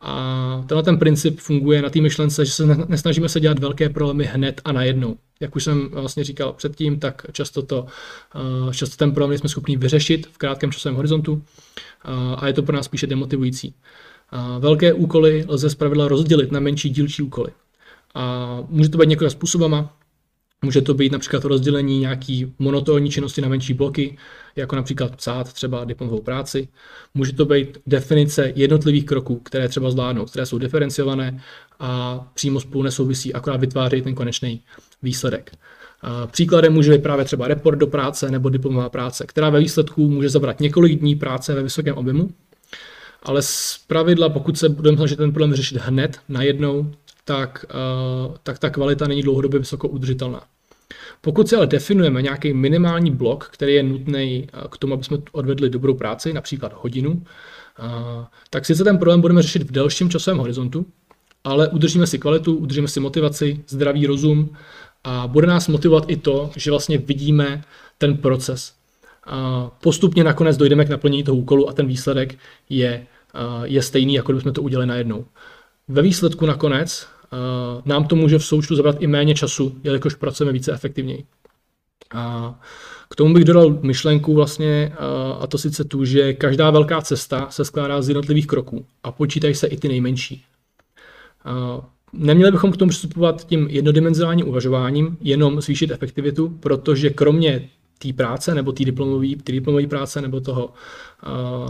A 0.00 0.64
tenhle 0.66 0.82
ten 0.82 0.98
princip 0.98 1.40
funguje 1.40 1.82
na 1.82 1.90
té 1.90 2.00
myšlence, 2.00 2.44
že 2.44 2.52
se 2.52 2.66
nesnažíme 2.88 3.28
se 3.28 3.40
dělat 3.40 3.58
velké 3.58 3.88
problémy 3.88 4.24
hned 4.24 4.60
a 4.64 4.72
najednou. 4.72 5.16
Jak 5.40 5.56
už 5.56 5.64
jsem 5.64 5.88
vlastně 5.88 6.24
říkal 6.24 6.52
předtím, 6.52 7.00
tak 7.00 7.26
často, 7.32 7.62
to, 7.62 7.86
často 8.72 8.96
ten 8.96 9.12
problém 9.12 9.38
jsme 9.38 9.48
schopni 9.48 9.76
vyřešit 9.76 10.26
v 10.26 10.38
krátkém 10.38 10.72
časovém 10.72 10.96
horizontu 10.96 11.42
a 12.36 12.46
je 12.46 12.52
to 12.52 12.62
pro 12.62 12.76
nás 12.76 12.86
spíše 12.86 13.06
demotivující. 13.06 13.74
Velké 14.58 14.92
úkoly 14.92 15.44
lze 15.48 15.70
zpravidla 15.70 16.08
rozdělit 16.08 16.52
na 16.52 16.60
menší 16.60 16.90
dílčí 16.90 17.22
úkoly. 17.22 17.50
A 18.14 18.58
může 18.68 18.88
to 18.88 18.98
být 18.98 19.08
několika 19.08 19.30
způsobama. 19.30 19.96
Může 20.64 20.80
to 20.80 20.94
být 20.94 21.12
například 21.12 21.44
rozdělení 21.44 21.98
nějaký 22.00 22.54
monotónní 22.58 23.10
činnosti 23.10 23.40
na 23.40 23.48
menší 23.48 23.74
bloky, 23.74 24.18
jako 24.56 24.76
například 24.76 25.16
psát 25.16 25.52
třeba 25.52 25.84
diplomovou 25.84 26.20
práci. 26.20 26.68
Může 27.14 27.32
to 27.32 27.44
být 27.44 27.78
definice 27.86 28.52
jednotlivých 28.54 29.04
kroků, 29.04 29.36
které 29.36 29.68
třeba 29.68 29.90
zvládnout, 29.90 30.30
které 30.30 30.46
jsou 30.46 30.58
diferenciované 30.58 31.42
a 31.80 32.20
přímo 32.34 32.60
spolu 32.60 32.82
nesouvisí, 32.82 33.34
akorát 33.34 33.60
vytváří 33.60 34.02
ten 34.02 34.14
konečný 34.14 34.60
výsledek. 35.02 35.52
Příkladem 36.26 36.72
může 36.72 36.92
být 36.92 37.02
právě 37.02 37.24
třeba 37.24 37.48
report 37.48 37.78
do 37.78 37.86
práce 37.86 38.30
nebo 38.30 38.48
diplomová 38.48 38.88
práce, 38.88 39.24
která 39.26 39.50
ve 39.50 39.60
výsledku 39.60 40.08
může 40.08 40.28
zabrat 40.28 40.60
několik 40.60 41.00
dní 41.00 41.14
práce 41.14 41.54
ve 41.54 41.62
vysokém 41.62 41.96
objemu, 41.96 42.30
ale 43.22 43.42
z 43.42 43.80
pravidla, 43.86 44.28
pokud 44.28 44.58
se 44.58 44.68
budeme 44.68 44.96
snažit 44.96 45.16
ten 45.16 45.32
problém 45.32 45.54
řešit 45.54 45.76
hned, 45.76 46.20
najednou, 46.28 46.92
tak, 47.26 47.66
tak 48.42 48.58
ta 48.58 48.70
kvalita 48.70 49.06
není 49.08 49.22
dlouhodobě 49.22 49.60
vysoko 49.60 49.88
udržitelná. 49.88 50.42
Pokud 51.20 51.48
si 51.48 51.56
ale 51.56 51.66
definujeme 51.66 52.22
nějaký 52.22 52.54
minimální 52.54 53.10
blok, 53.10 53.48
který 53.52 53.74
je 53.74 53.82
nutný 53.82 54.48
eh, 54.52 54.68
k 54.70 54.78
tomu, 54.78 54.94
aby 54.94 55.04
jsme 55.04 55.18
odvedli 55.32 55.70
dobrou 55.70 55.94
práci, 55.94 56.32
například 56.32 56.72
hodinu, 56.76 57.22
eh, 57.78 58.26
tak 58.50 58.66
sice 58.66 58.84
ten 58.84 58.98
problém 58.98 59.20
budeme 59.20 59.42
řešit 59.42 59.62
v 59.62 59.72
delším 59.72 60.10
časovém 60.10 60.38
horizontu, 60.38 60.86
ale 61.44 61.68
udržíme 61.68 62.06
si 62.06 62.18
kvalitu, 62.18 62.56
udržíme 62.56 62.88
si 62.88 63.00
motivaci, 63.00 63.64
zdravý 63.68 64.06
rozum 64.06 64.56
a 65.04 65.26
bude 65.26 65.46
nás 65.46 65.68
motivovat 65.68 66.04
i 66.08 66.16
to, 66.16 66.50
že 66.56 66.70
vlastně 66.70 66.98
vidíme 66.98 67.64
ten 67.98 68.16
proces. 68.16 68.72
Postupně 69.82 70.24
nakonec 70.24 70.56
dojdeme 70.56 70.84
k 70.84 70.88
naplnění 70.88 71.22
toho 71.24 71.38
úkolu 71.38 71.68
a 71.68 71.72
ten 71.72 71.86
výsledek 71.86 72.38
je, 72.68 73.06
eh, 73.34 73.38
je 73.64 73.82
stejný, 73.82 74.14
jako 74.14 74.32
kdybychom 74.32 74.52
to 74.52 74.62
udělali 74.62 74.86
najednou. 74.86 75.24
Ve 75.88 76.02
výsledku 76.02 76.46
nakonec 76.46 77.06
Eh, 77.15 77.15
nám 77.84 78.04
to 78.04 78.16
může 78.16 78.38
v 78.38 78.44
součtu 78.44 78.76
zabrat 78.76 78.96
i 79.02 79.06
méně 79.06 79.34
času, 79.34 79.76
jelikož 79.84 80.14
pracujeme 80.14 80.52
více 80.52 80.72
efektivněji. 80.72 81.24
A 82.14 82.54
k 83.10 83.16
tomu 83.16 83.34
bych 83.34 83.44
dodal 83.44 83.78
myšlenku 83.82 84.34
vlastně, 84.34 84.92
a 85.40 85.46
to 85.46 85.58
sice 85.58 85.84
tu, 85.84 86.04
že 86.04 86.32
každá 86.32 86.70
velká 86.70 87.02
cesta 87.02 87.46
se 87.50 87.64
skládá 87.64 88.02
z 88.02 88.08
jednotlivých 88.08 88.46
kroků 88.46 88.86
a 89.02 89.12
počítají 89.12 89.54
se 89.54 89.66
i 89.66 89.76
ty 89.76 89.88
nejmenší. 89.88 90.44
Neměli 92.12 92.52
bychom 92.52 92.72
k 92.72 92.76
tomu 92.76 92.88
přistupovat 92.88 93.46
tím 93.46 93.68
jednodimenzionálním 93.70 94.48
uvažováním, 94.48 95.16
jenom 95.20 95.60
zvýšit 95.60 95.90
efektivitu, 95.90 96.48
protože 96.60 97.10
kromě 97.10 97.68
té 97.98 98.12
práce 98.12 98.54
nebo 98.54 98.72
té 98.72 98.84
diplomové, 98.84 99.26
diplomové 99.46 99.86
práce 99.86 100.20
nebo 100.20 100.40
toho, 100.40 100.72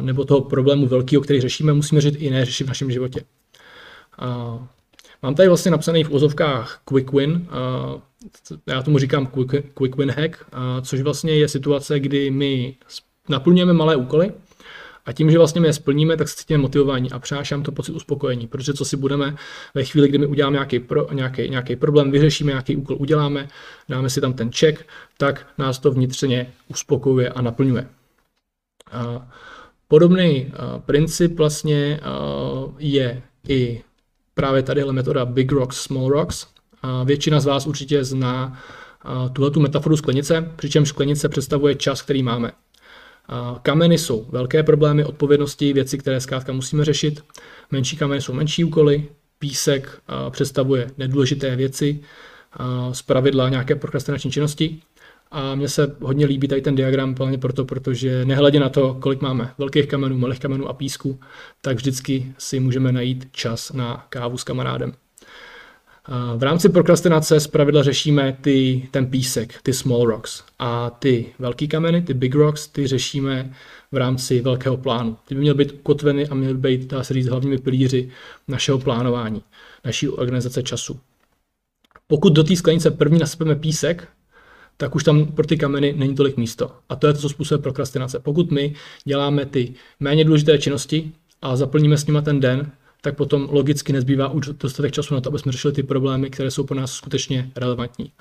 nebo 0.01 0.25
toho 0.25 0.41
problému 0.41 0.87
velkého, 0.87 1.23
který 1.23 1.41
řešíme, 1.41 1.73
musíme 1.73 2.01
řešit 2.01 2.21
i 2.21 2.25
jiné 2.25 2.45
řešit 2.45 2.65
v 2.65 2.69
našem 2.69 2.91
životě. 2.91 3.25
Mám 5.23 5.35
tady 5.35 5.49
vlastně 5.49 5.71
napsaný 5.71 6.05
v 6.05 6.11
úzovkách 6.11 6.81
quick 6.85 7.13
win, 7.13 7.49
já 8.67 8.83
tomu 8.83 8.99
říkám 8.99 9.27
quick, 9.27 9.55
quick 9.75 9.97
win 9.97 10.11
hack, 10.11 10.47
což 10.83 11.01
vlastně 11.01 11.35
je 11.35 11.49
situace, 11.49 12.01
kdy 12.01 12.31
my 12.31 12.77
naplňujeme 13.29 13.73
malé 13.73 13.97
úkoly 13.97 14.33
a 15.07 15.13
tím, 15.13 15.31
že 15.31 15.39
vlastně 15.39 15.61
my 15.61 15.67
je 15.67 15.73
splníme, 15.73 16.17
tak 16.17 16.29
se 16.29 16.37
cítíme 16.37 16.59
motivování 16.59 17.11
a 17.11 17.19
přinášám 17.19 17.63
to 17.63 17.73
pocit 17.73 17.93
uspokojení, 17.93 18.47
protože 18.47 18.75
co 18.75 18.85
si 18.85 18.97
budeme 18.97 19.37
ve 19.75 19.85
chvíli, 19.85 20.09
kdy 20.09 20.19
my 20.19 20.27
uděláme 20.27 20.55
nějaký, 20.55 20.79
pro, 20.81 21.13
nějaký, 21.13 21.51
nějaký 21.51 21.77
problém, 21.77 22.11
vyřešíme 22.11 22.53
nějaký 22.53 22.77
úkol, 22.77 22.97
uděláme, 23.01 23.49
dáme 23.89 24.11
si 24.11 24.21
tam 24.21 24.33
ten 24.33 24.51
check, 24.53 24.87
tak 25.19 25.47
nás 25.59 25.79
to 25.79 25.91
vnitřně 25.91 26.53
uspokojuje 26.69 27.29
a 27.29 27.43
naplňuje. 27.43 27.89
Podobný 29.89 30.53
princip 30.87 31.39
vlastně 31.39 32.01
je 32.79 33.23
i 33.49 33.83
právě 34.37 34.63
tady 34.63 34.81
je 34.81 34.93
metoda 34.93 35.25
Big 35.25 35.53
Rocks, 35.53 35.77
Small 35.77 36.09
Rocks. 36.09 36.47
A 36.83 37.05
většina 37.05 37.41
z 37.41 37.47
vás 37.47 37.67
určitě 37.67 38.05
zná 38.05 38.61
tuhle 39.33 39.51
tu 39.51 39.61
metaforu 39.61 39.97
sklenice, 39.97 40.53
přičemž 40.57 40.89
sklenice 40.89 41.29
představuje 41.29 41.75
čas, 41.75 42.03
který 42.03 42.23
máme. 42.23 42.53
Kameny 43.63 43.99
jsou 43.99 44.27
velké 44.29 44.63
problémy, 44.63 45.05
odpovědnosti, 45.05 45.73
věci, 45.73 45.99
které 45.99 46.21
zkrátka 46.21 46.53
musíme 46.53 46.85
řešit. 46.85 47.25
Menší 47.71 47.97
kameny 47.97 48.21
jsou 48.21 48.33
menší 48.33 48.65
úkoly, 48.65 49.09
písek 49.39 50.01
představuje 50.31 50.91
nedůležité 50.99 51.57
věci, 51.57 52.01
z 52.93 53.03
pravidla 53.03 53.49
nějaké 53.49 53.75
prokrastinační 53.75 54.31
činnosti. 54.31 54.81
A 55.37 55.55
mně 55.55 55.69
se 55.69 55.97
hodně 56.01 56.27
líbí 56.27 56.49
tady 56.49 56.63
ten 56.63 56.75
diagram 56.75 57.15
plně 57.15 57.39
proto, 57.39 57.65
protože 57.65 58.25
nehledě 58.25 58.61
na 58.61 58.69
to, 58.69 58.95
kolik 58.95 59.21
máme 59.21 59.53
velkých 59.59 59.87
kamenů, 59.87 60.19
malých 60.19 60.41
kamenů 60.41 60.69
a 60.69 60.73
písku, 60.73 61.21
tak 61.63 61.77
vždycky 61.77 62.33
si 62.39 62.61
můžeme 62.61 62.93
najít 62.93 63.29
čas 63.33 63.73
na 63.73 64.07
kávu 64.09 64.39
s 64.39 64.45
kamarádem. 64.45 64.93
V 66.37 66.43
rámci 66.43 66.69
prokrastinace 66.69 67.37
pravidla 67.53 67.83
řešíme 67.83 68.39
ty, 68.41 68.89
ten 68.91 69.07
písek, 69.07 69.63
ty 69.63 69.73
small 69.73 70.07
rocks. 70.07 70.45
A 70.59 70.91
ty 70.91 71.27
velký 71.39 71.69
kameny, 71.69 72.03
ty 72.03 72.15
big 72.15 72.35
rocks, 72.35 72.69
ty 72.69 72.87
řešíme 72.87 73.55
v 73.93 73.97
rámci 73.97 74.41
velkého 74.41 74.77
plánu. 74.77 75.17
Ty 75.29 75.35
by 75.35 75.41
měly 75.41 75.59
být 75.59 75.73
ukotveny 75.73 76.29
a 76.29 76.35
měly 76.35 76.55
být, 76.55 76.91
dá 76.91 77.05
se 77.05 77.15
říct, 77.15 77.27
hlavními 77.27 77.59
pilíři 77.59 78.11
našeho 78.49 78.79
plánování, 78.79 79.43
naší 79.85 80.09
organizace 80.09 80.63
času. 80.63 81.01
Pokud 82.07 82.33
do 82.33 82.45
té 82.45 82.57
sklenice 82.57 82.91
první 82.91 83.19
nasypeme 83.19 83.55
písek, 83.55 84.09
tak 84.77 84.95
už 84.95 85.05
tam 85.05 85.27
pro 85.27 85.47
ty 85.47 85.57
kameny 85.57 85.95
není 85.97 86.15
tolik 86.15 86.37
místo. 86.37 86.73
A 86.89 86.97
to 86.97 87.07
je 87.07 87.13
to, 87.13 87.19
co 87.19 87.29
způsobuje 87.29 87.63
prokrastinace. 87.63 88.19
Pokud 88.19 88.51
my 88.51 88.75
děláme 89.05 89.47
ty 89.47 89.75
méně 90.01 90.25
důležité 90.25 90.59
činnosti 90.59 91.13
a 91.43 91.57
zaplníme 91.57 91.99
s 91.99 92.07
nimi 92.07 92.23
ten 92.23 92.41
den, 92.41 92.71
tak 93.01 93.17
potom 93.17 93.49
logicky 93.51 93.93
nezbývá 93.93 94.29
už 94.29 94.47
dostatek 94.47 94.93
času 94.93 95.15
na 95.15 95.21
to, 95.21 95.29
aby 95.29 95.39
jsme 95.39 95.53
řešili 95.53 95.75
ty 95.75 95.83
problémy, 95.83 96.31
které 96.31 96.51
jsou 96.51 96.65
pro 96.65 96.77
nás 96.77 96.93
skutečně 96.93 97.51
relevantní. 97.57 98.13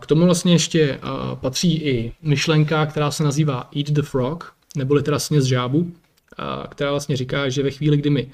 K 0.00 0.06
tomu 0.06 0.24
vlastně 0.24 0.52
ještě 0.52 0.98
patří 1.34 1.74
i 1.76 2.12
myšlenka, 2.22 2.86
která 2.86 3.10
se 3.10 3.24
nazývá 3.24 3.70
Eat 3.76 3.86
the 3.86 4.02
Frog, 4.02 4.52
neboli 4.76 5.02
teda 5.02 5.18
sněz 5.18 5.44
žábu, 5.44 5.92
která 6.68 6.90
vlastně 6.90 7.16
říká, 7.16 7.48
že 7.48 7.62
ve 7.62 7.70
chvíli, 7.70 7.96
kdy 7.96 8.10
my 8.10 8.30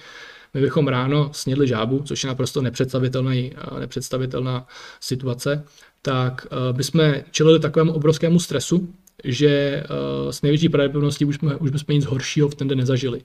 my 0.54 0.62
bychom 0.62 0.88
ráno 0.88 1.30
snědli 1.32 1.68
žábu, 1.68 2.02
což 2.04 2.24
je 2.24 2.28
naprosto 2.28 2.62
nepředstavitelný, 2.62 3.52
nepředstavitelná 3.78 4.66
situace, 5.00 5.64
tak 6.06 6.46
bychom 6.72 7.14
čelili 7.30 7.60
takovému 7.60 7.92
obrovskému 7.92 8.38
stresu, 8.38 8.94
že 9.24 9.82
s 10.30 10.42
největší 10.42 10.68
pravděpodobností 10.68 11.24
už, 11.24 11.36
jsme, 11.36 11.56
už 11.56 11.70
bychom 11.70 11.94
nic 11.94 12.04
horšího 12.04 12.48
v 12.48 12.54
ten 12.54 12.68
den 12.68 12.78
nezažili. 12.78 13.20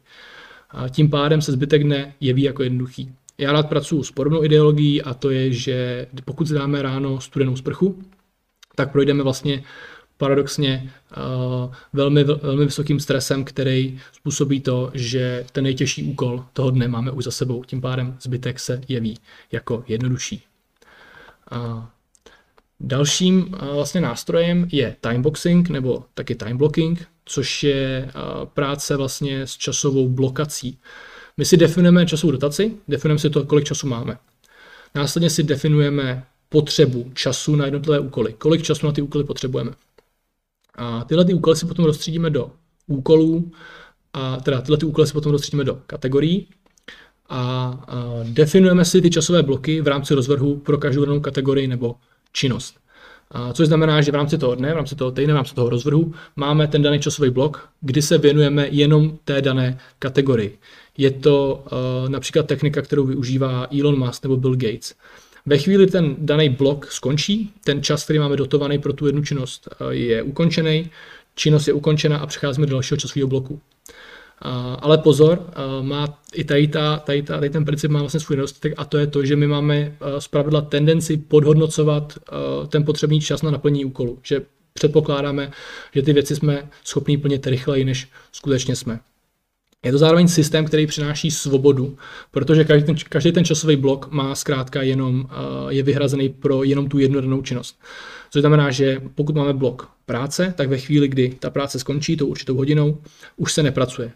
A 0.69 0.89
tím 0.89 1.09
pádem 1.09 1.41
se 1.41 1.51
zbytek 1.51 1.83
dne 1.83 2.13
jeví 2.19 2.41
jako 2.41 2.63
jednoduchý. 2.63 3.11
Já 3.37 3.51
rád 3.51 3.69
pracuji 3.69 4.03
s 4.03 4.11
podobnou 4.11 4.43
ideologií 4.43 5.01
a 5.01 5.13
to 5.13 5.29
je, 5.29 5.51
že 5.53 6.07
pokud 6.25 6.47
si 6.47 6.53
dáme 6.53 6.81
ráno 6.81 7.21
studenou 7.21 7.55
sprchu, 7.55 8.03
tak 8.75 8.91
projdeme 8.91 9.23
vlastně 9.23 9.63
paradoxně 10.17 10.91
uh, 11.17 11.73
velmi, 11.93 12.23
velmi 12.23 12.65
vysokým 12.65 12.99
stresem, 12.99 13.43
který 13.43 13.99
způsobí 14.11 14.61
to, 14.61 14.91
že 14.93 15.45
ten 15.51 15.63
nejtěžší 15.63 16.03
úkol 16.03 16.45
toho 16.53 16.71
dne 16.71 16.87
máme 16.87 17.11
už 17.11 17.23
za 17.23 17.31
sebou. 17.31 17.63
Tím 17.63 17.81
pádem 17.81 18.17
zbytek 18.21 18.59
se 18.59 18.81
jeví 18.87 19.17
jako 19.51 19.83
jednodušší. 19.87 20.43
Uh, 21.51 21.83
dalším 22.83 23.41
uh, 23.53 23.75
vlastně 23.75 24.01
nástrojem 24.01 24.67
je 24.71 24.95
timeboxing 25.01 25.69
nebo 25.69 26.03
taky 26.13 26.35
timeblocking, 26.35 27.07
což 27.25 27.63
je 27.63 28.11
uh, 28.15 28.45
práce 28.45 28.97
vlastně 28.97 29.47
s 29.47 29.57
časovou 29.57 30.09
blokací. 30.09 30.79
My 31.37 31.45
si 31.45 31.57
definujeme 31.57 32.05
časovou 32.05 32.31
dotaci, 32.31 32.73
definujeme 32.87 33.19
si 33.19 33.29
to, 33.29 33.45
kolik 33.45 33.65
času 33.65 33.87
máme. 33.87 34.17
Následně 34.95 35.29
si 35.29 35.43
definujeme 35.43 36.23
potřebu 36.49 37.11
času 37.13 37.55
na 37.55 37.65
jednotlivé 37.65 37.99
úkoly. 37.99 38.33
Kolik 38.33 38.63
času 38.63 38.85
na 38.85 38.91
ty 38.91 39.01
úkoly 39.01 39.23
potřebujeme. 39.23 39.71
A 40.75 41.03
tyhle 41.03 41.25
ty 41.25 41.33
úkoly 41.33 41.55
si 41.55 41.65
potom 41.65 41.85
rozstřídíme 41.85 42.29
do 42.29 42.51
úkolů, 42.87 43.51
a 44.13 44.37
teda 44.37 44.61
tyhle 44.61 44.77
ty 44.77 44.85
úkoly 44.85 45.07
si 45.07 45.13
potom 45.13 45.31
rozstřídíme 45.31 45.63
do 45.63 45.79
kategorií 45.87 46.47
a, 47.29 47.67
a 47.87 48.03
definujeme 48.23 48.85
si 48.85 49.01
ty 49.01 49.09
časové 49.09 49.43
bloky 49.43 49.81
v 49.81 49.87
rámci 49.87 50.13
rozvrhu 50.13 50.55
pro 50.55 50.77
každou 50.77 51.05
danou 51.05 51.19
kategorii 51.19 51.67
nebo 51.67 51.95
činnost. 52.31 52.75
Což 53.53 53.67
znamená, 53.67 54.01
že 54.01 54.11
v 54.11 54.15
rámci 54.15 54.37
toho 54.37 54.55
dne, 54.55 54.73
v 54.73 54.75
rámci 54.75 54.95
toho 54.95 55.11
týdne, 55.11 55.33
v 55.33 55.35
rámci 55.35 55.55
toho 55.55 55.69
rozvrhu 55.69 56.13
máme 56.35 56.67
ten 56.67 56.81
daný 56.81 56.99
časový 56.99 57.29
blok, 57.29 57.69
kdy 57.81 58.01
se 58.01 58.17
věnujeme 58.17 58.67
jenom 58.71 59.17
té 59.23 59.41
dané 59.41 59.79
kategorii. 59.99 60.57
Je 60.97 61.11
to 61.11 61.63
uh, 61.65 62.09
například 62.09 62.47
technika, 62.47 62.81
kterou 62.81 63.05
využívá 63.05 63.67
Elon 63.79 63.99
Musk 63.99 64.23
nebo 64.23 64.37
Bill 64.37 64.55
Gates. 64.55 64.95
Ve 65.45 65.57
chvíli 65.57 65.87
ten 65.87 66.15
daný 66.17 66.49
blok 66.49 66.91
skončí, 66.91 67.53
ten 67.63 67.83
čas, 67.83 68.03
který 68.03 68.19
máme 68.19 68.35
dotovaný 68.35 68.79
pro 68.79 68.93
tu 68.93 69.05
jednu 69.05 69.23
činnost, 69.23 69.67
eh, 69.71 69.93
je 69.95 70.23
ukončený, 70.23 70.89
činnost 71.35 71.67
je 71.67 71.73
ukončena 71.73 72.17
a 72.17 72.25
přecházíme 72.25 72.67
do 72.67 72.71
dalšího 72.71 72.97
časového 72.97 73.27
bloku. 73.27 73.61
Ale 74.79 74.97
pozor, 74.97 75.39
eh, 75.49 75.83
má 75.83 76.19
i 76.33 76.43
tady, 76.43 76.67
ta, 76.67 76.97
tady, 76.97 77.23
ta, 77.23 77.33
tady 77.33 77.49
ten 77.49 77.65
princip 77.65 77.91
má 77.91 77.99
vlastně 77.99 78.19
svůj 78.19 78.35
nedostatek 78.35 78.73
a 78.77 78.85
to 78.85 78.97
je 78.97 79.07
to, 79.07 79.25
že 79.25 79.35
my 79.35 79.47
máme 79.47 79.75
eh, 79.77 80.21
zpravidla 80.21 80.61
tendenci 80.61 81.17
podhodnocovat 81.17 82.19
ten 82.69 82.85
potřebný 82.85 83.21
čas 83.21 83.41
na 83.41 83.51
naplnění 83.51 83.85
úkolu. 83.85 84.19
Že 84.23 84.41
předpokládáme, 84.73 85.51
že 85.93 86.01
ty 86.01 86.13
věci 86.13 86.35
jsme 86.35 86.69
schopni 86.83 87.17
plnit 87.17 87.47
rychleji, 87.47 87.85
než 87.85 88.09
skutečně 88.31 88.75
jsme. 88.75 88.99
Je 89.85 89.91
to 89.91 89.97
zároveň 89.97 90.27
systém, 90.27 90.65
který 90.65 90.87
přináší 90.87 91.31
svobodu, 91.31 91.97
protože 92.31 92.63
každý 92.63 92.85
ten, 92.85 92.95
každý 93.09 93.31
ten 93.31 93.45
časový 93.45 93.75
blok 93.75 94.11
má 94.11 94.35
zkrátka 94.35 94.81
jenom, 94.81 95.27
je 95.69 95.83
vyhrazený 95.83 96.29
pro 96.29 96.63
jenom 96.63 96.89
tu 96.89 96.99
jednu 96.99 97.21
danou 97.21 97.41
činnost. 97.41 97.79
Což 98.31 98.39
znamená, 98.39 98.71
že 98.71 99.01
pokud 99.15 99.35
máme 99.35 99.53
blok 99.53 99.91
práce, 100.05 100.53
tak 100.57 100.69
ve 100.69 100.77
chvíli, 100.77 101.07
kdy 101.07 101.29
ta 101.39 101.49
práce 101.49 101.79
skončí 101.79 102.17
tou 102.17 102.27
určitou 102.27 102.55
hodinou, 102.55 102.97
už 103.37 103.53
se 103.53 103.63
nepracuje. 103.63 104.11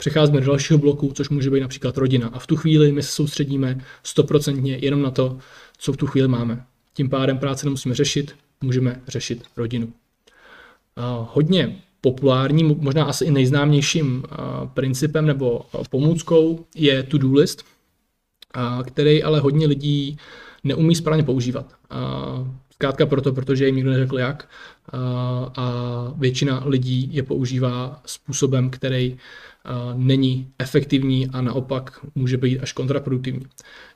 Přecházíme 0.00 0.40
do 0.40 0.46
dalšího 0.46 0.78
bloku, 0.78 1.12
což 1.14 1.28
může 1.28 1.50
být 1.50 1.60
například 1.60 1.96
rodina. 1.96 2.28
A 2.32 2.38
v 2.38 2.46
tu 2.46 2.56
chvíli 2.56 2.92
my 2.92 3.02
se 3.02 3.12
soustředíme 3.12 3.80
stoprocentně 4.02 4.76
jenom 4.76 5.02
na 5.02 5.10
to, 5.10 5.38
co 5.78 5.92
v 5.92 5.96
tu 5.96 6.06
chvíli 6.06 6.28
máme. 6.28 6.64
Tím 6.94 7.10
pádem 7.10 7.38
práce 7.38 7.66
nemusíme 7.66 7.94
řešit, 7.94 8.34
můžeme 8.60 9.00
řešit 9.08 9.42
rodinu. 9.56 9.86
Uh, 9.86 9.92
hodně 11.32 11.76
populárním, 12.00 12.76
možná 12.78 13.04
asi 13.04 13.24
i 13.24 13.30
nejznámějším 13.30 14.22
principem 14.74 15.26
nebo 15.26 15.66
pomůckou 15.90 16.64
je 16.74 17.02
to-do 17.02 17.32
list, 17.32 17.64
který 18.86 19.22
ale 19.22 19.40
hodně 19.40 19.66
lidí 19.66 20.16
neumí 20.64 20.94
správně 20.94 21.22
používat. 21.22 21.74
Zkrátka 22.72 23.06
proto, 23.06 23.32
protože 23.32 23.66
jim 23.66 23.76
nikdo 23.76 23.90
neřekl 23.90 24.18
jak 24.18 24.48
a 25.56 26.14
většina 26.16 26.62
lidí 26.66 27.08
je 27.12 27.22
používá 27.22 28.02
způsobem, 28.06 28.70
který 28.70 29.16
není 29.96 30.48
efektivní 30.58 31.28
a 31.28 31.40
naopak 31.40 32.06
může 32.14 32.36
být 32.36 32.60
až 32.60 32.72
kontraproduktivní. 32.72 33.46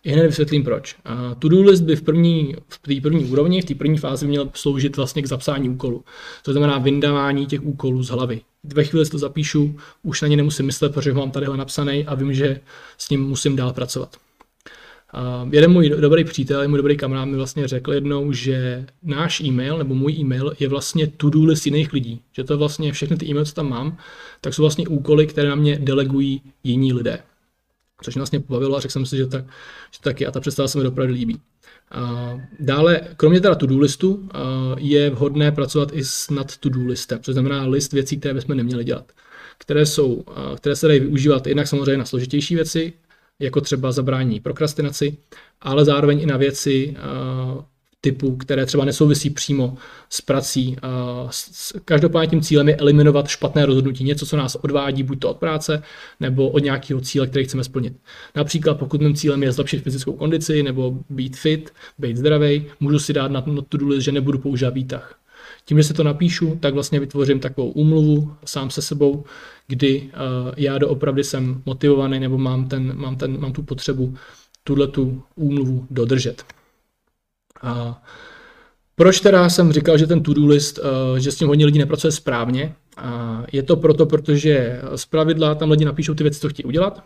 I 0.04 0.12
hned 0.12 0.26
vysvětlím 0.26 0.64
proč. 0.64 0.96
To-do 1.38 1.62
list 1.62 1.80
by 1.80 1.96
v 1.96 2.02
první, 2.02 2.56
v 2.68 2.78
té 2.78 3.00
první 3.00 3.24
úrovni, 3.24 3.62
v 3.62 3.64
té 3.64 3.74
první 3.74 3.98
fázi 3.98 4.26
měl 4.26 4.50
sloužit 4.54 4.96
vlastně 4.96 5.22
k 5.22 5.26
zapsání 5.26 5.68
úkolu. 5.68 6.04
To 6.42 6.52
znamená 6.52 6.78
vyndávání 6.78 7.46
těch 7.46 7.62
úkolů 7.62 8.02
z 8.02 8.08
hlavy. 8.08 8.40
Ve 8.64 8.84
chvíli, 8.84 9.08
to 9.08 9.18
zapíšu, 9.18 9.76
už 10.02 10.22
na 10.22 10.28
ně 10.28 10.36
nemusím 10.36 10.66
myslet, 10.66 10.94
protože 10.94 11.12
ho 11.12 11.20
mám 11.20 11.30
tadyhle 11.30 11.56
napsaný 11.56 12.06
a 12.06 12.14
vím, 12.14 12.34
že 12.34 12.60
s 12.98 13.10
ním 13.10 13.22
musím 13.22 13.56
dál 13.56 13.72
pracovat. 13.72 14.16
Uh, 15.14 15.48
jeden 15.54 15.72
můj 15.72 15.88
dobrý 15.88 16.24
přítel, 16.24 16.68
můj 16.68 16.76
dobrý 16.76 16.96
kamarád 16.96 17.28
mi 17.28 17.36
vlastně 17.36 17.68
řekl 17.68 17.92
jednou, 17.92 18.32
že 18.32 18.86
náš 19.02 19.40
e-mail 19.40 19.78
nebo 19.78 19.94
můj 19.94 20.12
e-mail 20.12 20.52
je 20.58 20.68
vlastně 20.68 21.06
to-do 21.06 21.44
list 21.44 21.66
jiných 21.66 21.92
lidí. 21.92 22.20
Že 22.32 22.44
to 22.44 22.58
vlastně 22.58 22.92
všechny 22.92 23.16
ty 23.16 23.26
e-maily, 23.26 23.46
co 23.46 23.54
tam 23.54 23.68
mám, 23.68 23.98
tak 24.40 24.54
jsou 24.54 24.62
vlastně 24.62 24.88
úkoly, 24.88 25.26
které 25.26 25.48
na 25.48 25.54
mě 25.54 25.78
delegují 25.78 26.42
jiní 26.64 26.92
lidé. 26.92 27.18
Což 28.02 28.14
mě 28.14 28.20
vlastně 28.20 28.40
pobavilo 28.40 28.76
a 28.76 28.80
řekl 28.80 28.92
jsem 28.92 29.06
si, 29.06 29.16
že 29.16 29.26
tak, 29.26 29.44
že 29.92 30.00
tak 30.00 30.20
je 30.20 30.26
a 30.26 30.30
ta 30.30 30.40
představa 30.40 30.68
se 30.68 30.78
mi 30.78 30.86
opravdu 30.86 31.14
líbí. 31.14 31.40
Uh, 31.96 32.40
dále, 32.60 33.00
kromě 33.16 33.40
teda 33.40 33.54
to-do 33.54 33.78
listu, 33.78 34.14
uh, 34.14 34.28
je 34.78 35.10
vhodné 35.10 35.52
pracovat 35.52 35.88
i 35.92 36.04
s 36.04 36.30
nad 36.30 36.56
to-do 36.56 36.86
listem, 36.86 37.18
což 37.22 37.32
znamená 37.32 37.66
list 37.66 37.92
věcí, 37.92 38.16
které 38.16 38.34
bychom 38.34 38.56
neměli 38.56 38.84
dělat 38.84 39.12
které, 39.58 39.86
jsou, 39.86 40.24
které 40.56 40.76
se 40.76 40.88
dají 40.88 41.00
využívat 41.00 41.46
jednak 41.46 41.66
samozřejmě 41.66 41.96
na 41.96 42.04
složitější 42.04 42.54
věci, 42.54 42.92
jako 43.38 43.60
třeba 43.60 43.92
zabrání 43.92 44.40
prokrastinaci, 44.40 45.16
ale 45.60 45.84
zároveň 45.84 46.20
i 46.20 46.26
na 46.26 46.36
věci 46.36 46.96
uh, 47.56 47.62
typu, 48.00 48.36
které 48.36 48.66
třeba 48.66 48.84
nesouvisí 48.84 49.30
přímo 49.30 49.76
s 50.10 50.20
prací. 50.20 50.76
Uh, 51.24 51.30
každopádně 51.84 52.30
tím 52.30 52.40
cílem 52.40 52.68
je 52.68 52.76
eliminovat 52.76 53.28
špatné 53.28 53.66
rozhodnutí, 53.66 54.04
něco, 54.04 54.26
co 54.26 54.36
nás 54.36 54.54
odvádí 54.54 55.02
buď 55.02 55.20
to 55.20 55.30
od 55.30 55.36
práce, 55.36 55.82
nebo 56.20 56.48
od 56.48 56.58
nějakého 56.58 57.00
cíle, 57.00 57.26
který 57.26 57.44
chceme 57.44 57.64
splnit. 57.64 57.96
Například 58.34 58.78
pokud 58.78 59.00
mým 59.00 59.14
cílem 59.14 59.42
je 59.42 59.52
zlepšit 59.52 59.82
fyzickou 59.82 60.12
kondici, 60.12 60.62
nebo 60.62 60.98
být 61.10 61.36
fit, 61.36 61.72
být 61.98 62.16
zdravý, 62.16 62.66
můžu 62.80 62.98
si 62.98 63.12
dát 63.12 63.30
na 63.30 63.40
to 63.40 63.86
list, 63.86 64.04
že 64.04 64.12
nebudu 64.12 64.38
používat 64.38 64.74
výtah. 64.74 65.18
Tím, 65.64 65.78
že 65.78 65.84
se 65.84 65.94
to 65.94 66.04
napíšu, 66.04 66.58
tak 66.60 66.74
vlastně 66.74 67.00
vytvořím 67.00 67.40
takovou 67.40 67.70
úmluvu 67.70 68.34
sám 68.44 68.70
se 68.70 68.82
sebou, 68.82 69.24
kdy 69.66 70.02
uh, 70.02 70.52
já 70.56 70.78
doopravdy 70.78 71.24
jsem 71.24 71.62
motivovaný 71.66 72.20
nebo 72.20 72.38
mám, 72.38 72.68
ten, 72.68 72.96
mám, 72.96 73.16
ten, 73.16 73.40
mám 73.40 73.52
tu 73.52 73.62
potřebu 73.62 74.14
tuhle 74.64 74.86
tu 74.88 75.22
úmluvu 75.36 75.86
dodržet. 75.90 76.44
A 77.62 78.02
proč 78.96 79.20
teda 79.20 79.48
jsem 79.48 79.72
říkal, 79.72 79.98
že 79.98 80.06
ten 80.06 80.22
to-do 80.22 80.46
list, 80.46 80.78
eh, 80.78 81.20
že 81.20 81.32
s 81.32 81.36
tím 81.36 81.48
hodně 81.48 81.66
lidí 81.66 81.78
nepracuje 81.78 82.12
správně? 82.12 82.74
Je 83.52 83.62
to 83.62 83.76
proto, 83.76 84.06
protože 84.06 84.80
z 84.96 85.06
pravidla 85.06 85.54
tam 85.54 85.70
lidi 85.70 85.84
napíšou 85.84 86.14
ty 86.14 86.22
věci, 86.22 86.40
co 86.40 86.48
chtějí 86.48 86.64
udělat, 86.64 87.04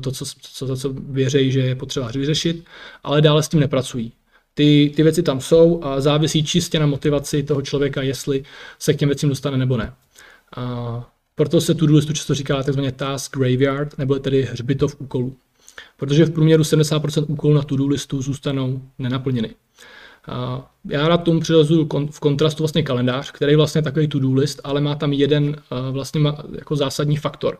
to, 0.00 0.12
co, 0.12 0.24
co, 0.40 0.76
co 0.76 0.92
věří, 0.92 1.52
že 1.52 1.60
je 1.60 1.74
potřeba 1.74 2.10
vyřešit, 2.14 2.64
ale 3.02 3.22
dále 3.22 3.42
s 3.42 3.48
tím 3.48 3.60
nepracují. 3.60 4.12
Ty, 4.54 4.92
ty 4.96 5.02
věci 5.02 5.22
tam 5.22 5.40
jsou 5.40 5.84
a 5.84 6.00
závisí 6.00 6.44
čistě 6.44 6.78
na 6.78 6.86
motivaci 6.86 7.42
toho 7.42 7.62
člověka, 7.62 8.02
jestli 8.02 8.44
se 8.78 8.94
k 8.94 8.98
těm 8.98 9.08
věcím 9.08 9.28
dostane 9.28 9.58
nebo 9.58 9.76
ne. 9.76 9.92
A 10.56 11.10
proto 11.34 11.60
se 11.60 11.74
to-do 11.74 11.94
listu 11.94 12.12
často 12.12 12.34
říká 12.34 12.62
tzv. 12.62 12.80
task 12.96 13.36
graveyard, 13.36 13.98
nebo 13.98 14.18
tedy 14.18 14.42
hřbitov 14.42 14.96
úkolů. 14.98 15.36
Protože 15.96 16.24
v 16.24 16.30
průměru 16.30 16.62
70% 16.62 17.24
úkolů 17.28 17.54
na 17.54 17.62
to-do 17.62 17.86
listu 17.86 18.22
zůstanou 18.22 18.82
nenaplněny. 18.98 19.50
A 20.26 20.70
já 20.88 21.08
rád 21.08 21.16
tomu 21.16 21.40
přirozuju 21.40 21.88
v 22.10 22.20
kontrastu 22.20 22.62
vlastně 22.62 22.82
kalendář, 22.82 23.30
který 23.30 23.52
je 23.52 23.56
vlastně 23.56 23.82
takový 23.82 24.08
to-do 24.08 24.32
list, 24.32 24.60
ale 24.64 24.80
má 24.80 24.94
tam 24.94 25.12
jeden 25.12 25.56
vlastně 25.90 26.20
jako 26.58 26.76
zásadní 26.76 27.16
faktor. 27.16 27.58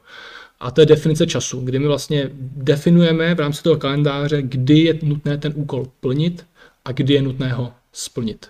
A 0.60 0.70
to 0.70 0.80
je 0.80 0.86
definice 0.86 1.26
času, 1.26 1.60
kdy 1.60 1.78
my 1.78 1.86
vlastně 1.86 2.30
definujeme 2.56 3.34
v 3.34 3.40
rámci 3.40 3.62
toho 3.62 3.76
kalendáře, 3.76 4.42
kdy 4.42 4.78
je 4.78 4.98
nutné 5.02 5.38
ten 5.38 5.52
úkol 5.56 5.86
plnit 6.00 6.46
a 6.84 6.92
kdy 6.92 7.14
je 7.14 7.22
nutné 7.22 7.52
ho 7.52 7.72
splnit. 7.92 8.48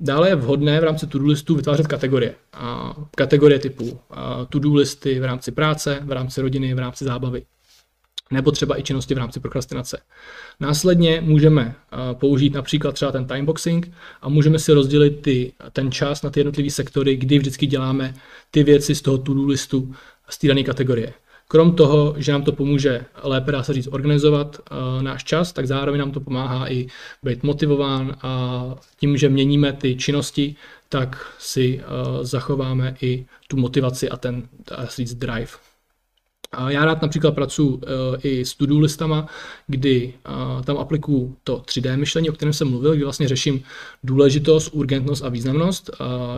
Dále 0.00 0.28
je 0.28 0.36
vhodné 0.36 0.80
v 0.80 0.84
rámci 0.84 1.06
to-do 1.06 1.26
listu 1.26 1.56
vytvářet 1.56 1.86
kategorie. 1.86 2.34
Kategorie 3.16 3.58
typu 3.58 4.00
to-do 4.48 4.74
listy 4.74 5.20
v 5.20 5.24
rámci 5.24 5.52
práce, 5.52 6.00
v 6.02 6.12
rámci 6.12 6.40
rodiny, 6.40 6.74
v 6.74 6.78
rámci 6.78 7.04
zábavy 7.04 7.42
nebo 8.32 8.50
třeba 8.50 8.78
i 8.78 8.82
činnosti 8.82 9.14
v 9.14 9.18
rámci 9.18 9.40
prokrastinace. 9.40 10.00
Následně 10.60 11.20
můžeme 11.20 11.74
použít 12.12 12.54
například 12.54 12.92
třeba 12.92 13.12
ten 13.12 13.26
timeboxing 13.26 13.92
a 14.22 14.28
můžeme 14.28 14.58
si 14.58 14.72
rozdělit 14.72 15.10
ty, 15.10 15.52
ten 15.72 15.92
čas 15.92 16.22
na 16.22 16.30
ty 16.30 16.40
jednotlivé 16.40 16.70
sektory, 16.70 17.16
kdy 17.16 17.38
vždycky 17.38 17.66
děláme 17.66 18.14
ty 18.50 18.62
věci 18.62 18.94
z 18.94 19.02
toho 19.02 19.18
to-do 19.18 19.46
listu 19.46 19.94
z 20.28 20.38
té 20.38 20.48
dané 20.48 20.62
kategorie. 20.62 21.12
Krom 21.50 21.74
toho, 21.74 22.14
že 22.16 22.32
nám 22.32 22.42
to 22.42 22.52
pomůže 22.52 23.04
lépe, 23.22 23.52
dá 23.52 23.62
se 23.62 23.72
říct, 23.72 23.88
organizovat 23.90 24.56
uh, 24.58 25.02
náš 25.02 25.24
čas, 25.24 25.52
tak 25.52 25.66
zároveň 25.66 26.00
nám 26.00 26.10
to 26.10 26.20
pomáhá 26.20 26.72
i 26.72 26.86
být 27.22 27.42
motivován 27.42 28.16
a 28.22 28.62
tím, 28.96 29.16
že 29.16 29.28
měníme 29.28 29.72
ty 29.72 29.96
činnosti, 29.96 30.54
tak 30.88 31.34
si 31.38 31.78
uh, 31.80 32.24
zachováme 32.24 32.96
i 33.00 33.26
tu 33.48 33.56
motivaci 33.56 34.08
a 34.10 34.16
ten, 34.16 34.48
dá 34.70 34.86
se 34.86 34.96
říct, 34.96 35.14
drive. 35.14 35.69
Já 36.68 36.84
rád 36.84 37.02
například 37.02 37.34
pracuji 37.34 37.68
uh, 37.68 37.80
i 38.22 38.44
s 38.44 38.54
to-do 38.54 38.78
listama, 38.78 39.26
kdy 39.66 40.14
uh, 40.28 40.62
tam 40.62 40.78
aplikuju 40.78 41.36
to 41.44 41.56
3D 41.56 41.98
myšlení, 41.98 42.30
o 42.30 42.32
kterém 42.32 42.52
jsem 42.52 42.68
mluvil, 42.68 42.94
kdy 42.94 43.04
vlastně 43.04 43.28
řeším 43.28 43.62
důležitost, 44.04 44.70
urgentnost 44.72 45.24
a 45.24 45.28
významnost, 45.28 45.90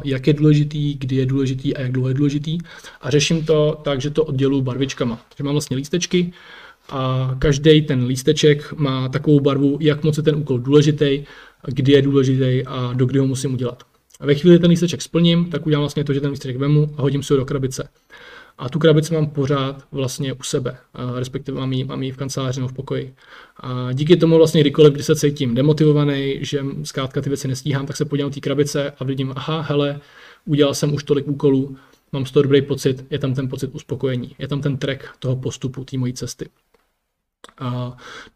jak 0.05 0.27
je 0.27 0.33
důležitý, 0.33 0.95
kdy 0.95 1.17
je 1.17 1.27
důležitý 1.27 1.77
a 1.77 1.81
jak 1.81 1.93
dlouho 1.93 2.09
je 2.09 2.15
důležitý. 2.15 2.59
A 3.01 3.11
řeším 3.11 3.45
to 3.45 3.81
tak, 3.85 4.01
že 4.01 4.11
to 4.11 4.25
odděluji 4.25 4.63
barvičkama. 4.63 5.21
Takže 5.29 5.45
mám 5.45 5.55
vlastně 5.55 5.77
lístečky 5.77 6.33
a 6.89 7.35
každý 7.39 7.83
ten 7.83 8.05
lísteček 8.05 8.73
má 8.73 9.09
takovou 9.09 9.41
barvu, 9.41 9.79
jak 9.81 10.05
moc 10.05 10.17
je 10.17 10.23
ten 10.23 10.37
úkol 10.37 10.59
důležitý, 10.59 11.25
kdy 11.67 11.93
je 11.93 12.03
důležitý 12.03 12.67
a 12.67 12.93
do 12.93 13.07
kdy 13.07 13.19
ho 13.19 13.27
musím 13.27 13.55
udělat. 13.55 13.83
A 14.21 14.27
ve 14.27 14.35
chvíli 14.35 14.59
ten 14.59 14.71
lísteček 14.71 15.03
splním, 15.03 15.51
tak 15.51 15.67
udělám 15.67 15.83
vlastně 15.83 16.05
to, 16.05 16.13
že 16.13 16.21
ten 16.21 16.31
lísteček 16.31 16.57
vemu 16.57 16.95
a 16.97 17.03
hodím 17.03 17.23
si 17.23 17.33
ho 17.33 17.37
do 17.37 17.45
krabice. 17.45 17.89
A 18.63 18.69
tu 18.69 18.79
krabici 18.79 19.15
mám 19.15 19.27
pořád 19.27 19.87
vlastně 19.93 20.33
u 20.33 20.43
sebe, 20.43 20.77
respektive 21.15 21.61
mám 21.61 21.73
ji, 21.73 21.85
mám 21.85 22.03
ji 22.03 22.13
v 22.13 22.17
kanceláři 22.17 22.61
nebo 22.61 22.69
v 22.69 22.73
pokoji. 22.73 23.15
A 23.61 23.93
díky 23.93 24.17
tomu 24.17 24.37
vlastně 24.37 24.61
kdykoliv, 24.61 24.93
kdy 24.93 25.03
se 25.03 25.17
cítím 25.17 25.55
demotivovaný, 25.55 26.39
že 26.41 26.65
zkrátka 26.83 27.21
ty 27.21 27.31
věci 27.31 27.49
nestíhám, 27.49 27.87
tak 27.87 27.97
se 27.97 28.05
podívám 28.05 28.31
do 28.31 28.35
té 28.35 28.41
krabice 28.41 28.91
a 28.99 29.05
vidím, 29.05 29.33
aha, 29.37 29.61
hele, 29.61 30.01
udělal 30.45 30.75
jsem 30.75 30.95
už 30.95 31.05
tolik 31.05 31.29
úkolů, 31.29 31.77
mám 32.13 32.27
z 32.27 32.31
toho 32.31 32.43
dobrý 32.43 32.63
pocit, 32.63 33.05
je 33.11 33.19
tam 33.19 33.35
ten 33.35 33.49
pocit 33.49 33.71
uspokojení, 33.75 34.35
je 34.39 34.49
tam 34.49 34.61
ten 34.61 34.77
track 34.77 35.05
toho 35.19 35.37
postupu, 35.37 35.85
té 35.85 35.99
mojí 35.99 36.13
cesty. 36.13 36.49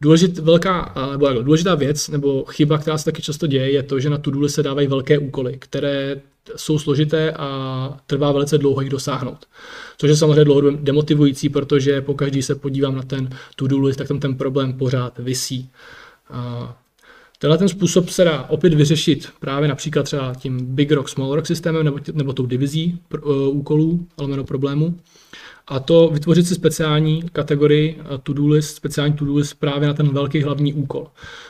Důležit, 0.01 0.39
velká, 0.39 0.95
nebo 1.11 1.27
jako 1.27 1.43
důležitá 1.43 1.75
věc 1.75 2.09
nebo 2.09 2.45
chyba, 2.45 2.79
která 2.79 2.99
se 2.99 3.05
taky 3.05 3.23
často 3.23 3.47
děje, 3.47 3.73
je 3.73 3.83
to, 3.83 4.01
že 4.01 4.11
na 4.11 4.19
to 4.19 4.49
se 4.49 4.63
dávají 4.63 4.87
velké 4.87 5.19
úkoly, 5.19 5.57
které 5.59 6.21
jsou 6.57 6.79
složité 6.79 7.33
a 7.33 7.99
trvá 8.07 8.33
velice 8.33 8.59
dlouho 8.59 8.81
jich 8.81 8.91
dosáhnout. 8.91 9.47
Což 9.99 10.11
je 10.11 10.17
samozřejmě 10.17 10.45
dlouhodobě 10.45 10.79
demotivující, 10.83 11.49
protože 11.49 12.01
pokaždé 12.01 12.43
se 12.43 12.55
podívám 12.55 12.97
na 12.97 13.03
ten 13.03 13.29
to-do 13.57 13.81
list, 13.81 13.97
tak 13.97 14.09
tam 14.09 14.21
ten 14.21 14.35
problém 14.35 14.73
pořád 14.73 15.19
visí. 15.19 15.71
Tenhle 17.39 17.59
ten 17.59 17.69
způsob 17.69 18.09
se 18.09 18.25
dá 18.25 18.43
opět 18.43 18.75
vyřešit 18.75 19.29
právě 19.41 19.69
například 19.69 20.03
třeba 20.03 20.35
tím 20.35 20.75
Big 20.75 20.93
Rock, 20.93 21.09
Small 21.09 21.35
Rock 21.35 21.47
systémem 21.47 21.85
nebo, 21.85 21.99
nebo 22.13 22.33
tou 22.33 22.47
divizí 22.47 22.99
uh, 23.25 23.33
úkolů, 23.49 24.07
ale 24.19 24.45
problémů. 24.45 24.99
A 25.69 25.81
to 25.81 26.09
vytvořit 26.09 26.47
si 26.47 26.55
speciální 26.55 27.23
kategorii 27.33 27.95
uh, 27.95 28.19
to-do 28.23 28.47
list, 28.47 28.77
speciální 28.77 29.15
to-do 29.15 29.35
list 29.35 29.55
právě 29.55 29.89
na 29.89 29.95
ten 29.95 30.09
velký 30.09 30.43
hlavní 30.43 30.75
úkol. 30.75 31.07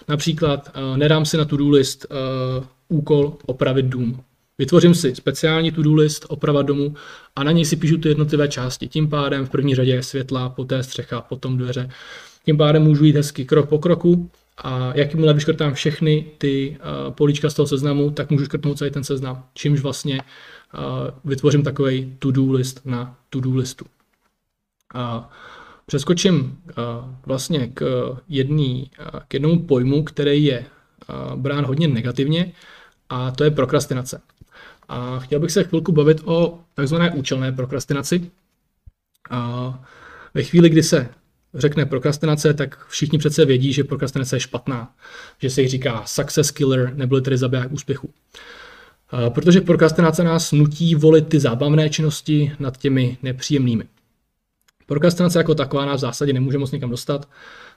Například 0.09 0.71
uh, 0.77 0.97
nedám 0.97 1.25
si 1.25 1.37
na 1.37 1.45
to-do 1.45 1.69
list 1.69 2.07
uh, 2.11 2.99
úkol 2.99 3.37
opravit 3.47 3.87
dům. 3.87 4.21
Vytvořím 4.59 4.95
si 4.95 5.15
speciální 5.15 5.73
to-do 5.73 5.95
list, 5.95 6.27
oprava 6.29 6.63
domu 6.63 6.95
a 7.37 7.45
na 7.45 7.53
něj 7.53 7.65
si 7.65 7.77
píšu 7.77 7.99
ty 7.99 8.09
jednotlivé 8.09 8.49
části. 8.49 8.89
Tím 8.89 9.09
pádem 9.09 9.47
v 9.47 9.51
první 9.51 9.75
řadě 9.75 9.91
je 9.91 10.03
světla, 10.03 10.49
poté 10.49 10.83
střecha, 10.83 11.21
potom 11.21 11.57
dveře. 11.57 11.91
Tím 12.45 12.57
pádem 12.57 12.83
můžu 12.83 13.05
jít 13.05 13.17
hezky 13.17 13.45
krok 13.45 13.69
po 13.69 13.79
kroku 13.79 14.31
a 14.59 14.93
jakmile 14.95 15.35
vyškrtám 15.35 15.75
všechny 15.75 16.27
ty 16.39 16.77
uh, 16.81 17.13
políčka 17.13 17.51
z 17.51 17.55
toho 17.55 17.67
seznamu, 17.67 18.11
tak 18.11 18.31
můžu 18.31 18.45
škrtnout 18.45 18.79
celý 18.79 18.91
ten 18.91 19.05
seznam, 19.05 19.45
čímž 19.55 19.81
vlastně 19.81 20.21
uh, 20.21 20.81
vytvořím 21.25 21.63
takový 21.63 22.17
to-do 22.19 22.53
list 22.53 22.81
na 22.85 23.17
to-do 23.31 23.55
listu. 23.55 23.85
Uh, 24.95 25.25
přeskočím 25.87 26.35
uh, 26.35 26.85
vlastně 27.27 27.71
k, 27.75 28.13
jedný, 28.29 28.91
k 29.29 29.35
jednomu 29.35 29.59
pojmu, 29.59 30.05
který 30.05 30.45
je 30.45 30.65
brán 31.37 31.65
hodně 31.65 31.89
negativně, 31.89 32.53
a 33.09 33.31
to 33.31 33.45
je 33.45 33.51
prokrastinace. 33.51 34.21
A 34.89 35.19
chtěl 35.19 35.41
bych 35.41 35.51
se 35.51 35.65
chvilku 35.65 35.93
bavit 35.93 36.21
o 36.25 36.61
takzvané 36.75 37.11
účelné 37.11 37.53
prokrastinaci. 37.53 38.31
A 39.31 39.85
ve 40.35 40.43
chvíli, 40.43 40.69
kdy 40.69 40.83
se 40.83 41.09
řekne 41.55 41.87
prokrastinace, 41.87 42.55
tak 42.55 42.87
všichni 42.89 43.19
přece 43.19 43.45
vědí, 43.45 43.73
že 43.73 43.85
prokrastinace 43.85 44.37
je 44.37 44.41
špatná. 44.41 44.95
Že 45.39 45.51
se 45.51 45.63
jí 45.63 45.69
říká 45.69 46.03
success 46.07 46.51
killer, 46.51 46.95
nebo 46.95 47.21
tedy 47.21 47.39
zabiják 47.39 47.73
úspěchu. 47.73 48.11
Protože 49.29 49.61
prokrastinace 49.61 50.25
nás 50.25 50.53
nutí 50.53 50.95
volit 50.95 51.29
ty 51.29 51.41
zábavné 51.41 51.91
činnosti 51.91 52.53
nad 52.59 52.77
těmi 52.77 53.19
nepříjemnými. 53.23 53.85
Prokrastinace 54.87 55.39
jako 55.39 55.55
taková 55.55 55.85
nás 55.85 56.01
v 56.01 56.01
zásadě 56.01 56.33
nemůže 56.33 56.59
moc 56.59 56.73
nikam 56.73 56.91
dostat. 56.91 57.29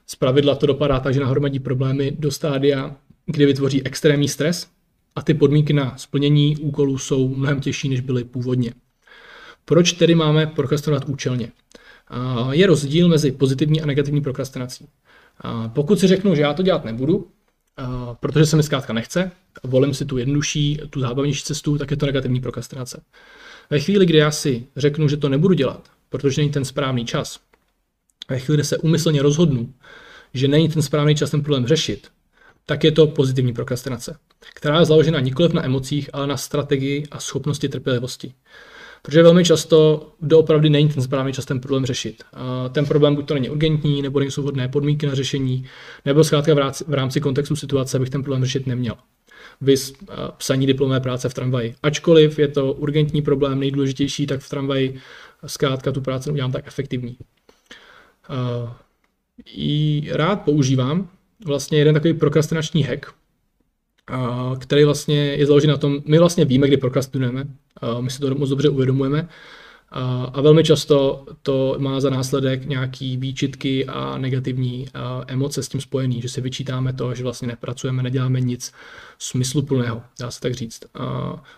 Z 0.07 0.15
pravidla 0.15 0.55
to 0.55 0.65
dopadá 0.65 0.99
tak, 0.99 1.13
že 1.13 1.19
nahromadí 1.19 1.59
problémy 1.59 2.15
do 2.19 2.31
stádia, 2.31 2.95
kdy 3.25 3.45
vytvoří 3.45 3.85
extrémní 3.85 4.27
stres 4.27 4.67
a 5.15 5.21
ty 5.21 5.33
podmínky 5.33 5.73
na 5.73 5.97
splnění 5.97 6.57
úkolů 6.57 6.97
jsou 6.97 7.35
mnohem 7.35 7.61
těžší, 7.61 7.89
než 7.89 8.01
byly 8.01 8.23
původně. 8.23 8.73
Proč 9.65 9.93
tedy 9.93 10.15
máme 10.15 10.47
prokrastinovat 10.47 11.05
účelně? 11.09 11.51
Je 12.51 12.67
rozdíl 12.67 13.09
mezi 13.09 13.31
pozitivní 13.31 13.81
a 13.81 13.85
negativní 13.85 14.21
prokrastinací. 14.21 14.87
Pokud 15.67 15.99
si 15.99 16.07
řeknu, 16.07 16.35
že 16.35 16.41
já 16.41 16.53
to 16.53 16.63
dělat 16.63 16.85
nebudu, 16.85 17.27
protože 18.19 18.45
se 18.45 18.55
mi 18.55 18.63
zkrátka 18.63 18.93
nechce, 18.93 19.31
volím 19.63 19.93
si 19.93 20.05
tu 20.05 20.17
jednodušší, 20.17 20.79
tu 20.89 20.99
zábavnější 20.99 21.43
cestu, 21.43 21.77
tak 21.77 21.91
je 21.91 21.97
to 21.97 22.05
negativní 22.05 22.41
prokrastinace. 22.41 23.01
Ve 23.69 23.79
chvíli, 23.79 24.05
kdy 24.05 24.17
já 24.17 24.31
si 24.31 24.65
řeknu, 24.75 25.07
že 25.07 25.17
to 25.17 25.29
nebudu 25.29 25.53
dělat, 25.53 25.89
protože 26.09 26.41
není 26.41 26.51
ten 26.51 26.65
správný 26.65 27.05
čas, 27.05 27.39
ve 28.29 28.39
chvíli, 28.39 28.57
kdy 28.57 28.63
se 28.63 28.77
umyslně 28.77 29.21
rozhodnu, 29.21 29.73
že 30.33 30.47
není 30.47 30.69
ten 30.69 30.81
správný 30.81 31.15
čas 31.15 31.31
ten 31.31 31.41
problém 31.41 31.67
řešit, 31.67 32.07
tak 32.65 32.83
je 32.83 32.91
to 32.91 33.07
pozitivní 33.07 33.53
prokrastinace, 33.53 34.17
která 34.55 34.79
je 34.79 34.85
založena 34.85 35.19
nikoliv 35.19 35.53
na 35.53 35.65
emocích, 35.65 36.09
ale 36.13 36.27
na 36.27 36.37
strategii 36.37 37.03
a 37.11 37.19
schopnosti 37.19 37.69
trpělivosti. 37.69 38.33
Protože 39.01 39.23
velmi 39.23 39.45
často 39.45 40.09
doopravdy 40.21 40.69
není 40.69 40.89
ten 40.89 41.03
správný 41.03 41.33
čas 41.33 41.45
ten 41.45 41.59
problém 41.59 41.85
řešit. 41.85 42.23
Ten 42.71 42.85
problém 42.85 43.15
buď 43.15 43.27
to 43.27 43.33
není 43.33 43.49
urgentní, 43.49 44.01
nebo 44.01 44.19
nejsou 44.19 44.41
vhodné 44.41 44.67
podmínky 44.67 45.05
na 45.05 45.15
řešení, 45.15 45.65
nebo 46.05 46.23
zkrátka 46.23 46.71
v 46.87 46.93
rámci 46.93 47.21
kontextu 47.21 47.55
situace 47.55 47.99
bych 47.99 48.09
ten 48.09 48.23
problém 48.23 48.45
řešit 48.45 48.67
neměl. 48.67 48.95
Vys 49.61 49.93
psaní 50.37 50.67
diplomové 50.67 50.99
práce 50.99 51.29
v 51.29 51.33
tramvaji. 51.33 51.75
Ačkoliv 51.83 52.39
je 52.39 52.47
to 52.47 52.73
urgentní 52.73 53.21
problém, 53.21 53.59
nejdůležitější, 53.59 54.27
tak 54.27 54.39
v 54.39 54.49
tramvaji 54.49 54.99
zkrátka 55.45 55.91
tu 55.91 56.01
práci 56.01 56.31
udělám 56.31 56.51
tak 56.51 56.67
efektivní. 56.67 57.17
I 59.45 60.07
rád 60.11 60.35
používám 60.35 61.09
vlastně 61.45 61.77
jeden 61.77 61.93
takový 61.93 62.13
prokrastinační 62.13 62.83
hack, 62.83 63.05
který 64.59 64.83
vlastně 64.83 65.17
je 65.17 65.45
založen 65.45 65.69
na 65.69 65.77
tom, 65.77 65.99
my 66.05 66.19
vlastně 66.19 66.45
víme, 66.45 66.67
kdy 66.67 66.77
prokrastinujeme, 66.77 67.47
my 68.01 68.09
si 68.09 68.19
to 68.19 68.35
moc 68.35 68.49
dobře 68.49 68.69
uvědomujeme, 68.69 69.27
A 69.91 70.41
velmi 70.41 70.63
často 70.63 71.25
to 71.43 71.75
má 71.77 71.99
za 71.99 72.09
následek 72.09 72.65
nějaký 72.65 73.17
výčitky 73.17 73.85
a 73.85 74.17
negativní 74.17 74.87
emoce 75.27 75.63
s 75.63 75.69
tím 75.69 75.81
spojený, 75.81 76.21
že 76.21 76.29
si 76.29 76.41
vyčítáme 76.41 76.93
to, 76.93 77.15
že 77.15 77.23
vlastně 77.23 77.47
nepracujeme, 77.47 78.03
neděláme 78.03 78.41
nic 78.41 78.73
smysluplného, 79.19 80.01
dá 80.19 80.31
se 80.31 80.41
tak 80.41 80.53
říct. 80.53 80.79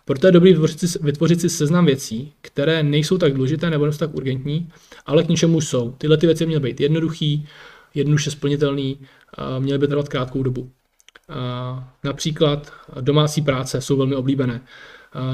Proto 0.05 0.27
je 0.27 0.31
dobré 0.31 0.51
vytvořit 0.51 0.79
si, 0.79 0.99
vytvořit 1.01 1.41
si 1.41 1.49
seznam 1.49 1.85
věcí, 1.85 2.33
které 2.41 2.83
nejsou 2.83 3.17
tak 3.17 3.33
důležité 3.33 3.69
nebo 3.69 3.85
nejsou 3.85 3.99
tak 3.99 4.15
urgentní, 4.15 4.69
ale 5.05 5.23
k 5.23 5.29
něčemu 5.29 5.61
jsou. 5.61 5.91
Tyhle 5.97 6.17
ty 6.17 6.25
věci 6.25 6.45
měly 6.45 6.63
být 6.63 6.81
jednoduchý, 6.81 7.47
jednoduše 7.93 8.31
splnitelný, 8.31 8.97
měly 9.59 9.79
by 9.79 9.87
trvat 9.87 10.09
krátkou 10.09 10.43
dobu. 10.43 10.69
Například 12.03 12.73
domácí 13.01 13.41
práce 13.41 13.81
jsou 13.81 13.97
velmi 13.97 14.15
oblíbené. 14.15 14.61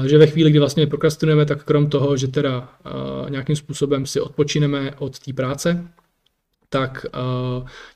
Že 0.06 0.18
ve 0.18 0.26
chvíli, 0.26 0.50
kdy 0.50 0.58
vlastně 0.58 0.86
prokrastinujeme, 0.86 1.46
tak 1.46 1.64
krom 1.64 1.90
toho, 1.90 2.16
že 2.16 2.28
teda 2.28 2.68
nějakým 3.28 3.56
způsobem 3.56 4.06
si 4.06 4.20
odpočineme 4.20 4.94
od 4.98 5.18
té 5.18 5.32
práce, 5.32 5.88
tak 6.68 7.06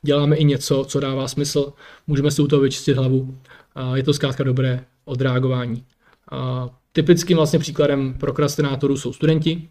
děláme 0.02 0.36
i 0.36 0.44
něco, 0.44 0.84
co 0.84 1.00
dává 1.00 1.28
smysl, 1.28 1.72
můžeme 2.06 2.30
si 2.30 2.42
u 2.42 2.46
toho 2.46 2.62
vyčistit 2.62 2.96
hlavu, 2.96 3.38
je 3.94 4.02
to 4.02 4.14
zkrátka 4.14 4.44
dobré 4.44 4.84
odreagování. 5.04 5.84
Typickým 6.92 7.36
vlastně 7.36 7.58
příkladem 7.58 8.14
prokrastinátorů 8.14 8.96
jsou 8.96 9.12
studenti, 9.12 9.68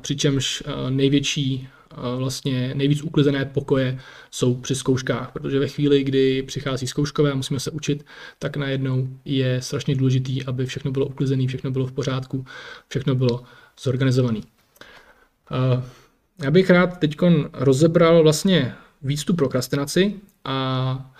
přičemž 0.00 0.62
největší 0.90 1.68
vlastně 2.16 2.72
nejvíc 2.74 3.02
uklizené 3.02 3.44
pokoje 3.44 3.98
jsou 4.30 4.54
při 4.54 4.74
zkouškách, 4.74 5.32
protože 5.32 5.58
ve 5.58 5.68
chvíli, 5.68 6.04
kdy 6.04 6.42
přichází 6.42 6.86
zkouškové 6.86 7.32
a 7.32 7.34
musíme 7.34 7.60
se 7.60 7.70
učit, 7.70 8.06
tak 8.38 8.56
najednou 8.56 9.08
je 9.24 9.62
strašně 9.62 9.94
důležitý, 9.94 10.44
aby 10.44 10.66
všechno 10.66 10.90
bylo 10.90 11.06
uklizené, 11.06 11.46
všechno 11.46 11.70
bylo 11.70 11.86
v 11.86 11.92
pořádku, 11.92 12.44
všechno 12.88 13.14
bylo 13.14 13.42
zorganizované. 13.80 14.40
Já 16.42 16.50
bych 16.50 16.70
rád 16.70 16.98
teď 16.98 17.16
rozebral 17.52 18.22
vlastně 18.22 18.74
víc 19.02 19.24
tu 19.24 19.34
prokrastinaci 19.34 20.14
a 20.44 21.14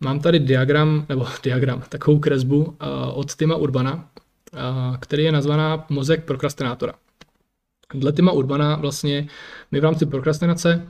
mám 0.00 0.20
tady 0.20 0.38
diagram, 0.38 1.06
nebo 1.08 1.26
diagram, 1.42 1.82
takovou 1.88 2.18
kresbu 2.18 2.76
od 3.12 3.34
Tima 3.34 3.56
Urbana, 3.56 4.10
který 5.00 5.24
je 5.24 5.32
nazvaná 5.32 5.86
mozek 5.88 6.24
prokrastinátora. 6.24 6.94
Dle 7.94 8.12
Tima 8.12 8.32
Urbana 8.32 8.76
vlastně 8.76 9.28
my 9.70 9.80
v 9.80 9.84
rámci 9.84 10.06
prokrastinace 10.06 10.88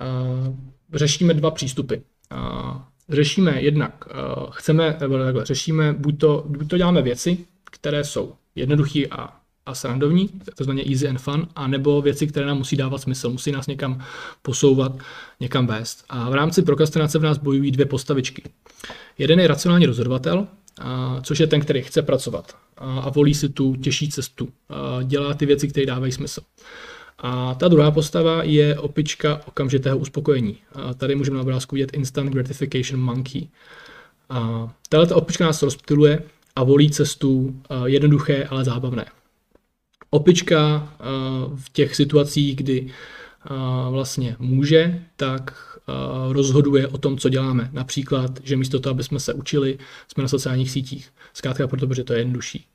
uh, 0.00 0.54
řešíme 0.94 1.34
dva 1.34 1.50
přístupy. 1.50 1.94
Uh, 1.94 2.76
řešíme 3.08 3.62
jednak, 3.62 4.04
uh, 4.06 4.50
chceme, 4.50 4.96
nebo 5.00 5.18
takhle, 5.18 5.44
řešíme, 5.44 5.92
buď 5.92 6.18
to, 6.18 6.44
buď 6.46 6.68
to 6.68 6.76
děláme 6.76 7.02
věci, 7.02 7.38
které 7.64 8.04
jsou 8.04 8.34
jednoduché 8.54 9.02
a, 9.10 9.40
a 9.66 9.74
srandovní, 9.74 10.28
takzvaně 10.28 10.84
easy 10.90 11.08
and 11.08 11.20
fun, 11.20 11.48
a 11.56 11.66
nebo 11.66 12.02
věci, 12.02 12.26
které 12.26 12.46
nám 12.46 12.58
musí 12.58 12.76
dávat 12.76 12.98
smysl, 12.98 13.30
musí 13.30 13.52
nás 13.52 13.66
někam 13.66 14.04
posouvat, 14.42 14.92
někam 15.40 15.66
vést. 15.66 16.04
A 16.08 16.30
v 16.30 16.34
rámci 16.34 16.62
prokrastinace 16.62 17.18
v 17.18 17.22
nás 17.22 17.38
bojují 17.38 17.70
dvě 17.70 17.86
postavičky. 17.86 18.42
Jeden 19.18 19.40
je 19.40 19.48
racionální 19.48 19.86
rozhodovatel, 19.86 20.46
což 21.22 21.40
je 21.40 21.46
ten, 21.46 21.60
který 21.60 21.82
chce 21.82 22.02
pracovat 22.02 22.56
a, 22.76 23.10
volí 23.10 23.34
si 23.34 23.48
tu 23.48 23.76
těžší 23.76 24.08
cestu, 24.08 24.48
dělá 25.04 25.34
ty 25.34 25.46
věci, 25.46 25.68
které 25.68 25.86
dávají 25.86 26.12
smysl. 26.12 26.40
A 27.18 27.54
ta 27.54 27.68
druhá 27.68 27.90
postava 27.90 28.42
je 28.42 28.78
opička 28.78 29.40
okamžitého 29.46 29.98
uspokojení. 29.98 30.56
A 30.72 30.94
tady 30.94 31.14
můžeme 31.14 31.36
na 31.36 31.42
obrázku 31.42 31.74
vidět 31.74 31.90
Instant 31.92 32.32
Gratification 32.32 33.00
Monkey. 33.00 33.48
Tahle 34.88 35.06
ta 35.06 35.16
opička 35.16 35.44
nás 35.44 35.62
rozptiluje 35.62 36.22
a 36.56 36.64
volí 36.64 36.90
cestu 36.90 37.60
jednoduché, 37.84 38.44
ale 38.44 38.64
zábavné. 38.64 39.06
Opička 40.10 40.88
v 41.54 41.72
těch 41.72 41.96
situacích, 41.96 42.56
kdy 42.56 42.90
vlastně 43.90 44.36
může, 44.38 45.02
tak 45.16 45.73
rozhoduje 46.28 46.88
o 46.88 46.98
tom, 46.98 47.18
co 47.18 47.28
děláme. 47.28 47.70
Například, 47.72 48.30
že 48.42 48.56
místo 48.56 48.80
toho, 48.80 48.90
aby 48.90 49.04
jsme 49.04 49.20
se 49.20 49.34
učili, 49.34 49.78
jsme 50.08 50.22
na 50.22 50.28
sociálních 50.28 50.70
sítích. 50.70 51.08
Zkrátka 51.34 51.68
proto, 51.68 51.86
protože 51.86 52.04
to 52.04 52.12
je 52.12 52.18
jednodušší. 52.18 52.66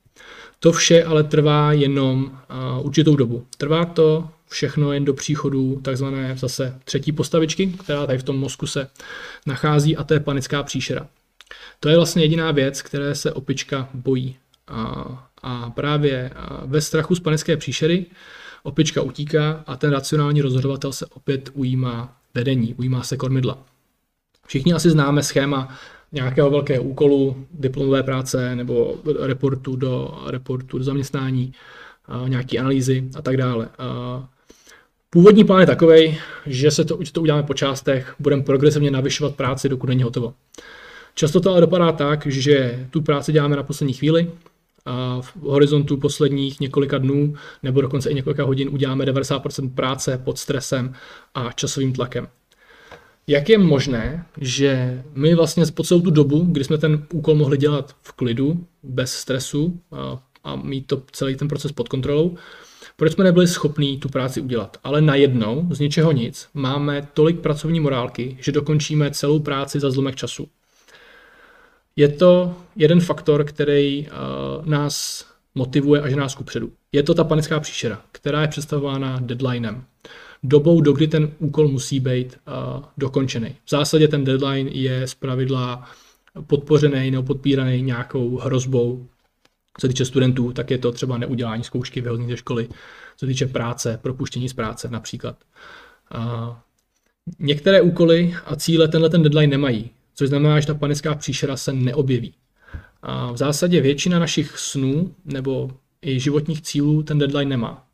To 0.60 0.72
vše 0.72 1.04
ale 1.04 1.24
trvá 1.24 1.74
jenom 1.74 2.40
určitou 2.82 3.16
dobu. 3.16 3.46
Trvá 3.58 3.86
to 3.86 4.30
všechno 4.50 4.94
jen 4.94 5.06
do 5.06 5.14
příchodu 5.14 5.82
takzvané 5.84 6.38
zase 6.38 6.80
třetí 6.84 7.12
postavičky, 7.12 7.68
která 7.68 8.06
tady 8.06 8.18
v 8.18 8.24
tom 8.24 8.40
mozku 8.40 8.68
se 8.68 8.88
nachází 9.46 9.98
a 9.98 10.04
to 10.04 10.14
je 10.14 10.20
panická 10.20 10.64
příšera. 10.64 11.08
To 11.80 11.90
je 11.90 11.96
vlastně 11.96 12.24
jediná 12.24 12.52
věc, 12.52 12.82
které 12.82 13.16
se 13.16 13.34
opička 13.34 13.90
bojí. 13.94 14.36
A, 14.68 15.32
a 15.42 15.70
právě 15.70 16.32
ve 16.66 16.82
strachu 16.82 17.16
z 17.16 17.20
panické 17.20 17.58
příšery 17.58 18.06
opička 18.64 19.02
utíká 19.02 19.64
a 19.68 19.76
ten 19.76 19.92
racionální 19.92 20.42
rozhodovatel 20.42 20.92
se 20.92 21.06
opět 21.06 21.50
ujímá 21.54 22.19
vedení, 22.34 22.74
ujímá 22.74 23.04
se 23.04 23.18
kormidla. 23.18 23.58
Všichni 24.48 24.74
asi 24.74 24.90
známe 24.90 25.24
schéma 25.24 25.76
nějakého 26.12 26.50
velkého 26.50 26.84
úkolu, 26.84 27.46
diplomové 27.52 28.04
práce 28.04 28.56
nebo 28.56 28.96
reportu 29.20 29.76
do, 29.76 30.24
reportu 30.28 30.78
do 30.78 30.84
zaměstnání, 30.84 31.54
nějaký 32.28 32.60
analýzy 32.60 33.10
a 33.18 33.22
tak 33.22 33.38
dále. 33.38 33.70
Původní 35.10 35.44
plán 35.44 35.60
je 35.62 35.68
takový, 35.68 36.18
že 36.46 36.72
se 36.72 36.86
to, 36.86 36.98
že 37.02 37.14
to 37.14 37.22
uděláme 37.22 37.44
po 37.44 37.54
částech, 37.54 38.16
budeme 38.20 38.44
progresivně 38.44 38.92
navyšovat 38.92 39.36
práci, 39.36 39.70
dokud 39.70 39.88
není 39.88 40.04
hotovo. 40.04 40.34
Často 41.16 41.40
to 41.40 41.52
ale 41.52 41.62
dopadá 41.62 41.92
tak, 41.92 42.28
že 42.28 42.88
tu 42.90 43.02
práci 43.02 43.32
děláme 43.32 43.56
na 43.56 43.64
poslední 43.64 43.94
chvíli, 43.94 44.32
a 44.86 45.22
v 45.22 45.36
horizontu 45.36 45.98
posledních 45.98 46.60
několika 46.60 46.98
dnů 46.98 47.34
nebo 47.64 47.82
dokonce 47.82 48.10
i 48.10 48.16
několika 48.16 48.44
hodin 48.44 48.70
uděláme 48.72 49.06
90% 49.06 49.74
práce 49.74 50.22
pod 50.24 50.38
stresem 50.38 50.94
a 51.36 51.52
časovým 51.52 51.94
tlakem. 51.94 52.28
Jak 53.28 53.50
je 53.50 53.58
možné, 53.58 54.26
že 54.38 55.04
my 55.16 55.36
vlastně 55.36 55.66
po 55.74 55.84
celou 55.84 56.02
tu 56.02 56.12
dobu, 56.12 56.40
kdy 56.52 56.64
jsme 56.64 56.78
ten 56.78 57.06
úkol 57.14 57.36
mohli 57.36 57.58
dělat 57.58 57.96
v 58.02 58.12
klidu, 58.12 58.66
bez 58.84 59.14
stresu 59.14 59.82
a, 59.92 60.24
a 60.44 60.56
mít 60.56 60.88
to 60.88 61.04
celý 61.12 61.36
ten 61.36 61.48
proces 61.48 61.72
pod 61.72 61.90
kontrolou, 61.90 62.38
proč 62.96 63.14
jsme 63.14 63.24
nebyli 63.24 63.48
schopní 63.48 63.98
tu 63.98 64.10
práci 64.10 64.42
udělat? 64.42 64.78
Ale 64.84 65.02
najednou, 65.02 65.68
z 65.72 65.80
ničeho 65.80 66.12
nic, 66.12 66.50
máme 66.54 67.08
tolik 67.14 67.40
pracovní 67.40 67.80
morálky, 67.80 68.38
že 68.40 68.52
dokončíme 68.52 69.12
celou 69.12 69.40
práci 69.40 69.80
za 69.80 69.92
zlomek 69.92 70.16
času. 70.16 70.48
Je 72.00 72.08
to 72.08 72.56
jeden 72.76 73.00
faktor, 73.00 73.44
který 73.44 74.08
uh, 74.08 74.66
nás 74.66 75.26
motivuje 75.56 76.02
a 76.02 76.10
že 76.10 76.16
nás 76.16 76.36
kupředu. 76.36 76.72
Je 76.92 77.04
to 77.04 77.14
ta 77.14 77.24
panická 77.24 77.60
příšera, 77.60 78.02
která 78.12 78.42
je 78.42 78.48
představována 78.48 79.20
deadlinem. 79.20 79.84
Dobou, 80.44 80.82
do 80.82 80.94
kdy 80.94 81.08
ten 81.08 81.32
úkol 81.40 81.68
musí 81.68 82.00
být 82.00 82.38
uh, 82.48 82.84
dokončený. 82.98 83.56
V 83.66 83.70
zásadě 83.70 84.08
ten 84.08 84.24
deadline 84.24 84.70
je 84.70 85.08
z 85.08 85.16
pravidla 85.16 85.90
podpořený 86.48 87.12
nebo 87.12 87.24
podpíraný 87.24 87.82
nějakou 87.82 88.38
hrozbou. 88.38 89.06
Co 89.80 89.88
týče 89.88 90.06
studentů, 90.06 90.54
tak 90.54 90.72
je 90.72 90.78
to 90.78 90.92
třeba 90.92 91.18
neudělání 91.18 91.64
zkoušky, 91.64 92.02
vyhození 92.02 92.30
ze 92.30 92.38
školy. 92.38 92.70
Co 93.18 93.26
týče 93.26 93.46
práce, 93.46 94.00
propuštění 94.02 94.50
z 94.50 94.54
práce 94.54 94.88
například. 94.92 95.36
Uh, 96.16 96.56
některé 97.40 97.82
úkoly 97.82 98.36
a 98.46 98.56
cíle 98.56 98.88
tenhle 98.88 99.10
ten 99.10 99.24
deadline 99.24 99.52
nemají 99.52 99.90
což 100.20 100.30
znamená, 100.30 100.60
že 100.60 100.68
ta 100.68 100.74
panická 100.74 101.16
příšera 101.16 101.58
se 101.58 101.74
neobjeví. 101.74 102.34
A 103.02 103.32
v 103.32 103.38
zásadě 103.38 103.82
většina 103.82 104.20
našich 104.20 104.58
snů 104.58 105.16
nebo 105.26 105.72
i 106.02 106.20
životních 106.20 106.62
cílů 106.62 107.04
ten 107.04 107.18
deadline 107.18 107.50
nemá. 107.50 107.88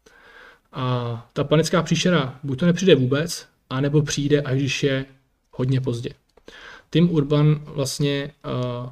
A 0.71 1.29
ta 1.33 1.43
panická 1.43 1.83
příšera 1.83 2.39
buď 2.43 2.59
to 2.59 2.65
nepřijde 2.65 2.95
vůbec, 2.95 3.47
anebo 3.69 4.01
přijde, 4.01 4.41
až 4.41 4.57
když 4.57 4.83
je 4.83 5.05
hodně 5.51 5.81
pozdě. 5.81 6.09
Tim 6.89 7.11
Urban 7.11 7.61
vlastně 7.65 8.31
uh, 8.45 8.89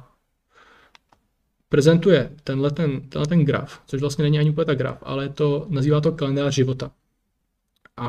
prezentuje 1.68 2.30
tenhle 2.44 2.70
ten, 2.70 3.00
tenhle 3.00 3.26
ten 3.26 3.44
graf, 3.44 3.80
což 3.86 4.00
vlastně 4.00 4.22
není 4.22 4.38
ani 4.38 4.50
úplně 4.50 4.64
tak 4.64 4.78
graf, 4.78 4.98
ale 5.02 5.28
to, 5.28 5.66
nazývá 5.68 6.00
to 6.00 6.12
kalendář 6.12 6.54
života. 6.54 6.90
A, 7.96 8.06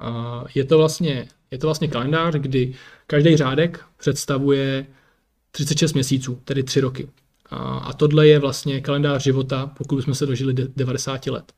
a 0.00 0.44
je, 0.54 0.64
to 0.64 0.78
vlastně, 0.78 1.28
je 1.50 1.58
to 1.58 1.66
vlastně 1.66 1.88
kalendář, 1.88 2.34
kdy 2.34 2.74
každý 3.06 3.36
řádek 3.36 3.84
představuje 3.96 4.86
36 5.50 5.92
měsíců, 5.92 6.40
tedy 6.44 6.62
3 6.62 6.80
roky. 6.80 7.08
A, 7.50 7.56
a 7.56 7.92
tohle 7.92 8.26
je 8.26 8.38
vlastně 8.38 8.80
kalendář 8.80 9.22
života, 9.22 9.66
pokud 9.66 10.02
jsme 10.02 10.14
se 10.14 10.26
dožili 10.26 10.54
90 10.76 11.26
let. 11.26 11.52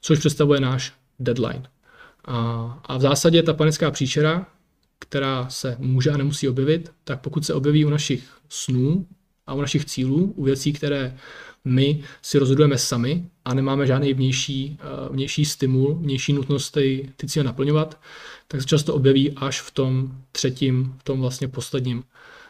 Což 0.00 0.18
představuje 0.18 0.60
náš 0.60 0.92
deadline. 1.18 1.62
A, 2.24 2.36
a 2.84 2.96
v 2.96 3.00
zásadě 3.00 3.42
ta 3.42 3.54
panická 3.54 3.90
příšera, 3.90 4.46
která 4.98 5.48
se 5.48 5.76
může 5.78 6.10
a 6.10 6.16
nemusí 6.16 6.48
objevit, 6.48 6.92
tak 7.04 7.20
pokud 7.20 7.46
se 7.46 7.54
objeví 7.54 7.84
u 7.84 7.90
našich 7.90 8.28
snů 8.48 9.06
a 9.46 9.54
u 9.54 9.60
našich 9.60 9.84
cílů, 9.84 10.32
u 10.36 10.44
věcí, 10.44 10.72
které 10.72 11.16
my 11.66 12.02
si 12.22 12.38
rozhodujeme 12.38 12.78
sami 12.78 13.24
a 13.44 13.54
nemáme 13.54 13.86
žádný 13.86 14.14
vnější, 14.14 14.78
eh, 14.80 15.08
vnější 15.12 15.44
stimul, 15.44 15.94
vnější 15.94 16.32
nutnost 16.32 16.70
ty, 16.70 17.12
ty 17.16 17.28
cíle 17.28 17.44
naplňovat, 17.44 18.00
tak 18.48 18.60
se 18.60 18.66
často 18.66 18.94
objeví 18.94 19.32
až 19.36 19.60
v 19.60 19.70
tom 19.70 20.18
třetím, 20.32 20.94
v 20.98 21.02
tom 21.02 21.20
vlastně 21.20 21.48
posledním 21.48 22.04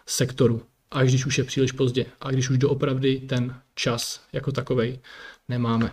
sektoru. 0.06 0.62
Až 0.90 1.08
když 1.08 1.26
už 1.26 1.38
je 1.38 1.44
příliš 1.44 1.72
pozdě 1.72 2.06
a 2.20 2.30
když 2.30 2.50
už 2.50 2.58
doopravdy 2.58 3.20
ten 3.28 3.54
čas 3.74 4.20
jako 4.32 4.52
takovej 4.52 4.98
nemáme. 5.48 5.92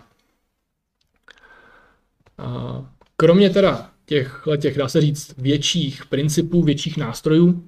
Kromě 3.16 3.50
teda 3.50 3.90
těch, 4.06 4.44
těch, 4.60 4.76
dá 4.76 4.88
se 4.88 5.00
říct, 5.00 5.34
větších 5.38 6.06
principů, 6.06 6.62
větších 6.62 6.96
nástrojů, 6.96 7.66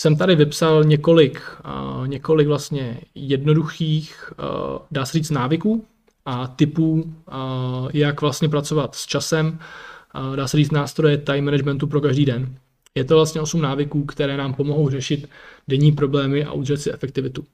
jsem 0.00 0.16
tady 0.16 0.36
vypsal 0.36 0.84
několik, 0.84 1.42
několik 2.06 2.48
vlastně 2.48 3.00
jednoduchých, 3.14 4.32
dá 4.90 5.06
se 5.06 5.18
říct, 5.18 5.30
návyků 5.30 5.84
a 6.26 6.46
typů, 6.46 7.14
jak 7.92 8.20
vlastně 8.20 8.48
pracovat 8.48 8.94
s 8.94 9.06
časem, 9.06 9.58
dá 10.36 10.48
se 10.48 10.56
říct 10.56 10.70
nástroje 10.70 11.18
time 11.18 11.44
managementu 11.44 11.86
pro 11.86 12.00
každý 12.00 12.24
den. 12.24 12.54
Je 12.94 13.04
to 13.04 13.14
vlastně 13.14 13.40
8 13.40 13.62
návyků, 13.62 14.04
které 14.04 14.36
nám 14.36 14.54
pomohou 14.54 14.90
řešit 14.90 15.28
denní 15.68 15.92
problémy 15.92 16.44
a 16.44 16.52
udržet 16.52 16.76
si 16.76 16.92
efektivitu. 16.92 17.44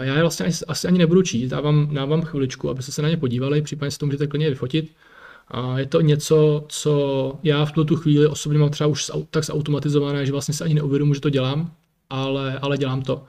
Já 0.00 0.14
je 0.14 0.20
vlastně 0.20 0.46
asi 0.68 0.88
ani 0.88 0.98
nebudu 0.98 1.22
číst, 1.22 1.50
dávám, 1.50 1.94
dávám 1.94 2.22
chviličku, 2.22 2.70
abyste 2.70 2.92
se 2.92 3.02
na 3.02 3.08
ně 3.08 3.16
podívali, 3.16 3.62
případně 3.62 3.90
si 3.90 3.98
to 3.98 4.06
můžete 4.06 4.26
klidně 4.26 4.50
vyfotit. 4.50 4.92
A 5.50 5.78
je 5.78 5.86
to 5.86 6.00
něco, 6.00 6.64
co 6.68 7.32
já 7.42 7.64
v 7.64 7.72
tuto 7.72 7.96
chvíli 7.96 8.26
osobně 8.26 8.58
mám 8.58 8.70
třeba 8.70 8.88
už 8.88 9.10
tak 9.30 9.44
zautomatizované, 9.44 10.26
že 10.26 10.32
vlastně 10.32 10.54
se 10.54 10.64
ani 10.64 10.74
neuvědomuji, 10.74 11.14
že 11.14 11.20
to 11.20 11.30
dělám, 11.30 11.72
ale, 12.10 12.58
ale 12.58 12.78
dělám 12.78 13.02
to. 13.02 13.24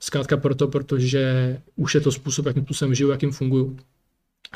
Zkrátka 0.00 0.36
proto, 0.36 0.68
protože 0.68 1.56
už 1.76 1.94
je 1.94 2.00
to 2.00 2.12
způsob, 2.12 2.46
jakým 2.46 2.64
způsobem 2.64 2.94
žiju, 2.94 3.10
jakým 3.10 3.32
funguju. 3.32 3.76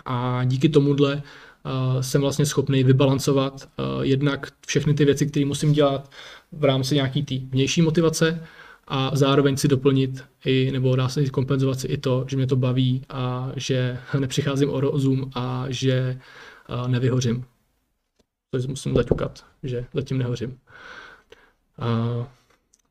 A 0.04 0.44
díky 0.44 0.68
tomuhle 0.68 1.14
uh, 1.14 2.00
jsem 2.00 2.20
vlastně 2.20 2.46
schopný 2.46 2.84
vybalancovat 2.84 3.68
uh, 3.78 4.02
jednak 4.02 4.52
všechny 4.66 4.94
ty 4.94 5.04
věci, 5.04 5.26
které 5.26 5.46
musím 5.46 5.72
dělat 5.72 6.10
v 6.52 6.64
rámci 6.64 6.94
nějaký 6.94 7.22
té 7.22 7.34
vnější 7.34 7.82
motivace 7.82 8.40
a 8.88 9.10
zároveň 9.16 9.56
si 9.56 9.68
doplnit 9.68 10.24
i, 10.44 10.70
nebo 10.72 10.96
dá 10.96 11.08
se 11.08 11.30
kompenzovat 11.30 11.80
si 11.80 11.86
i 11.86 11.96
to, 11.96 12.24
že 12.28 12.36
mě 12.36 12.46
to 12.46 12.56
baví 12.56 13.02
a 13.08 13.52
že 13.56 13.98
nepřicházím 14.18 14.70
o 14.70 14.80
rozum 14.80 15.30
a 15.34 15.64
že 15.68 16.18
nevyhořím. 16.86 17.44
To 18.50 18.58
musím 18.68 18.94
zaťukat, 18.94 19.44
že 19.62 19.84
zatím 19.94 20.18
nehořím. 20.18 20.58
Uh, 21.78 22.26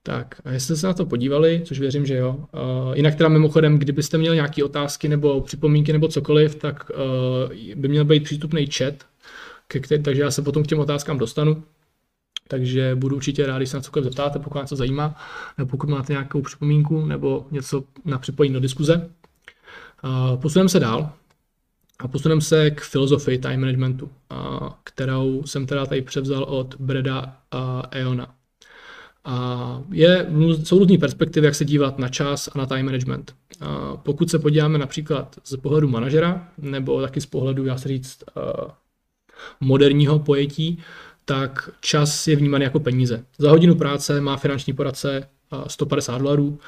tak 0.03 0.41
a 0.45 0.51
jestli 0.51 0.65
jste 0.65 0.75
se 0.75 0.87
na 0.87 0.93
to 0.93 1.05
podívali, 1.05 1.61
což 1.65 1.79
věřím, 1.79 2.05
že 2.05 2.15
jo. 2.15 2.35
Uh, 2.35 2.95
jinak 2.95 3.15
teda 3.15 3.29
mimochodem, 3.29 3.79
kdybyste 3.79 4.17
měli 4.17 4.35
nějaké 4.35 4.63
otázky 4.63 5.07
nebo 5.07 5.41
připomínky 5.41 5.93
nebo 5.93 6.07
cokoliv, 6.07 6.55
tak 6.55 6.89
uh, 6.89 7.53
by 7.75 7.87
měl 7.87 8.05
být 8.05 8.23
přístupný 8.23 8.67
chat, 8.67 8.93
který, 9.67 10.03
takže 10.03 10.21
já 10.21 10.31
se 10.31 10.41
potom 10.41 10.63
k 10.63 10.67
těm 10.67 10.79
otázkám 10.79 11.17
dostanu. 11.17 11.63
Takže 12.47 12.95
budu 12.95 13.15
určitě 13.15 13.45
rád, 13.45 13.57
když 13.57 13.69
se 13.69 13.77
na 13.77 13.81
cokoliv 13.81 14.03
zeptáte, 14.03 14.39
pokud 14.39 14.57
vás 14.57 14.69
to 14.69 14.75
zajímá, 14.75 15.15
nebo 15.57 15.69
pokud 15.69 15.89
máte 15.89 16.13
nějakou 16.13 16.41
připomínku 16.41 17.05
nebo 17.05 17.47
něco 17.51 17.83
na 18.05 18.19
připojení 18.19 18.53
do 18.53 18.59
diskuze. 18.59 19.09
Posuneme 20.41 20.69
se 20.69 20.79
dál 20.79 21.11
a 21.99 22.07
posuneme 22.07 22.41
se 22.41 22.71
k 22.71 22.81
filozofii 22.81 23.37
time 23.37 23.59
managementu, 23.59 24.05
uh, 24.05 24.69
kterou 24.83 25.43
jsem 25.45 25.65
teda 25.65 25.85
tady 25.85 26.01
převzal 26.01 26.43
od 26.43 26.75
Breda 26.79 27.37
a 27.51 27.83
Eona. 27.91 28.35
A 29.25 29.81
je, 29.91 30.27
jsou 30.63 30.79
různé 30.79 30.97
perspektivy, 30.97 31.45
jak 31.45 31.55
se 31.55 31.65
dívat 31.65 31.99
na 31.99 32.07
čas 32.07 32.49
a 32.55 32.57
na 32.57 32.65
time 32.65 32.85
management. 32.85 33.35
A 33.61 33.97
pokud 33.97 34.29
se 34.29 34.39
podíváme 34.39 34.77
například 34.77 35.35
z 35.43 35.57
pohledu 35.57 35.87
manažera, 35.87 36.47
nebo 36.57 37.01
taky 37.01 37.21
z 37.21 37.25
pohledu, 37.25 37.65
já 37.65 37.77
se 37.77 37.89
říct, 37.89 38.23
moderního 39.59 40.19
pojetí, 40.19 40.79
tak 41.25 41.69
čas 41.81 42.27
je 42.27 42.35
vnímaný 42.35 42.63
jako 42.63 42.79
peníze. 42.79 43.25
Za 43.37 43.49
hodinu 43.49 43.75
práce 43.75 44.21
má 44.21 44.37
finanční 44.37 44.73
poradce 44.73 45.27
150 45.67 46.17
dolarů, 46.17 46.59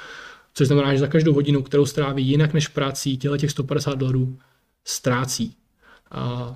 což 0.53 0.67
znamená, 0.67 0.93
že 0.93 0.99
za 0.99 1.07
každou 1.07 1.33
hodinu, 1.33 1.63
kterou 1.63 1.85
stráví 1.85 2.27
jinak 2.27 2.53
než 2.53 2.67
prací, 2.67 3.17
těle 3.17 3.37
těch 3.37 3.51
150 3.51 3.95
dolarů 3.95 4.37
ztrácí. 4.87 5.55
A 6.11 6.55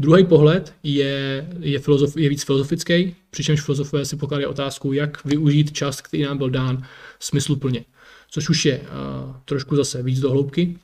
Druhý 0.00 0.24
pohled 0.24 0.74
je, 0.82 1.48
je, 1.60 1.78
filozof, 1.78 2.16
je 2.16 2.28
víc 2.28 2.44
filozofický, 2.44 3.16
přičemž 3.30 3.60
filozofové 3.60 4.04
si 4.04 4.16
pokládají 4.16 4.46
otázku, 4.46 4.92
jak 4.92 5.24
využít 5.24 5.72
čas, 5.72 6.00
který 6.00 6.22
nám 6.22 6.38
byl 6.38 6.50
dán 6.50 6.86
smysluplně. 7.20 7.84
Což 8.30 8.48
už 8.48 8.64
je 8.64 8.78
uh, 8.78 8.86
trošku 9.44 9.76
zase 9.76 10.02
víc 10.02 10.20
do 10.20 10.30
hloubky, 10.30 10.78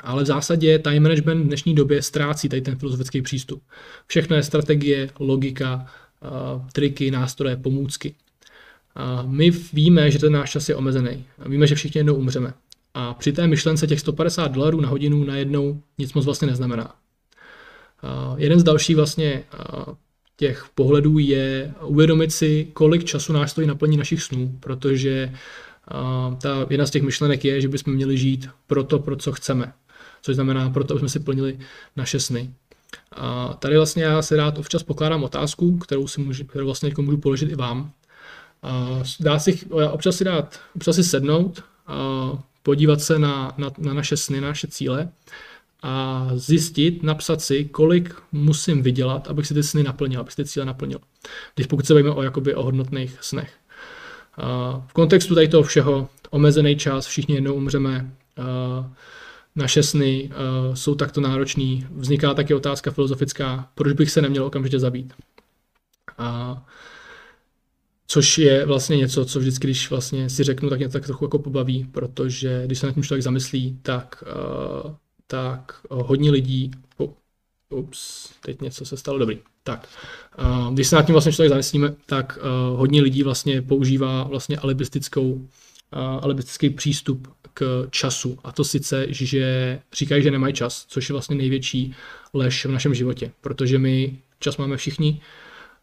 ale 0.00 0.22
v 0.22 0.26
zásadě 0.26 0.78
time 0.78 1.02
management 1.02 1.42
v 1.42 1.46
dnešní 1.46 1.74
době 1.74 2.02
ztrácí 2.02 2.48
tady 2.48 2.62
ten 2.62 2.76
filozofický 2.76 3.22
přístup. 3.22 3.62
Všechno 4.06 4.36
je 4.36 4.42
strategie, 4.42 5.10
logika, 5.18 5.86
uh, 6.22 6.66
triky, 6.72 7.10
nástroje, 7.10 7.56
pomůcky. 7.56 8.14
Uh, 8.96 9.30
my 9.30 9.50
víme, 9.50 10.10
že 10.10 10.18
ten 10.18 10.32
náš 10.32 10.50
čas 10.50 10.68
je 10.68 10.76
omezený. 10.76 11.24
Víme, 11.46 11.66
že 11.66 11.74
všichni 11.74 11.98
jednou 11.98 12.14
umřeme. 12.14 12.52
A 12.94 13.14
při 13.14 13.32
té 13.32 13.46
myšlence 13.46 13.86
těch 13.86 14.00
150 14.00 14.52
dolarů 14.52 14.80
na 14.80 14.88
hodinu 14.88 15.24
najednou 15.24 15.82
nic 15.98 16.12
moc 16.12 16.24
vlastně 16.24 16.48
neznamená. 16.48 16.94
Jeden 18.36 18.60
z 18.60 18.62
dalších 18.62 18.96
vlastně 18.96 19.44
těch 20.36 20.66
pohledů 20.74 21.18
je 21.18 21.74
uvědomit 21.82 22.32
si, 22.32 22.68
kolik 22.72 23.04
času 23.04 23.32
nás 23.32 23.50
stojí 23.50 23.66
naplní 23.66 23.96
našich 23.96 24.22
snů, 24.22 24.56
protože 24.60 25.34
ta 26.42 26.66
jedna 26.70 26.86
z 26.86 26.90
těch 26.90 27.02
myšlenek 27.02 27.44
je, 27.44 27.60
že 27.60 27.68
bychom 27.68 27.94
měli 27.94 28.18
žít 28.18 28.48
pro 28.66 28.84
to, 28.84 28.98
pro 28.98 29.16
co 29.16 29.32
chceme. 29.32 29.72
Což 30.22 30.34
znamená 30.34 30.70
pro 30.70 30.84
to, 30.84 30.94
aby 30.94 30.98
jsme 30.98 31.08
si 31.08 31.20
plnili 31.20 31.58
naše 31.96 32.20
sny. 32.20 32.50
A 33.12 33.54
tady 33.58 33.76
vlastně 33.76 34.02
já 34.02 34.22
si 34.22 34.36
rád 34.36 34.58
občas 34.58 34.82
pokládám 34.82 35.24
otázku, 35.24 35.78
kterou 35.78 36.06
si 36.06 36.20
můžu, 36.20 36.44
kterou 36.44 36.64
vlastně 36.64 36.92
můžu 36.98 37.18
položit 37.18 37.50
i 37.50 37.54
vám. 37.54 37.92
A 38.62 39.02
dá 39.20 39.38
si, 39.38 39.60
občas 39.90 40.16
si 40.16 40.24
dát, 40.24 40.60
občas 40.76 40.96
si 40.96 41.04
sednout, 41.04 41.64
a 41.86 42.30
podívat 42.70 43.00
se 43.00 43.18
na, 43.18 43.54
na, 43.58 43.70
na 43.78 43.94
naše 43.94 44.16
sny, 44.16 44.40
na 44.40 44.48
naše 44.48 44.66
cíle 44.66 45.08
a 45.82 46.26
zjistit, 46.34 47.02
napsat 47.02 47.42
si, 47.42 47.64
kolik 47.64 48.14
musím 48.32 48.82
vydělat, 48.82 49.28
abych 49.28 49.46
si 49.46 49.54
ty 49.54 49.62
sny 49.62 49.82
naplnil, 49.82 50.20
abych 50.20 50.32
si 50.32 50.42
ty 50.42 50.48
cíle 50.48 50.66
naplnil. 50.66 50.98
Když 51.54 51.66
pokud 51.66 51.86
se 51.86 51.94
bavíme 51.94 52.10
o, 52.10 52.22
jakoby, 52.22 52.54
o 52.54 52.62
hodnotných 52.62 53.18
snech. 53.20 53.52
v 54.86 54.92
kontextu 54.92 55.34
tady 55.34 55.48
toho 55.48 55.62
všeho, 55.62 56.08
omezený 56.30 56.76
čas, 56.76 57.06
všichni 57.06 57.34
jednou 57.34 57.54
umřeme, 57.54 58.10
naše 59.56 59.82
sny 59.82 60.30
jsou 60.74 60.94
takto 60.94 61.20
náročný, 61.20 61.86
vzniká 61.90 62.34
taky 62.34 62.54
otázka 62.54 62.90
filozofická, 62.90 63.68
proč 63.74 63.92
bych 63.92 64.10
se 64.10 64.22
neměl 64.22 64.44
okamžitě 64.44 64.78
zabít. 64.78 65.12
A 66.18 66.62
Což 68.12 68.38
je 68.38 68.66
vlastně 68.66 68.96
něco, 68.96 69.24
co 69.24 69.38
vždycky, 69.38 69.66
když 69.66 69.90
vlastně 69.90 70.30
si 70.30 70.44
řeknu, 70.44 70.70
tak 70.70 70.78
mě 70.78 70.88
tak 70.88 71.06
trochu 71.06 71.24
jako 71.24 71.38
pobaví, 71.38 71.84
protože 71.92 72.62
když 72.66 72.78
se 72.78 72.86
na 72.86 72.92
tím 72.92 73.02
člověk 73.02 73.22
zamyslí, 73.22 73.78
tak 73.82 74.24
uh, 74.84 74.92
tak 75.26 75.80
eh, 75.84 75.86
hodně 75.90 76.30
lidí, 76.30 76.70
oh, 76.96 77.10
ups, 77.70 78.30
teď 78.40 78.60
něco 78.60 78.84
se 78.84 78.96
stalo, 78.96 79.18
dobrý, 79.18 79.38
tak, 79.62 79.88
uh, 80.38 80.74
když 80.74 80.88
se 80.88 80.96
nad 80.96 81.02
tím 81.02 81.12
vlastně 81.12 81.32
člověk 81.32 81.48
zamyslíme, 81.48 81.94
tak 82.06 82.38
uh, 82.42 82.78
hodně 82.78 83.02
lidí 83.02 83.22
vlastně 83.22 83.62
používá 83.62 84.22
vlastně 84.22 84.58
alibistickou, 84.58 85.32
uh, 85.32 85.48
alibistický 86.22 86.70
přístup 86.70 87.28
k 87.54 87.86
času. 87.90 88.38
A 88.44 88.52
to 88.52 88.64
sice, 88.64 89.06
že 89.08 89.78
říkají, 89.92 90.22
že 90.22 90.30
nemají 90.30 90.54
čas, 90.54 90.86
což 90.88 91.08
je 91.08 91.12
vlastně 91.12 91.36
největší 91.36 91.94
lež 92.34 92.66
v 92.66 92.70
našem 92.70 92.94
životě, 92.94 93.32
protože 93.40 93.78
my 93.78 94.18
čas 94.38 94.56
máme 94.56 94.76
všichni, 94.76 95.20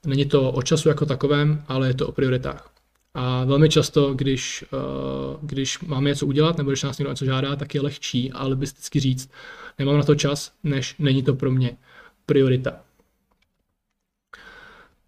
není 0.05 0.25
to 0.25 0.51
o 0.51 0.61
času 0.61 0.89
jako 0.89 1.05
takovém, 1.05 1.63
ale 1.67 1.87
je 1.87 1.93
to 1.93 2.07
o 2.07 2.11
prioritách. 2.11 2.71
A 3.13 3.45
velmi 3.45 3.69
často, 3.69 4.13
když, 4.13 4.65
uh, 4.73 5.39
když 5.41 5.79
máme 5.79 6.09
něco 6.09 6.25
udělat, 6.25 6.57
nebo 6.57 6.69
když 6.69 6.83
nás 6.83 6.97
někdo 6.97 7.11
něco 7.11 7.25
žádá, 7.25 7.55
tak 7.55 7.75
je 7.75 7.81
lehčí 7.81 8.31
ale 8.31 8.45
alibisticky 8.45 8.99
říct, 8.99 9.31
nemám 9.79 9.97
na 9.97 10.03
to 10.03 10.15
čas, 10.15 10.51
než 10.63 10.95
není 10.99 11.23
to 11.23 11.33
pro 11.33 11.51
mě 11.51 11.77
priorita. 12.25 12.79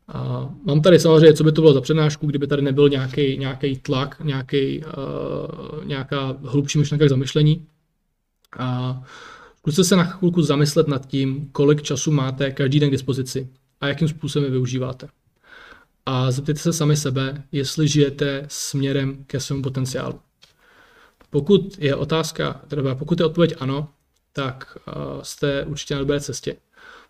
A 0.07 0.49
mám 0.65 0.81
tady 0.81 0.99
samozřejmě, 0.99 1.33
co 1.33 1.43
by 1.43 1.51
to 1.51 1.61
bylo 1.61 1.73
za 1.73 1.81
přednášku, 1.81 2.27
kdyby 2.27 2.47
tady 2.47 2.61
nebyl 2.61 2.89
nějaký, 2.89 3.37
nějaký 3.37 3.77
tlak, 3.77 4.21
nějaký, 4.23 4.83
uh, 4.83 5.85
nějaká 5.85 6.37
hlubší 6.43 6.79
myšlenka 6.79 7.05
k 7.05 7.09
zamyšlení. 7.09 7.67
A 8.59 9.01
zkuste 9.57 9.83
se 9.83 9.95
na 9.95 10.03
chvilku 10.03 10.41
zamyslet 10.41 10.87
nad 10.87 11.05
tím, 11.07 11.49
kolik 11.51 11.81
času 11.81 12.11
máte 12.11 12.51
každý 12.51 12.79
den 12.79 12.89
k 12.89 12.91
dispozici 12.91 13.49
a 13.81 13.87
jakým 13.87 14.07
způsobem 14.07 14.51
využíváte 14.51 15.09
a 16.05 16.31
zeptejte 16.31 16.59
se 16.59 16.73
sami 16.73 16.97
sebe, 16.97 17.43
jestli 17.51 17.87
žijete 17.87 18.45
směrem 18.47 19.23
ke 19.27 19.39
svému 19.39 19.61
potenciálu. 19.61 20.19
Pokud 21.29 21.77
je 21.79 21.95
otázka, 21.95 22.61
teda 22.67 22.95
pokud 22.95 23.19
je 23.19 23.25
odpověď 23.25 23.53
ano, 23.59 23.89
tak 24.33 24.77
uh, 24.87 25.21
jste 25.21 25.65
určitě 25.65 25.93
na 25.93 25.99
dobré 25.99 26.19
cestě. 26.19 26.55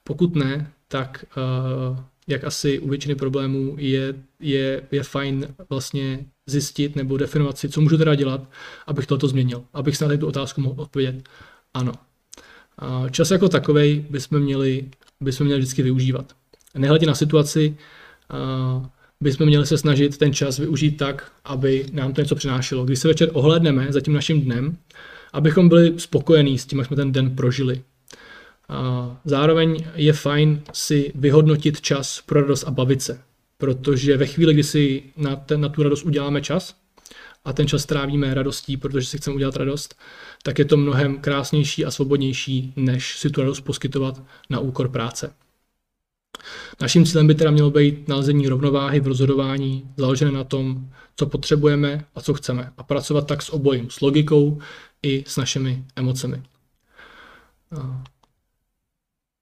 Pokud 0.04 0.36
ne, 0.36 0.72
tak 0.88 1.26
uh, 1.38 2.00
jak 2.28 2.44
asi 2.44 2.80
u 2.80 2.90
většiny 2.90 3.16
problémů 3.16 3.76
je, 3.78 4.14
je, 4.40 4.82
je 4.92 5.04
fajn 5.04 5.48
vlastně 5.70 6.26
zjistit 6.48 6.96
nebo 6.96 7.18
definovat 7.18 7.58
si, 7.58 7.70
co 7.70 7.82
můžu 7.82 7.98
teda 7.98 8.16
dělat, 8.16 8.42
abych 8.88 9.06
toto 9.06 9.28
změnil, 9.28 9.64
abych 9.74 9.98
se 9.98 10.08
na 10.08 10.18
tu 10.18 10.28
otázku 10.28 10.62
mohl 10.62 10.82
odpovědět 10.82 11.30
ano. 11.74 11.92
Čas 13.12 13.32
jako 13.32 13.50
takovej 13.50 14.06
bychom 14.10 14.40
měli, 14.40 14.90
bychom 15.22 15.46
měli 15.46 15.60
vždycky 15.60 15.84
využívat. 15.84 16.34
Nehledě 16.78 17.06
na 17.06 17.16
situaci, 17.16 17.78
bychom 19.22 19.48
měli 19.48 19.66
se 19.66 19.78
snažit 19.78 20.18
ten 20.18 20.34
čas 20.34 20.60
využít 20.60 20.92
tak, 20.92 21.32
aby 21.46 21.86
nám 21.92 22.14
to 22.14 22.22
něco 22.22 22.36
přinášelo. 22.36 22.86
Když 22.86 23.00
se 23.00 23.08
večer 23.08 23.30
ohledneme 23.34 23.88
za 23.90 24.02
tím 24.02 24.14
naším 24.14 24.42
dnem, 24.42 24.78
abychom 25.34 25.70
byli 25.70 26.00
spokojení 26.00 26.58
s 26.58 26.66
tím, 26.66 26.80
jak 26.80 26.88
jsme 26.88 26.96
ten 26.96 27.12
den 27.12 27.36
prožili. 27.36 27.82
Zároveň 29.26 29.86
je 29.96 30.14
fajn 30.14 30.62
si 30.74 31.12
vyhodnotit 31.16 31.82
čas 31.82 32.22
pro 32.26 32.42
radost 32.42 32.64
a 32.64 32.72
bavit 32.72 33.02
se, 33.02 33.22
protože 33.58 34.18
ve 34.18 34.26
chvíli, 34.26 34.54
kdy 34.54 34.64
si 34.64 35.04
na, 35.18 35.36
ten, 35.36 35.62
na 35.62 35.70
tu 35.70 35.84
radost 35.84 36.04
uděláme 36.04 36.42
čas 36.42 36.76
a 37.46 37.54
ten 37.54 37.68
čas 37.68 37.86
trávíme 37.86 38.34
radostí, 38.34 38.78
protože 38.78 39.08
si 39.08 39.18
chceme 39.18 39.36
udělat 39.36 39.56
radost, 39.56 39.96
tak 40.44 40.60
je 40.60 40.66
to 40.66 40.78
mnohem 40.78 41.18
krásnější 41.18 41.86
a 41.86 41.92
svobodnější, 41.92 42.74
než 42.76 43.18
si 43.18 43.30
tu 43.30 43.42
radost 43.42 43.62
poskytovat 43.62 44.22
na 44.50 44.60
úkor 44.60 44.90
práce. 44.90 45.34
Naším 46.82 47.06
cílem 47.06 47.28
by 47.28 47.36
teda 47.36 47.52
mělo 47.52 47.72
být 47.72 48.08
nalezení 48.08 48.48
rovnováhy 48.48 49.00
v 49.00 49.08
rozhodování, 49.08 49.90
založené 49.98 50.32
na 50.32 50.44
tom, 50.44 50.90
co 51.16 51.26
potřebujeme 51.26 52.06
a 52.16 52.22
co 52.22 52.34
chceme. 52.34 52.72
A 52.78 52.84
pracovat 52.84 53.28
tak 53.28 53.42
s 53.42 53.50
obojím, 53.50 53.90
s 53.90 54.02
logikou 54.02 54.60
i 55.04 55.24
s 55.28 55.38
našimi 55.38 55.84
emocemi. 55.96 56.44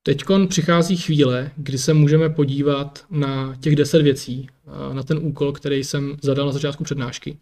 Teď 0.03 0.23
přichází 0.47 0.97
chvíle, 0.97 1.51
kdy 1.57 1.77
se 1.77 1.93
můžeme 1.93 2.29
podívat 2.29 3.05
na 3.09 3.55
těch 3.59 3.75
10 3.75 4.01
věcí, 4.01 4.49
na 4.93 5.03
ten 5.03 5.17
úkol, 5.21 5.51
který 5.51 5.83
jsem 5.83 6.17
zadal 6.21 6.45
na 6.45 6.51
začátku 6.51 6.83
přednášky. 6.83 7.37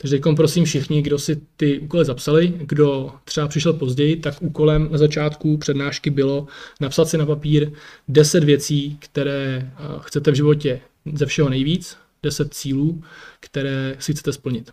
Takže 0.00 0.18
teď 0.18 0.36
prosím 0.36 0.64
všichni, 0.64 1.02
kdo 1.02 1.18
si 1.18 1.40
ty 1.56 1.78
úkoly 1.78 2.04
zapsali, 2.04 2.48
kdo 2.48 3.12
třeba 3.24 3.48
přišel 3.48 3.72
později, 3.72 4.16
tak 4.16 4.42
úkolem 4.42 4.88
na 4.90 4.98
začátku 4.98 5.56
přednášky 5.56 6.10
bylo 6.10 6.46
napsat 6.80 7.08
si 7.08 7.18
na 7.18 7.26
papír 7.26 7.72
10 8.08 8.44
věcí, 8.44 8.98
které 9.00 9.72
chcete 10.00 10.30
v 10.30 10.34
životě 10.34 10.80
ze 11.14 11.26
všeho 11.26 11.48
nejvíc, 11.48 11.96
10 12.22 12.54
cílů, 12.54 13.02
které 13.40 13.96
si 13.98 14.12
chcete 14.12 14.32
splnit. 14.32 14.70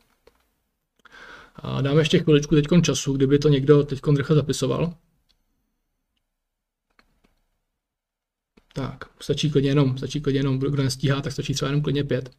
A 1.55 1.81
dáme 1.81 2.01
ještě 2.01 2.19
chviličku 2.19 2.55
teď 2.55 2.65
času, 2.81 3.13
kdyby 3.13 3.39
to 3.39 3.49
někdo 3.49 3.83
teď 3.83 3.99
rychle 4.17 4.35
zapisoval. 4.35 4.93
Tak, 8.73 9.05
stačí 9.19 9.51
klidně 9.51 9.69
jenom, 9.69 9.97
stačí 9.97 10.21
klidně 10.21 10.39
jenom, 10.39 10.59
kdo 10.59 10.83
nestíhá, 10.83 11.21
tak 11.21 11.33
stačí 11.33 11.53
třeba 11.53 11.69
jenom 11.69 11.81
klidně 11.81 12.03
pět. 12.03 12.29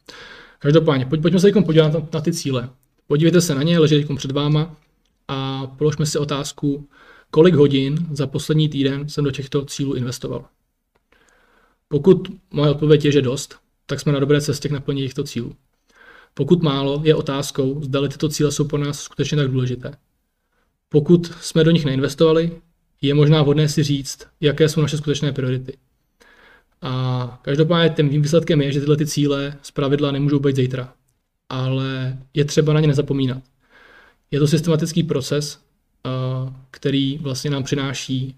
Každopádně, 0.58 1.06
pojď, 1.06 1.22
pojďme 1.22 1.40
se 1.40 1.52
podívat 1.52 1.92
na, 1.92 2.08
na 2.12 2.20
ty 2.20 2.32
cíle. 2.32 2.70
Podívejte 3.06 3.40
se 3.40 3.54
na 3.54 3.62
ně, 3.62 3.78
leží 3.78 4.06
před 4.16 4.30
váma 4.30 4.76
a 5.28 5.66
položme 5.66 6.06
si 6.06 6.18
otázku, 6.18 6.88
kolik 7.30 7.54
hodin 7.54 8.06
za 8.10 8.26
poslední 8.26 8.68
týden 8.68 9.08
jsem 9.08 9.24
do 9.24 9.30
těchto 9.30 9.64
cílů 9.64 9.94
investoval. 9.94 10.44
Pokud 11.88 12.28
moje 12.50 12.70
odpověď 12.70 13.04
je, 13.04 13.12
že 13.12 13.22
dost, 13.22 13.56
tak 13.86 14.00
jsme 14.00 14.12
na 14.12 14.20
dobré 14.20 14.40
cestě 14.40 14.68
k 14.68 14.72
naplnění 14.72 15.06
těchto 15.06 15.24
cílů. 15.24 15.56
Pokud 16.34 16.62
málo, 16.62 17.00
je 17.04 17.14
otázkou, 17.14 17.82
zda 17.82 18.08
tyto 18.08 18.28
cíle 18.28 18.52
jsou 18.52 18.64
pro 18.64 18.78
nás 18.78 19.00
skutečně 19.00 19.36
tak 19.36 19.50
důležité. 19.50 19.94
Pokud 20.88 21.32
jsme 21.40 21.64
do 21.64 21.70
nich 21.70 21.84
neinvestovali, 21.84 22.60
je 23.02 23.14
možná 23.14 23.42
vhodné 23.42 23.68
si 23.68 23.82
říct, 23.82 24.26
jaké 24.40 24.68
jsou 24.68 24.80
naše 24.80 24.96
skutečné 24.96 25.32
priority. 25.32 25.78
A 26.82 27.38
každopádně 27.42 28.08
tím 28.10 28.22
výsledkem 28.22 28.60
je, 28.60 28.72
že 28.72 28.80
tyhle 28.80 28.96
ty 28.96 29.06
cíle 29.06 29.58
z 29.62 29.70
pravidla 29.70 30.10
nemůžou 30.12 30.38
být 30.38 30.56
zítra, 30.56 30.92
ale 31.48 32.18
je 32.34 32.44
třeba 32.44 32.72
na 32.72 32.80
ně 32.80 32.86
nezapomínat. 32.86 33.42
Je 34.30 34.38
to 34.40 34.46
systematický 34.46 35.02
proces, 35.02 35.60
který 36.70 37.18
vlastně 37.18 37.50
nám 37.50 37.62
přináší 37.62 38.36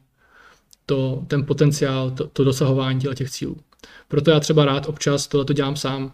to, 0.87 1.25
ten 1.27 1.47
potenciál, 1.47 2.11
to, 2.11 2.27
to 2.27 2.45
dosahování 2.45 3.01
těch 3.15 3.31
cílů. 3.31 3.57
Proto 4.09 4.31
já 4.31 4.41
třeba 4.41 4.65
rád 4.65 4.89
občas 4.89 5.27
tohle 5.27 5.45
to 5.45 5.53
dělám 5.53 5.77
sám. 5.77 6.13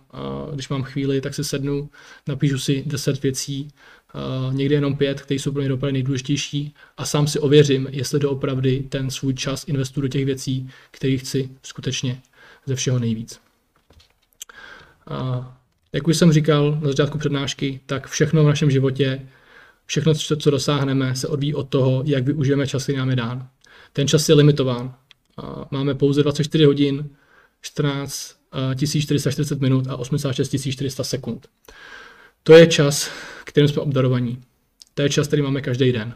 Když 0.55 0.69
mám 0.69 0.83
chvíli, 0.83 1.21
tak 1.21 1.35
si 1.35 1.45
sednu, 1.45 1.91
napíšu 2.27 2.59
si 2.59 2.83
10 2.87 3.23
věcí, 3.23 3.69
někdy 4.53 4.75
jenom 4.75 4.97
pět, 4.97 5.21
které 5.21 5.39
jsou 5.39 5.53
pro 5.53 5.63
mě 5.63 5.73
opravdu 5.73 5.93
nejdůležitější 5.93 6.75
a 6.97 7.05
sám 7.05 7.27
si 7.27 7.39
ověřím, 7.39 7.89
jestli 7.91 8.21
doopravdy 8.21 8.87
ten 8.89 9.11
svůj 9.11 9.35
čas 9.35 9.65
investuju 9.69 10.03
do 10.03 10.09
těch 10.09 10.25
věcí, 10.25 10.71
které 10.91 11.17
chci 11.17 11.51
skutečně 11.63 12.23
ze 12.67 12.75
všeho 12.75 12.99
nejvíc. 12.99 13.41
Jak 15.93 16.09
už 16.09 16.17
jsem 16.17 16.33
říkal 16.33 16.79
na 16.83 16.89
začátku 16.89 17.19
přednášky, 17.19 17.81
tak 17.87 18.09
všechno 18.09 18.45
v 18.45 18.47
našem 18.47 18.71
životě, 18.71 19.27
všechno, 19.87 20.15
co 20.15 20.51
dosáhneme, 20.51 21.17
se 21.17 21.29
odvíjí 21.29 21.55
od 21.55 21.69
toho, 21.69 22.03
jak 22.07 22.25
využijeme 22.25 22.67
čas, 22.67 22.83
který 22.83 22.99
nám 22.99 23.11
je 23.11 23.17
dán. 23.17 23.49
Ten 23.93 24.09
čas 24.09 24.29
je 24.29 24.35
limitován. 24.35 24.95
Máme 25.71 25.95
pouze 25.95 26.23
24 26.23 26.65
hodin, 26.65 27.09
14 27.61 28.37
440 28.77 29.61
minut 29.61 29.87
a 29.89 29.97
86 29.97 30.57
400 30.71 31.05
sekund. 31.05 31.49
To 32.47 32.55
je 32.55 32.67
čas, 32.67 33.11
kterým 33.45 33.69
jsme 33.69 33.83
obdarovaní. 33.83 34.39
To 34.95 35.03
je 35.03 35.09
čas, 35.09 35.27
který 35.27 35.43
máme 35.43 35.61
každý 35.61 35.93
den. 35.93 36.15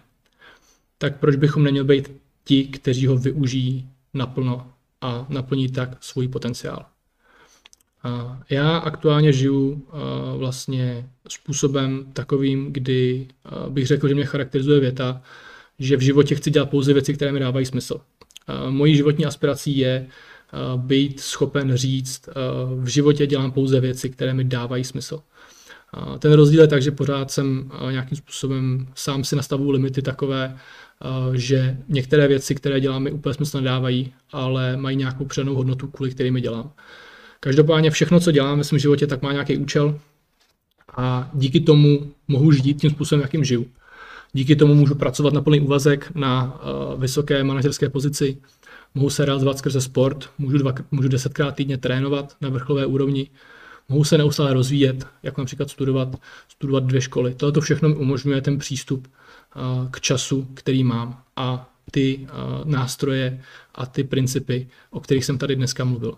Tak 0.98 1.16
proč 1.20 1.36
bychom 1.36 1.64
neměli 1.64 1.86
být 1.86 2.12
ti, 2.44 2.64
kteří 2.64 3.06
ho 3.06 3.16
využijí 3.16 3.88
naplno 4.14 4.72
a 5.00 5.26
naplní 5.28 5.68
tak 5.68 5.96
svůj 6.00 6.28
potenciál? 6.28 6.86
Já 8.50 8.76
aktuálně 8.76 9.32
žiju 9.32 9.86
vlastně 10.36 11.08
způsobem 11.28 12.06
takovým, 12.12 12.72
kdy 12.72 13.28
bych 13.68 13.86
řekl, 13.86 14.08
že 14.08 14.14
mě 14.14 14.24
charakterizuje 14.24 14.80
věta, 14.80 15.22
že 15.78 15.96
v 15.96 16.00
životě 16.00 16.34
chci 16.34 16.50
dělat 16.50 16.70
pouze 16.70 16.92
věci, 16.92 17.14
které 17.14 17.32
mi 17.32 17.40
dávají 17.40 17.66
smysl. 17.66 18.00
Mojí 18.68 18.96
životní 18.96 19.26
aspirací 19.26 19.78
je 19.78 20.06
být 20.76 21.20
schopen 21.20 21.76
říct, 21.76 22.28
v 22.76 22.88
životě 22.88 23.26
dělám 23.26 23.52
pouze 23.52 23.80
věci, 23.80 24.10
které 24.10 24.34
mi 24.34 24.44
dávají 24.44 24.84
smysl. 24.84 25.22
Ten 26.18 26.32
rozdíl 26.32 26.60
je 26.60 26.68
tak, 26.68 26.82
že 26.82 26.90
pořád 26.90 27.30
jsem 27.30 27.70
nějakým 27.90 28.18
způsobem 28.18 28.86
sám 28.94 29.24
si 29.24 29.36
nastavuju 29.36 29.70
limity 29.70 30.02
takové, 30.02 30.56
že 31.34 31.76
některé 31.88 32.28
věci, 32.28 32.54
které 32.54 32.80
dělám, 32.80 33.02
mi 33.02 33.12
úplně 33.12 33.34
smysl 33.34 33.58
nedávají, 33.60 34.12
ale 34.32 34.76
mají 34.76 34.96
nějakou 34.96 35.24
přednou 35.24 35.54
hodnotu, 35.54 35.88
kvůli 35.88 36.10
kterými 36.10 36.40
dělám. 36.40 36.72
Každopádně 37.40 37.90
všechno, 37.90 38.20
co 38.20 38.32
dělám 38.32 38.58
ve 38.58 38.64
svém 38.64 38.78
životě, 38.78 39.06
tak 39.06 39.22
má 39.22 39.32
nějaký 39.32 39.56
účel 39.56 39.98
a 40.96 41.30
díky 41.34 41.60
tomu 41.60 42.10
mohu 42.28 42.52
žít 42.52 42.80
tím 42.80 42.90
způsobem, 42.90 43.22
jakým 43.22 43.44
žiju. 43.44 43.66
Díky 44.32 44.56
tomu 44.56 44.74
můžu 44.74 44.94
pracovat 44.94 45.34
na 45.34 45.40
plný 45.40 45.60
úvazek 45.60 46.12
na 46.14 46.60
vysoké 46.98 47.44
manažerské 47.44 47.88
pozici, 47.88 48.36
mohu 48.94 49.10
se 49.10 49.24
realizovat 49.24 49.58
skrze 49.58 49.80
sport, 49.80 50.30
můžu, 50.38 50.58
dva, 50.58 50.74
můžu 50.90 51.08
desetkrát 51.08 51.54
týdně 51.54 51.78
trénovat 51.78 52.36
na 52.40 52.48
vrcholové 52.48 52.86
úrovni, 52.86 53.30
mohu 53.90 54.04
se 54.04 54.18
neustále 54.18 54.54
rozvíjet, 54.54 55.06
jako 55.22 55.40
například 55.40 55.70
studovat, 55.70 56.08
studovat 56.48 56.84
dvě 56.84 57.00
školy. 57.00 57.34
Tohle 57.34 57.52
to 57.52 57.60
všechno 57.60 57.88
mi 57.88 57.94
umožňuje 57.94 58.40
ten 58.40 58.58
přístup 58.58 59.08
k 59.90 60.00
času, 60.00 60.48
který 60.54 60.84
mám 60.84 61.22
a 61.36 61.70
ty 61.90 62.26
nástroje 62.64 63.42
a 63.74 63.86
ty 63.86 64.04
principy, 64.04 64.68
o 64.90 65.00
kterých 65.00 65.24
jsem 65.24 65.38
tady 65.38 65.56
dneska 65.56 65.84
mluvil. 65.84 66.14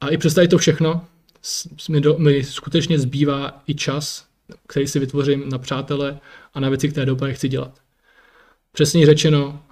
A 0.00 0.08
i 0.08 0.16
přes 0.16 0.38
to 0.50 0.58
všechno 0.58 1.04
mi, 1.88 2.00
do, 2.00 2.18
mi 2.18 2.44
skutečně 2.44 2.98
zbývá 2.98 3.62
i 3.66 3.74
čas, 3.74 4.26
který 4.66 4.86
si 4.86 4.98
vytvořím 4.98 5.48
na 5.48 5.58
přátele 5.58 6.18
a 6.54 6.60
na 6.60 6.68
věci, 6.68 6.88
které 6.88 7.06
dopadne 7.06 7.34
chci 7.34 7.48
dělat. 7.48 7.80
Přesně 8.72 9.06
řečeno, 9.06 9.62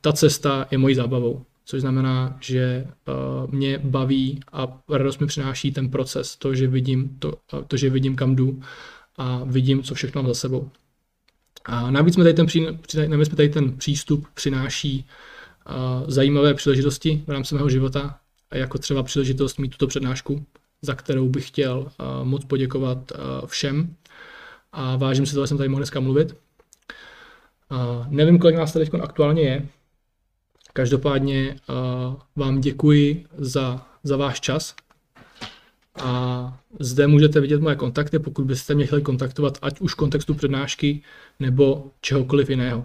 ta 0.00 0.12
cesta 0.12 0.66
je 0.70 0.78
mojí 0.78 0.94
zábavou 0.94 1.44
což 1.64 1.80
znamená, 1.80 2.36
že 2.40 2.86
uh, 3.08 3.54
mě 3.54 3.78
baví 3.78 4.40
a 4.52 4.80
radost 4.90 5.18
mi 5.18 5.26
přináší 5.26 5.72
ten 5.72 5.90
proces, 5.90 6.36
to, 6.36 6.54
že 6.54 6.66
vidím, 6.66 7.16
to, 7.18 7.28
uh, 7.28 7.62
to, 7.66 7.76
že 7.76 7.90
vidím 7.90 8.16
kam 8.16 8.36
jdu 8.36 8.60
a 9.16 9.40
vidím, 9.44 9.82
co 9.82 9.94
všechno 9.94 10.22
mám 10.22 10.28
za 10.28 10.34
sebou. 10.34 10.70
A 11.64 11.90
navíc 11.90 12.16
mi 12.16 12.22
tady 12.24 12.34
ten, 12.34 12.46
tady 13.36 13.48
ten 13.48 13.72
přístup 13.72 14.26
přináší 14.34 15.06
uh, 15.68 16.10
zajímavé 16.10 16.54
příležitosti 16.54 17.24
v 17.26 17.30
rámci 17.30 17.54
mého 17.54 17.68
života, 17.68 18.18
jako 18.54 18.78
třeba 18.78 19.02
příležitost 19.02 19.58
mít 19.58 19.68
tuto 19.68 19.86
přednášku, 19.86 20.46
za 20.82 20.94
kterou 20.94 21.28
bych 21.28 21.48
chtěl 21.48 21.90
moc 22.22 22.44
poděkovat 22.44 23.12
všem 23.46 23.94
a 24.72 24.96
vážím 24.96 25.26
si 25.26 25.34
toho, 25.34 25.44
že 25.44 25.48
jsem 25.48 25.56
tady 25.56 25.68
mohl 25.68 25.80
dneska 25.80 26.00
mluvit. 26.00 26.36
Nevím, 28.08 28.38
kolik 28.38 28.56
nás 28.56 28.72
tady 28.72 28.90
aktuálně 29.02 29.42
je, 29.42 29.68
Každopádně 30.72 31.56
uh, 31.68 32.14
vám 32.36 32.60
děkuji 32.60 33.26
za, 33.38 33.86
za 34.04 34.16
váš 34.16 34.40
čas 34.40 34.74
a 36.00 36.58
zde 36.80 37.06
můžete 37.06 37.40
vidět 37.40 37.60
moje 37.60 37.76
kontakty, 37.76 38.18
pokud 38.18 38.44
byste 38.44 38.74
mě 38.74 38.86
chtěli 38.86 39.02
kontaktovat, 39.02 39.58
ať 39.62 39.80
už 39.80 39.92
v 39.92 39.96
kontextu 39.96 40.34
přednášky 40.34 41.02
nebo 41.40 41.90
čehokoliv 42.00 42.50
jiného. 42.50 42.80